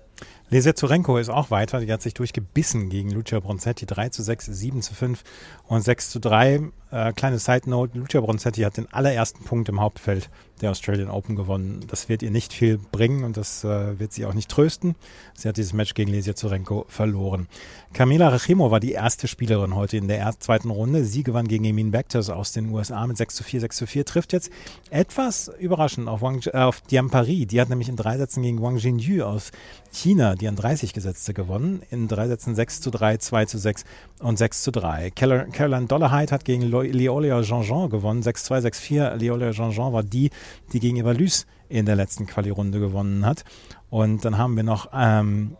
Lesia 0.49 0.75
Zurenko 0.75 1.17
ist 1.17 1.29
auch 1.29 1.49
weiter. 1.49 1.79
Die 1.79 1.91
hat 1.91 2.01
sich 2.01 2.13
durchgebissen 2.13 2.89
gegen 2.89 3.09
Lucia 3.09 3.39
Bronzetti. 3.39 3.87
3 3.87 4.09
zu 4.09 4.21
6, 4.21 4.45
7 4.45 4.81
zu 4.81 4.93
5 4.93 5.23
und 5.67 5.81
6 5.81 6.11
zu 6.11 6.19
3. 6.19 6.71
Äh, 6.93 7.11
kleine 7.13 7.39
Side 7.39 7.67
Note. 7.67 7.97
Lucia 7.97 8.21
Bronzetti 8.21 8.61
hat 8.61 8.77
den 8.77 8.91
allerersten 8.93 9.43
Punkt 9.43 9.67
im 9.67 9.81
Hauptfeld 9.81 10.29
der 10.61 10.69
Australian 10.69 11.09
Open 11.09 11.35
gewonnen. 11.35 11.83
Das 11.87 12.07
wird 12.07 12.21
ihr 12.21 12.29
nicht 12.29 12.53
viel 12.53 12.77
bringen 12.77 13.23
und 13.23 13.35
das 13.35 13.63
äh, 13.63 13.99
wird 13.99 14.13
sie 14.13 14.25
auch 14.25 14.35
nicht 14.35 14.49
trösten. 14.49 14.95
Sie 15.33 15.47
hat 15.47 15.57
dieses 15.57 15.73
Match 15.73 15.95
gegen 15.95 16.11
Lesia 16.11 16.35
Zurenko 16.35 16.85
verloren. 16.87 17.47
Kamila 17.93 18.29
Rachimo 18.29 18.69
war 18.69 18.79
die 18.79 18.91
erste 18.91 19.27
Spielerin 19.27 19.75
heute 19.75 19.97
in 19.97 20.07
der 20.07 20.19
ersten, 20.19 20.41
zweiten 20.41 20.69
Runde. 20.69 21.03
Sie 21.03 21.23
gewann 21.23 21.47
gegen 21.47 21.65
Emin 21.65 21.91
Bektas 21.91 22.29
aus 22.29 22.51
den 22.51 22.69
USA 22.69 23.05
mit 23.07 23.17
6 23.17 23.35
zu 23.35 23.43
4, 23.43 23.61
6 23.61 23.77
zu 23.77 23.87
4. 23.87 24.05
Trifft 24.05 24.31
jetzt 24.31 24.51
etwas 24.91 25.51
überraschend 25.59 26.07
auf, 26.07 26.21
Wang, 26.21 26.41
äh, 26.45 26.57
auf 26.57 26.81
Dian 26.81 27.09
Paris. 27.09 27.47
Die 27.47 27.59
hat 27.59 27.69
nämlich 27.69 27.89
in 27.89 27.95
drei 27.95 28.17
Sätzen 28.17 28.43
gegen 28.43 28.61
Wang 28.61 28.77
Jinyu 28.77 29.23
aus 29.23 29.51
China 29.91 30.35
die 30.35 30.47
an 30.47 30.55
30 30.55 30.93
gesetzte 30.93 31.33
gewonnen. 31.33 31.81
In 31.89 32.07
drei 32.07 32.27
Sätzen 32.27 32.55
6 32.55 32.81
zu 32.81 32.91
3, 32.91 33.17
2 33.17 33.45
zu 33.45 33.57
6 33.57 33.83
und 34.19 34.37
6 34.37 34.63
zu 34.63 34.71
3. 34.71 35.11
Caroline 35.11 35.87
Dollarheit 35.87 36.31
hat 36.31 36.45
gegen 36.45 36.61
Leolia 36.83 37.41
Jean-Jean 37.41 37.89
gewonnen. 37.89 38.21
6-2, 38.21 38.67
6-4. 38.67 39.15
Leolia 39.15 39.51
Jean-Jean 39.51 39.93
war 39.93 40.03
die, 40.03 40.29
die 40.71 40.79
gegen 40.79 40.97
Evalus 40.97 41.45
in 41.69 41.85
der 41.85 41.95
letzten 41.95 42.27
Quali-Runde 42.27 42.79
gewonnen 42.79 43.25
hat. 43.25 43.43
Und 43.89 44.25
dann 44.25 44.37
haben 44.37 44.55
wir 44.55 44.63
noch 44.63 44.89
ähm, 44.93 45.55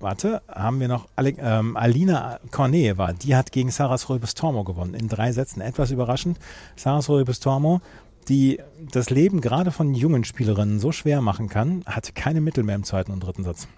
warte, 0.00 0.42
haben 0.48 0.80
wir 0.80 0.88
noch 0.88 1.08
Ale 1.16 1.30
ähm, 1.38 1.76
Alina 1.76 2.38
Korneeva. 2.50 3.12
Die 3.12 3.34
hat 3.36 3.52
gegen 3.52 3.70
Saras 3.70 4.08
Röbes-Tormo 4.08 4.64
gewonnen. 4.64 4.94
In 4.94 5.08
drei 5.08 5.32
Sätzen. 5.32 5.60
Etwas 5.60 5.90
überraschend. 5.90 6.38
Saras 6.76 7.08
Röbes-Tormo, 7.08 7.80
die 8.28 8.60
das 8.92 9.10
Leben 9.10 9.40
gerade 9.40 9.70
von 9.70 9.94
jungen 9.94 10.24
Spielerinnen 10.24 10.80
so 10.80 10.92
schwer 10.92 11.20
machen 11.20 11.48
kann, 11.48 11.82
hatte 11.86 12.12
keine 12.12 12.40
Mittel 12.40 12.64
mehr 12.64 12.76
im 12.76 12.84
zweiten 12.84 13.12
und 13.12 13.20
dritten 13.20 13.44
Satz. 13.44 13.68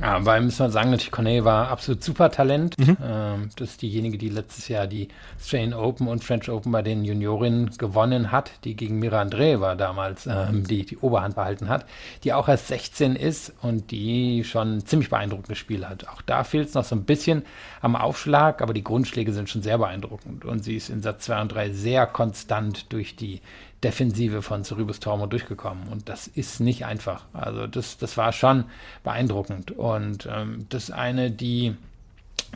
Ja, 0.00 0.24
weil 0.24 0.40
müssen 0.40 0.64
wir 0.64 0.70
sagen, 0.70 0.90
natürlich 0.90 1.10
Cornet 1.10 1.44
war 1.44 1.68
absolut 1.68 2.02
super 2.02 2.30
Talent. 2.30 2.78
Mhm. 2.78 2.96
Ähm, 3.02 3.50
das 3.56 3.72
ist 3.72 3.82
diejenige, 3.82 4.16
die 4.16 4.30
letztes 4.30 4.68
Jahr 4.68 4.86
die 4.86 5.08
Australian 5.38 5.74
Open 5.74 6.08
und 6.08 6.24
French 6.24 6.48
Open 6.48 6.72
bei 6.72 6.82
den 6.82 7.04
Juniorinnen 7.04 7.76
gewonnen 7.76 8.32
hat, 8.32 8.50
die 8.64 8.76
gegen 8.76 8.98
Mira 8.98 9.20
André 9.20 9.60
war 9.60 9.76
damals, 9.76 10.26
ähm, 10.26 10.66
die 10.66 10.86
die 10.86 10.96
Oberhand 10.98 11.34
behalten 11.34 11.68
hat, 11.68 11.84
die 12.24 12.32
auch 12.32 12.48
erst 12.48 12.68
16 12.68 13.14
ist 13.14 13.52
und 13.60 13.90
die 13.90 14.44
schon 14.44 14.78
ein 14.78 14.86
ziemlich 14.86 15.10
beeindruckendes 15.10 15.58
Spiel 15.58 15.86
hat. 15.86 16.08
Auch 16.08 16.22
da 16.22 16.44
fehlt 16.44 16.68
es 16.68 16.74
noch 16.74 16.84
so 16.84 16.96
ein 16.96 17.04
bisschen 17.04 17.44
am 17.82 17.94
Aufschlag, 17.94 18.62
aber 18.62 18.72
die 18.72 18.84
Grundschläge 18.84 19.32
sind 19.32 19.50
schon 19.50 19.62
sehr 19.62 19.78
beeindruckend 19.78 20.44
und 20.44 20.64
sie 20.64 20.76
ist 20.76 20.88
in 20.88 21.02
Satz 21.02 21.26
2 21.26 21.42
und 21.42 21.48
3 21.52 21.70
sehr 21.70 22.06
konstant 22.06 22.92
durch 22.92 23.16
die 23.16 23.40
Defensive 23.82 24.42
von 24.42 24.64
Cerubus 24.64 25.00
Tormo 25.00 25.26
durchgekommen. 25.26 25.88
Und 25.88 26.08
das 26.08 26.26
ist 26.26 26.60
nicht 26.60 26.84
einfach. 26.84 27.24
Also 27.32 27.66
das, 27.66 27.98
das 27.98 28.16
war 28.16 28.32
schon 28.32 28.64
beeindruckend. 29.02 29.72
Und 29.72 30.28
ähm, 30.30 30.66
das 30.68 30.90
eine, 30.90 31.30
die, 31.30 31.76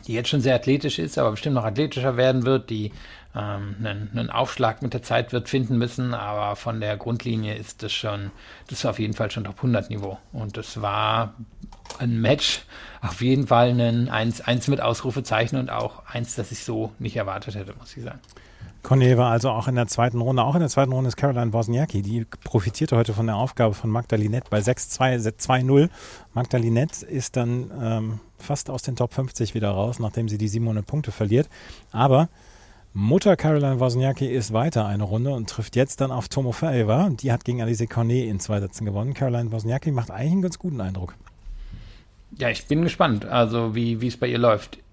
die 0.06 0.12
jetzt 0.12 0.28
schon 0.28 0.40
sehr 0.40 0.54
athletisch 0.54 0.98
ist, 0.98 1.18
aber 1.18 1.30
bestimmt 1.30 1.54
noch 1.54 1.64
athletischer 1.64 2.16
werden 2.16 2.44
wird, 2.44 2.68
die 2.68 2.92
ähm, 3.34 3.76
einen, 3.78 4.10
einen 4.12 4.30
Aufschlag 4.30 4.82
mit 4.82 4.92
der 4.92 5.02
Zeit 5.02 5.32
wird 5.32 5.48
finden 5.48 5.78
müssen, 5.78 6.14
aber 6.14 6.56
von 6.56 6.80
der 6.80 6.96
Grundlinie 6.96 7.54
ist 7.56 7.82
das 7.82 7.92
schon, 7.92 8.30
das 8.68 8.84
war 8.84 8.92
auf 8.92 8.98
jeden 8.98 9.14
Fall 9.14 9.30
schon 9.30 9.44
Top 9.44 9.56
100 9.56 9.90
Niveau. 9.90 10.18
Und 10.32 10.56
das 10.56 10.80
war 10.82 11.34
ein 11.98 12.20
Match, 12.20 12.62
auf 13.00 13.22
jeden 13.22 13.46
Fall 13.46 13.70
ein 13.70 14.08
eins, 14.08 14.40
eins 14.40 14.68
mit 14.68 14.80
Ausrufezeichen 14.80 15.58
und 15.58 15.70
auch 15.70 16.04
eins, 16.06 16.34
das 16.34 16.52
ich 16.52 16.64
so 16.64 16.92
nicht 16.98 17.16
erwartet 17.16 17.54
hätte, 17.54 17.74
muss 17.78 17.96
ich 17.96 18.04
sagen. 18.04 18.20
Conny 18.84 19.16
war 19.16 19.30
also 19.30 19.48
auch 19.48 19.66
in 19.66 19.76
der 19.76 19.86
zweiten 19.86 20.20
Runde. 20.20 20.44
Auch 20.44 20.54
in 20.54 20.60
der 20.60 20.68
zweiten 20.68 20.92
Runde 20.92 21.08
ist 21.08 21.16
Caroline 21.16 21.54
Wozniacki. 21.54 22.02
Die 22.02 22.26
profitierte 22.44 22.98
heute 22.98 23.14
von 23.14 23.26
der 23.26 23.36
Aufgabe 23.36 23.72
von 23.72 23.88
Magdalinette 23.88 24.48
bei 24.50 24.58
6-2, 24.58 25.26
2-0. 25.38 25.88
Magdalinette 26.34 27.06
ist 27.06 27.34
dann 27.36 27.70
ähm, 27.82 28.20
fast 28.36 28.68
aus 28.68 28.82
den 28.82 28.94
Top 28.94 29.14
50 29.14 29.54
wieder 29.54 29.70
raus, 29.70 30.00
nachdem 30.00 30.28
sie 30.28 30.36
die 30.36 30.48
700 30.48 30.86
Punkte 30.86 31.12
verliert. 31.12 31.48
Aber 31.92 32.28
Mutter 32.92 33.36
Caroline 33.36 33.80
Wozniacki 33.80 34.26
ist 34.26 34.52
weiter 34.52 34.84
eine 34.84 35.04
Runde 35.04 35.32
und 35.32 35.48
trifft 35.48 35.76
jetzt 35.76 36.02
dann 36.02 36.12
auf 36.12 36.28
Tomo 36.28 36.52
Faeva. 36.52 37.08
Die 37.08 37.32
hat 37.32 37.46
gegen 37.46 37.62
Alice 37.62 37.88
Cornet 37.88 38.28
in 38.28 38.38
zwei 38.38 38.60
Sätzen 38.60 38.84
gewonnen. 38.84 39.14
Caroline 39.14 39.50
Wozniacki 39.50 39.92
macht 39.92 40.10
eigentlich 40.10 40.32
einen 40.32 40.42
ganz 40.42 40.58
guten 40.58 40.82
Eindruck. 40.82 41.14
Ja, 42.36 42.50
ich 42.50 42.66
bin 42.66 42.82
gespannt, 42.82 43.24
also 43.24 43.74
wie 43.74 44.06
es 44.06 44.18
bei 44.18 44.26
ihr 44.26 44.38
läuft 44.38 44.83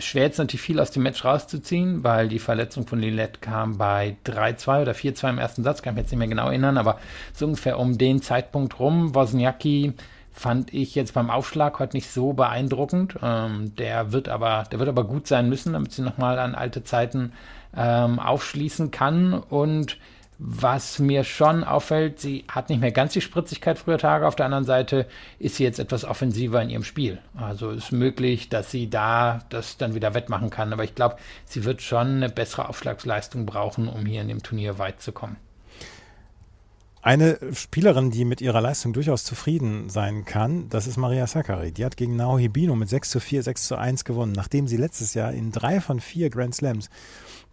schwer 0.00 0.24
jetzt 0.24 0.38
natürlich 0.38 0.62
viel 0.62 0.80
aus 0.80 0.90
dem 0.90 1.02
Match 1.02 1.24
rauszuziehen, 1.24 2.02
weil 2.04 2.28
die 2.28 2.38
Verletzung 2.38 2.86
von 2.86 2.98
Lilette 2.98 3.40
kam 3.40 3.78
bei 3.78 4.16
3-2 4.26 4.82
oder 4.82 4.92
4-2 4.92 5.30
im 5.30 5.38
ersten 5.38 5.62
Satz, 5.62 5.82
kann 5.82 5.92
ich 5.92 5.96
mich 5.96 6.02
jetzt 6.04 6.10
nicht 6.12 6.18
mehr 6.18 6.28
genau 6.28 6.48
erinnern, 6.48 6.78
aber 6.78 6.98
so 7.32 7.46
ungefähr 7.46 7.78
um 7.78 7.98
den 7.98 8.22
Zeitpunkt 8.22 8.78
rum. 8.78 9.14
Wozniacki 9.14 9.94
fand 10.32 10.72
ich 10.72 10.94
jetzt 10.94 11.14
beim 11.14 11.30
Aufschlag 11.30 11.78
heute 11.78 11.96
nicht 11.96 12.10
so 12.10 12.32
beeindruckend. 12.32 13.16
Ähm, 13.22 13.74
der 13.76 14.12
wird 14.12 14.28
aber, 14.28 14.64
der 14.70 14.78
wird 14.78 14.88
aber 14.88 15.04
gut 15.04 15.26
sein 15.26 15.48
müssen, 15.48 15.72
damit 15.72 15.92
sie 15.92 16.02
nochmal 16.02 16.38
an 16.38 16.54
alte 16.54 16.82
Zeiten 16.82 17.32
ähm, 17.76 18.18
aufschließen 18.18 18.90
kann 18.90 19.34
und 19.34 19.98
was 20.42 20.98
mir 20.98 21.22
schon 21.24 21.64
auffällt, 21.64 22.18
sie 22.18 22.44
hat 22.48 22.70
nicht 22.70 22.80
mehr 22.80 22.92
ganz 22.92 23.12
die 23.12 23.20
Spritzigkeit 23.20 23.78
früher 23.78 23.98
Tage. 23.98 24.26
Auf 24.26 24.36
der 24.36 24.46
anderen 24.46 24.64
Seite 24.64 25.06
ist 25.38 25.56
sie 25.56 25.64
jetzt 25.64 25.78
etwas 25.78 26.06
offensiver 26.06 26.62
in 26.62 26.70
ihrem 26.70 26.82
Spiel. 26.82 27.18
Also 27.34 27.70
ist 27.70 27.92
möglich, 27.92 28.48
dass 28.48 28.70
sie 28.70 28.88
da 28.88 29.40
das 29.50 29.76
dann 29.76 29.94
wieder 29.94 30.14
wettmachen 30.14 30.48
kann. 30.48 30.72
Aber 30.72 30.82
ich 30.82 30.94
glaube, 30.94 31.16
sie 31.44 31.64
wird 31.64 31.82
schon 31.82 32.06
eine 32.06 32.30
bessere 32.30 32.70
Aufschlagsleistung 32.70 33.44
brauchen, 33.44 33.86
um 33.86 34.06
hier 34.06 34.22
in 34.22 34.28
dem 34.28 34.42
Turnier 34.42 34.78
weit 34.78 35.02
zu 35.02 35.12
kommen. 35.12 35.36
Eine 37.02 37.38
Spielerin, 37.52 38.10
die 38.10 38.24
mit 38.24 38.40
ihrer 38.40 38.62
Leistung 38.62 38.94
durchaus 38.94 39.24
zufrieden 39.24 39.90
sein 39.90 40.24
kann, 40.24 40.70
das 40.70 40.86
ist 40.86 40.96
Maria 40.96 41.26
Sakkari. 41.26 41.72
Die 41.72 41.84
hat 41.84 41.98
gegen 41.98 42.16
Naohi 42.16 42.48
Bino 42.48 42.76
mit 42.76 42.88
6 42.88 43.10
zu 43.10 43.20
4, 43.20 43.42
6 43.42 43.68
zu 43.68 43.76
1 43.76 44.04
gewonnen, 44.04 44.32
nachdem 44.32 44.68
sie 44.68 44.78
letztes 44.78 45.12
Jahr 45.12 45.32
in 45.32 45.52
drei 45.52 45.80
von 45.80 46.00
vier 46.00 46.30
Grand 46.30 46.54
Slams 46.54 46.88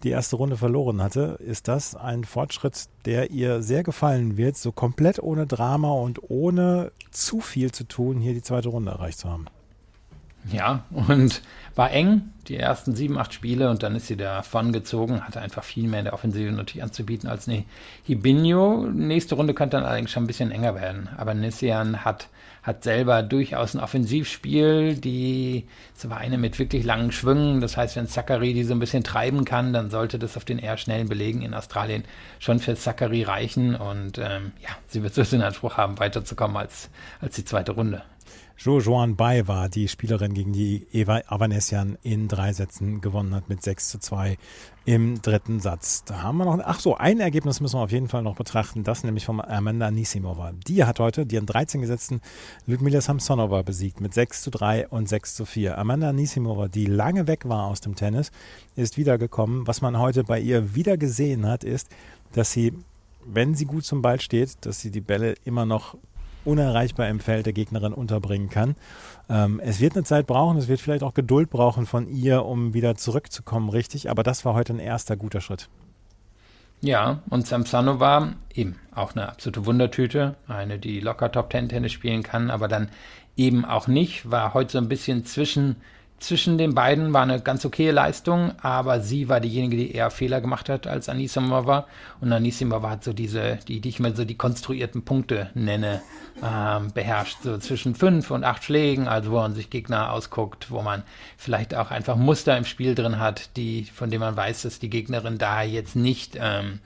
die 0.04 0.10
erste 0.10 0.36
Runde 0.36 0.58
verloren 0.58 1.02
hatte, 1.02 1.38
ist 1.40 1.68
das 1.68 1.96
ein 1.96 2.24
Fortschritt, 2.24 2.86
der 3.06 3.32
ihr 3.32 3.62
sehr 3.62 3.84
gefallen 3.84 4.38
wird, 4.38 4.58
so 4.58 4.72
komplett 4.72 5.20
ohne 5.20 5.48
Drama 5.48 5.92
und 5.92 6.30
ohne 6.30 6.92
zu 7.12 7.42
viel 7.42 7.72
zu 7.72 7.84
tun, 7.84 8.20
hier 8.20 8.34
die 8.34 8.44
zweite 8.44 8.70
Runde 8.70 8.92
erreicht 8.92 9.20
zu 9.20 9.30
haben. 9.30 9.48
Ja, 10.52 10.86
und 10.92 11.42
war 11.76 11.92
eng, 11.92 12.22
die 12.48 12.58
ersten 12.58 12.96
sieben, 12.96 13.18
acht 13.18 13.34
Spiele 13.34 13.70
und 13.70 13.84
dann 13.84 13.96
ist 13.96 14.08
sie 14.08 14.16
davon 14.16 14.72
gezogen, 14.72 15.22
hatte 15.22 15.42
einfach 15.42 15.64
viel 15.64 15.88
mehr 15.88 16.00
in 16.00 16.06
der 16.06 16.14
Offensive 16.14 16.52
natürlich 16.52 16.84
anzubieten 16.84 17.28
als 17.28 17.48
eine 17.48 17.66
Hibinho. 18.04 18.86
Nächste 18.86 19.36
Runde 19.36 19.54
könnte 19.54 19.78
dann 19.78 19.86
allerdings 19.86 20.12
schon 20.12 20.24
ein 20.24 20.28
bisschen 20.28 20.52
enger 20.52 20.76
werden. 20.76 21.10
Aber 21.18 21.34
Nissian 21.34 22.06
hat 22.06 22.30
hat 22.68 22.84
selber 22.84 23.24
durchaus 23.24 23.74
ein 23.74 23.80
Offensivspiel, 23.80 24.96
die 24.98 25.66
es 25.96 26.10
war 26.10 26.18
eine 26.18 26.38
mit 26.38 26.60
wirklich 26.60 26.84
langen 26.84 27.14
Schwüngen. 27.14 27.62
Das 27.62 27.78
heißt, 27.78 27.96
wenn 27.96 28.08
Zachary 28.08 28.54
die 28.54 28.66
so 28.66 28.74
ein 28.74 28.80
bisschen 28.80 29.06
treiben 29.06 29.46
kann, 29.46 29.72
dann 29.72 29.90
sollte 29.90 30.20
das 30.20 30.36
auf 30.36 30.44
den 30.44 30.60
eher 30.60 30.76
schnellen 30.76 31.08
Belegen 31.08 31.44
in 31.44 31.54
Australien 31.54 32.04
schon 32.40 32.60
für 32.60 32.76
Zachary 32.76 33.24
reichen. 33.24 33.74
Und 33.74 34.18
ähm, 34.18 34.52
ja, 34.62 34.70
sie 34.88 35.02
wird 35.02 35.14
so 35.14 35.24
den 35.24 35.42
Anspruch 35.44 35.78
haben, 35.78 35.98
weiterzukommen 35.98 36.58
als, 36.58 36.90
als 37.22 37.38
die 37.38 37.46
zweite 37.46 37.72
Runde. 37.72 38.04
Jo 38.58 38.80
Joan 38.80 39.16
Bai 39.16 39.48
war 39.48 39.70
die 39.70 39.88
Spielerin, 39.88 40.34
gegen 40.34 40.52
die 40.52 40.88
Eva 40.92 41.22
Avanesian 41.28 41.98
in 42.02 42.28
drei 42.28 42.54
Sätzen 42.54 43.02
gewonnen 43.02 43.36
hat 43.36 43.50
mit 43.50 43.62
6 43.62 43.90
zu 43.90 44.00
2 44.00 44.38
im 44.86 45.22
dritten 45.22 45.60
Satz. 45.60 46.04
Da 46.06 46.24
haben 46.24 46.40
wir 46.40 46.46
noch, 46.46 46.60
ach 46.64 46.80
so, 46.80 46.96
ein 46.96 47.20
Ergebnis 47.20 47.62
müssen 47.62 47.76
wir 47.76 47.84
auf 47.84 47.92
jeden 47.92 48.08
Fall 48.08 48.24
noch 48.24 48.36
betrachten, 48.36 48.84
das 48.84 49.04
nämlich 49.04 49.26
von 49.26 49.40
Amanda 49.42 49.92
Nisimova. 49.92 50.54
Die 50.68 50.84
hat 50.84 51.00
heute 51.00 51.28
die 51.28 51.38
an 51.38 51.46
13 51.46 51.82
gesetzten 51.82 52.22
Ludmila 52.66 53.00
Samsonova 53.00 53.62
besiegt 53.62 54.02
mit 54.02 54.16
6 54.16 54.42
zu 54.42 54.50
3 54.50 54.88
und 54.88 55.08
6 55.08 55.36
zu 55.36 55.46
4. 55.46 55.78
Amanda 55.78 56.12
Nisimova, 56.12 56.68
die 56.68 56.88
lange 56.88 57.28
weg 57.28 57.48
war 57.48 57.68
aus 57.68 57.82
dem 57.82 57.96
Tennis, 57.96 58.32
ist 58.76 58.98
wiedergekommen. 58.98 59.68
Was 59.68 59.82
man 59.82 60.00
heute 60.00 60.24
bei 60.24 60.40
ihr 60.40 60.74
wieder 60.74 60.98
gesehen 60.98 61.46
hat, 61.46 61.64
ist, 61.64 61.90
dass 62.34 62.52
sie 62.52 62.74
wenn 63.28 63.56
sie 63.56 63.66
gut 63.66 63.84
zum 63.84 64.02
Ball 64.02 64.22
steht, 64.22 64.66
dass 64.66 64.80
sie 64.80 64.90
die 64.90 65.02
Bälle 65.02 65.36
immer 65.44 65.66
noch 65.66 65.98
unerreichbar 66.48 67.08
im 67.10 67.20
Feld 67.20 67.46
der 67.46 67.54
Gegnerin 67.54 67.94
unterbringen 67.94 68.50
kann. 68.50 68.76
Ähm, 69.30 69.60
es 69.64 69.80
wird 69.80 69.96
eine 69.96 70.04
Zeit 70.04 70.26
brauchen, 70.26 70.58
es 70.58 70.68
wird 70.68 70.80
vielleicht 70.80 71.04
auch 71.04 71.14
Geduld 71.14 71.50
brauchen 71.50 71.86
von 71.86 72.08
ihr, 72.08 72.46
um 72.46 72.74
wieder 72.74 72.96
zurückzukommen, 72.96 73.70
richtig, 73.70 74.10
aber 74.10 74.24
das 74.24 74.46
war 74.46 74.54
heute 74.54 74.74
ein 74.74 74.80
erster 74.80 75.16
guter 75.16 75.42
Schritt. 75.42 75.70
Ja, 76.80 77.22
und 77.30 77.46
Samsonova 77.48 78.34
eben 78.54 78.76
auch 78.94 79.16
eine 79.16 79.30
absolute 79.30 79.66
Wundertüte, 79.66 80.36
eine, 80.48 80.80
die 80.80 81.00
locker 81.00 81.32
Top 81.32 81.50
Ten 81.50 81.70
Tennis 81.70 81.92
spielen 81.92 82.24
kann, 82.24 82.50
aber 82.50 82.68
dann 82.68 82.90
eben 83.36 83.66
auch 83.66 83.88
nicht, 83.88 84.30
war 84.30 84.54
heute 84.54 84.74
so 84.74 84.78
ein 84.78 84.88
bisschen 84.88 85.26
zwischen 85.26 85.78
zwischen 86.20 86.58
den 86.58 86.74
beiden 86.74 87.14
war 87.14 87.22
eine 87.22 87.40
ganz 87.40 87.64
okaye 87.64 87.92
Leistung, 87.92 88.54
aber 88.62 89.02
sie 89.02 89.30
war 89.30 89.40
diejenige, 89.40 89.78
die 89.78 89.92
eher 89.92 90.10
Fehler 90.10 90.42
gemacht 90.42 90.68
hat 90.68 90.88
als 90.88 91.10
Anisimova. 91.10 91.86
Und 92.22 92.34
Anisimova 92.34 92.90
hat 92.90 93.04
so 93.04 93.14
diese, 93.14 93.60
die, 93.68 93.82
die 93.82 93.90
ich 93.90 94.00
mal 94.00 94.16
so 94.16 94.26
die 94.26 94.36
konstruierten 94.36 95.04
Punkte 95.04 95.52
nenne, 95.54 96.02
ähm, 96.44 96.92
beherrscht. 96.94 97.38
So 97.44 97.58
zwischen 97.60 97.94
fünf 97.94 98.32
und 98.32 98.44
acht 98.44 98.64
Schlägen, 98.64 99.08
also 99.08 99.32
wo 99.32 99.36
man 99.36 99.54
sich 99.54 99.70
Gegner 99.70 100.12
ausguckt, 100.12 100.72
wo 100.72 100.82
man 100.82 101.04
vielleicht 101.38 101.76
auch 101.76 101.92
einfach 101.92 102.16
Muster 102.16 102.58
im 102.58 102.66
Spiel 102.66 102.96
drin 102.96 103.20
hat, 103.20 103.56
die, 103.56 103.84
von 103.84 104.10
denen 104.10 104.22
man 104.22 104.36
weiß, 104.36 104.64
dass 104.64 104.80
die 104.80 104.90
Gegnerin 104.90 105.38
da 105.38 105.62
jetzt 105.62 105.96
nicht 105.96 106.38
ähm, 106.40 106.80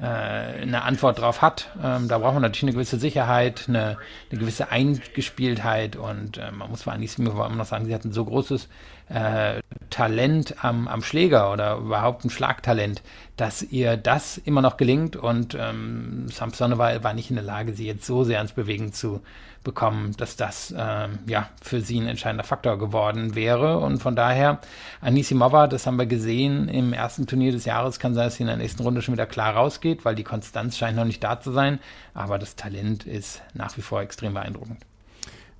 äh, 0.00 0.04
eine 0.04 0.82
Antwort 0.82 1.20
drauf 1.20 1.42
hat. 1.42 1.70
Ähm, 1.82 2.08
da 2.08 2.18
braucht 2.18 2.34
man 2.34 2.42
natürlich 2.42 2.64
eine 2.64 2.72
gewisse 2.72 2.98
Sicherheit, 2.98 3.64
eine, 3.68 3.96
eine 4.30 4.40
gewisse 4.40 4.70
Eingespieltheit 4.70 5.96
und 5.96 6.38
äh, 6.38 6.50
man 6.50 6.70
muss 6.70 6.86
Anisimova 6.86 7.46
immer 7.46 7.56
noch 7.56 7.66
sagen, 7.66 7.86
sie 7.86 7.94
hat 7.94 8.04
ein 8.04 8.12
so 8.12 8.24
großes 8.24 8.68
äh, 9.08 9.60
Talent 9.90 10.64
am, 10.64 10.88
am 10.88 11.02
Schläger 11.02 11.52
oder 11.52 11.76
überhaupt 11.76 12.24
ein 12.24 12.30
Schlagtalent, 12.30 13.02
dass 13.36 13.62
ihr 13.62 13.96
das 13.96 14.38
immer 14.38 14.62
noch 14.62 14.76
gelingt 14.76 15.16
und 15.16 15.56
ähm, 15.58 16.26
Samsonova 16.28 17.02
war 17.02 17.14
nicht 17.14 17.30
in 17.30 17.36
der 17.36 17.44
Lage, 17.44 17.74
sie 17.74 17.86
jetzt 17.86 18.06
so 18.06 18.24
sehr 18.24 18.38
ans 18.38 18.52
Bewegen 18.52 18.92
zu 18.92 19.20
bekommen, 19.62 20.14
dass 20.16 20.36
das 20.36 20.74
ähm, 20.76 21.18
ja 21.26 21.48
für 21.62 21.80
sie 21.80 22.00
ein 22.00 22.06
entscheidender 22.06 22.44
Faktor 22.44 22.78
geworden 22.78 23.34
wäre 23.34 23.78
und 23.78 24.02
von 24.02 24.16
daher 24.16 24.60
Anisimova, 25.00 25.66
das 25.66 25.86
haben 25.86 25.98
wir 25.98 26.06
gesehen 26.06 26.68
im 26.68 26.92
ersten 26.92 27.26
Turnier 27.26 27.52
des 27.52 27.64
Jahres, 27.64 27.98
kann 27.98 28.14
sein, 28.14 28.26
dass 28.26 28.36
sie 28.36 28.42
in 28.42 28.48
der 28.48 28.56
nächsten 28.56 28.82
Runde 28.82 29.02
schon 29.02 29.14
wieder 29.14 29.26
klar 29.26 29.54
rausgeht, 29.54 30.04
weil 30.04 30.14
die 30.14 30.24
Konstanz 30.24 30.76
scheint 30.76 30.96
noch 30.96 31.04
nicht 31.04 31.24
da 31.24 31.40
zu 31.40 31.52
sein, 31.52 31.78
aber 32.14 32.38
das 32.38 32.56
Talent 32.56 33.04
ist 33.04 33.42
nach 33.54 33.76
wie 33.76 33.82
vor 33.82 34.02
extrem 34.02 34.34
beeindruckend. 34.34 34.78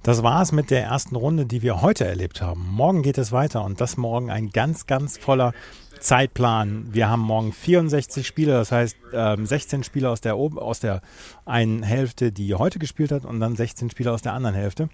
Das 0.04 0.22
war 0.22 0.42
es 0.42 0.52
mit 0.52 0.70
der 0.70 0.82
ersten 0.82 1.16
Runde, 1.16 1.46
die 1.46 1.62
wir 1.62 1.80
heute 1.80 2.04
erlebt 2.04 2.42
haben. 2.42 2.68
Morgen 2.68 3.02
geht 3.02 3.16
es 3.16 3.32
weiter 3.32 3.64
und 3.64 3.80
das 3.80 3.96
morgen 3.96 4.30
ein 4.30 4.50
ganz, 4.50 4.86
ganz 4.86 5.16
voller 5.16 5.54
Zeitplan. 5.98 6.92
Wir 6.92 7.08
haben 7.08 7.22
morgen 7.22 7.54
64 7.54 8.26
Spiele, 8.26 8.52
das 8.52 8.70
heißt 8.70 8.98
ähm, 9.14 9.46
16 9.46 9.82
Spieler 9.82 10.10
aus 10.10 10.20
der, 10.20 10.34
aus 10.34 10.80
der 10.80 11.00
einen 11.46 11.82
Hälfte, 11.82 12.32
die 12.32 12.54
heute 12.54 12.78
gespielt 12.78 13.12
hat 13.12 13.24
und 13.24 13.40
dann 13.40 13.56
16 13.56 13.88
Spieler 13.88 14.12
aus 14.12 14.20
der 14.20 14.34
anderen 14.34 14.54
Hälfte. 14.54 14.90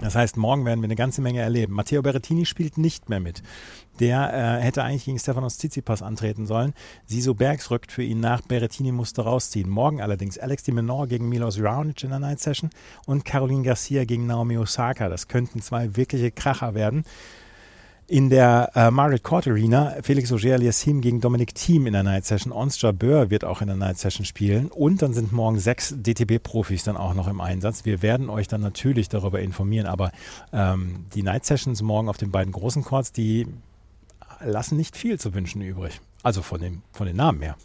Das 0.00 0.14
heißt, 0.14 0.36
morgen 0.36 0.64
werden 0.66 0.80
wir 0.80 0.86
eine 0.86 0.96
ganze 0.96 1.22
Menge 1.22 1.40
erleben. 1.40 1.72
Matteo 1.72 2.02
Berrettini 2.02 2.44
spielt 2.44 2.76
nicht 2.76 3.08
mehr 3.08 3.20
mit. 3.20 3.42
Der 3.98 4.58
äh, 4.58 4.62
hätte 4.62 4.82
eigentlich 4.82 5.06
gegen 5.06 5.18
Stefanos 5.18 5.56
Tsitsipas 5.56 6.02
antreten 6.02 6.46
sollen. 6.46 6.74
Siso 7.06 7.32
Bergs 7.32 7.70
rückt 7.70 7.90
für 7.90 8.02
ihn 8.02 8.20
nach. 8.20 8.42
Berrettini 8.42 8.92
musste 8.92 9.22
rausziehen. 9.22 9.70
Morgen 9.70 10.02
allerdings 10.02 10.38
Alex 10.38 10.64
de 10.64 10.74
Menor 10.74 11.06
gegen 11.06 11.30
Milos 11.30 11.58
Raonic 11.60 12.04
in 12.04 12.10
der 12.10 12.18
Night 12.18 12.40
Session 12.40 12.68
und 13.06 13.24
Caroline 13.24 13.62
Garcia 13.62 14.04
gegen 14.04 14.26
Naomi 14.26 14.58
Osaka. 14.58 15.08
Das 15.08 15.28
könnten 15.28 15.62
zwei 15.62 15.96
wirkliche 15.96 16.30
Kracher 16.30 16.74
werden 16.74 17.04
in 18.08 18.30
der 18.30 18.70
äh, 18.74 18.90
Margaret 18.90 19.22
Court 19.24 19.48
Arena 19.48 19.96
Felix 20.02 20.32
Auger-Aliassime 20.32 21.00
gegen 21.00 21.20
Dominic 21.20 21.54
Thiem 21.54 21.86
in 21.86 21.92
der 21.92 22.02
Night 22.02 22.24
Session. 22.24 22.52
Ons 22.52 22.80
Jabeur 22.80 23.30
wird 23.30 23.44
auch 23.44 23.60
in 23.60 23.66
der 23.66 23.76
Night 23.76 23.98
Session 23.98 24.24
spielen. 24.24 24.68
Und 24.68 25.02
dann 25.02 25.12
sind 25.12 25.32
morgen 25.32 25.58
sechs 25.58 25.94
DTB-Profis 25.96 26.84
dann 26.84 26.96
auch 26.96 27.14
noch 27.14 27.26
im 27.26 27.40
Einsatz. 27.40 27.84
Wir 27.84 28.02
werden 28.02 28.30
euch 28.30 28.46
dann 28.46 28.60
natürlich 28.60 29.08
darüber 29.08 29.40
informieren. 29.40 29.86
Aber 29.86 30.12
ähm, 30.52 31.06
die 31.14 31.22
Night 31.22 31.44
Sessions 31.44 31.82
morgen 31.82 32.08
auf 32.08 32.16
den 32.16 32.30
beiden 32.30 32.52
großen 32.52 32.84
Courts, 32.84 33.10
die 33.10 33.46
lassen 34.44 34.76
nicht 34.76 34.96
viel 34.96 35.18
zu 35.18 35.34
wünschen 35.34 35.62
übrig. 35.62 36.00
Also 36.22 36.42
von, 36.42 36.60
dem, 36.60 36.82
von 36.92 37.06
den 37.06 37.16
Namen 37.16 37.42
her. 37.42 37.56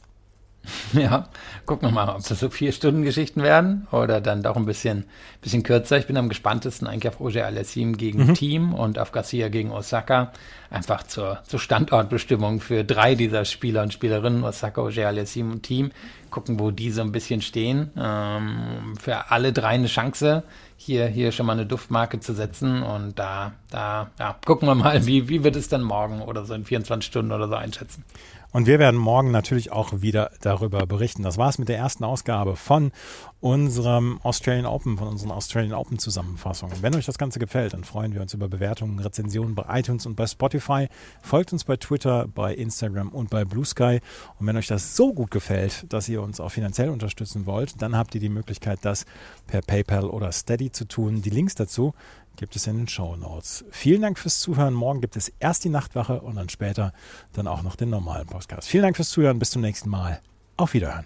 Ja, 0.94 1.30
gucken 1.66 1.90
wir 1.90 1.92
mal, 1.94 2.10
ob 2.16 2.28
das 2.28 2.40
so 2.40 2.50
vier 2.50 2.72
Stunden 2.72 3.04
Geschichten 3.04 3.44
werden 3.44 3.88
oder 3.92 4.22
dann 4.22 4.44
doch 4.44 4.56
ein 4.56 4.66
bisschen, 4.66 5.06
bisschen 5.42 5.64
kürzer. 5.64 5.98
Ich 5.98 6.08
bin 6.08 6.18
am 6.18 6.30
gespanntesten 6.30 6.88
eigentlich 6.88 7.08
auf 7.08 7.20
Roger 7.20 7.46
Alessim 7.46 7.98
gegen 7.98 8.28
mhm. 8.28 8.34
Team 8.34 8.74
und 8.74 9.00
auf 9.00 9.12
Garcia 9.12 9.50
gegen 9.50 9.72
Osaka. 9.72 10.32
Einfach 10.70 11.04
zur, 11.04 11.40
zur 11.46 11.60
Standortbestimmung 11.60 12.62
für 12.62 12.84
drei 12.84 13.16
dieser 13.16 13.46
Spieler 13.46 13.84
und 13.84 13.94
Spielerinnen, 13.94 14.44
Osaka, 14.44 14.82
Roger 14.82 15.08
Alessim 15.08 15.52
und 15.52 15.64
Team. 15.64 15.92
Gucken, 16.30 16.60
wo 16.60 16.72
die 16.72 16.92
so 16.92 17.02
ein 17.02 17.12
bisschen 17.12 17.42
stehen. 17.42 17.92
Ähm, 17.98 18.94
für 19.02 19.32
alle 19.32 19.52
drei 19.52 19.70
eine 19.70 19.88
Chance, 19.88 20.44
hier, 20.78 21.08
hier 21.08 21.34
schon 21.34 21.46
mal 21.46 21.54
eine 21.54 21.66
Duftmarke 21.66 22.22
zu 22.22 22.34
setzen. 22.34 22.84
Und 22.84 23.20
da, 23.20 23.54
da, 23.70 24.12
ja, 24.18 24.38
gucken 24.46 24.68
wir 24.68 24.76
mal, 24.76 25.06
wie, 25.06 25.28
wie 25.28 25.44
wird 25.44 25.58
es 25.58 25.68
dann 25.68 25.84
morgen 25.84 26.22
oder 26.22 26.46
so 26.46 26.54
in 26.54 26.64
24 26.64 27.06
Stunden 27.06 27.34
oder 27.34 27.50
so 27.50 27.56
einschätzen. 27.56 28.06
Und 28.54 28.68
wir 28.68 28.80
werden 28.80 29.00
morgen 29.00 29.32
natürlich 29.32 29.72
auch 29.72 30.02
wieder 30.02 30.32
darüber 30.42 30.86
berichten. 30.86 31.24
Das 31.24 31.38
war's 31.38 31.58
mit 31.58 31.70
der 31.70 31.78
ersten 31.78 32.04
Ausgabe 32.04 32.58
von 32.58 32.92
unserem 33.40 34.20
Australian 34.24 34.66
Open, 34.66 34.98
von 34.98 35.08
unseren 35.08 35.32
Australian 35.32 35.74
Open 35.74 36.00
Zusammenfassungen. 36.00 36.76
Wenn 36.82 36.94
euch 36.96 37.06
das 37.06 37.18
Ganze 37.18 37.40
gefällt, 37.40 37.74
dann 37.74 37.86
freuen 37.86 38.14
wir 38.14 38.22
uns 38.22 38.34
über 38.34 38.50
Bewertungen, 38.50 39.00
Rezensionen 39.00 39.56
bei 39.56 39.80
iTunes 39.80 40.06
und 40.06 40.16
bei 40.16 40.28
Spotify. 40.28 40.88
Folgt 41.22 41.54
uns 41.54 41.64
bei 41.64 41.78
Twitter, 41.78 42.28
bei 42.28 42.54
Instagram 42.54 43.10
und 43.10 43.30
bei 43.30 43.46
Blue 43.46 43.66
Sky. 43.66 44.02
Und 44.38 44.48
wenn 44.48 44.58
euch 44.58 44.68
das 44.68 44.98
so 44.98 45.14
gut 45.14 45.32
gefällt, 45.32 45.86
dass 45.88 46.10
ihr 46.10 46.22
uns 46.22 46.42
auch 46.42 46.52
finanziell 46.52 46.90
unterstützen 46.90 47.46
wollt, 47.46 47.82
dann 47.82 47.96
habt 47.96 48.16
ihr 48.16 48.22
die 48.22 48.30
Möglichkeit, 48.30 48.80
das 48.82 49.06
per 49.48 49.62
PayPal 49.62 50.06
oder 50.06 50.30
Steady 50.34 50.72
zu 50.72 50.86
tun. 50.86 51.22
Die 51.22 51.30
Links 51.30 51.56
dazu 51.56 51.94
gibt 52.42 52.56
es 52.56 52.66
in 52.66 52.76
den 52.76 52.88
Show 52.88 53.16
Notes. 53.16 53.64
Vielen 53.70 54.02
Dank 54.02 54.18
fürs 54.18 54.40
Zuhören. 54.40 54.74
Morgen 54.74 55.00
gibt 55.00 55.16
es 55.16 55.32
erst 55.40 55.64
die 55.64 55.70
Nachtwache 55.70 56.22
und 56.22 56.36
dann 56.36 56.50
später 56.50 56.92
dann 57.34 57.46
auch 57.46 57.62
noch 57.62 57.76
den 57.76 57.92
normalen 57.92 58.26
Podcast. 58.26 58.68
Vielen 58.68 58.82
Dank 58.82 58.96
fürs 58.96 59.12
Zuhören. 59.12 59.38
Bis 59.38 59.52
zum 59.52 59.62
nächsten 59.62 59.90
Mal. 59.90 60.20
Auf 60.58 60.74
Wiederhören. 60.74 61.06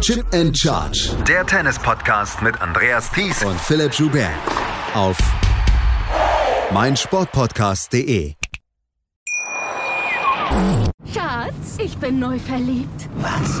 Chip 0.00 0.24
and 0.32 0.56
Charge. 0.56 1.10
Der 1.26 1.44
Tennis-Podcast 1.44 2.40
mit 2.40 2.60
Andreas 2.62 3.10
Thies 3.10 3.42
und 3.42 3.60
Philipp 3.60 3.92
Joubert. 3.94 4.30
Auf 4.94 5.18
meinsportpodcast.de. 6.70 8.34
Schatz, 11.12 11.78
ich 11.78 11.96
bin 11.98 12.20
neu 12.20 12.38
verliebt. 12.38 13.08
Was? 13.16 13.60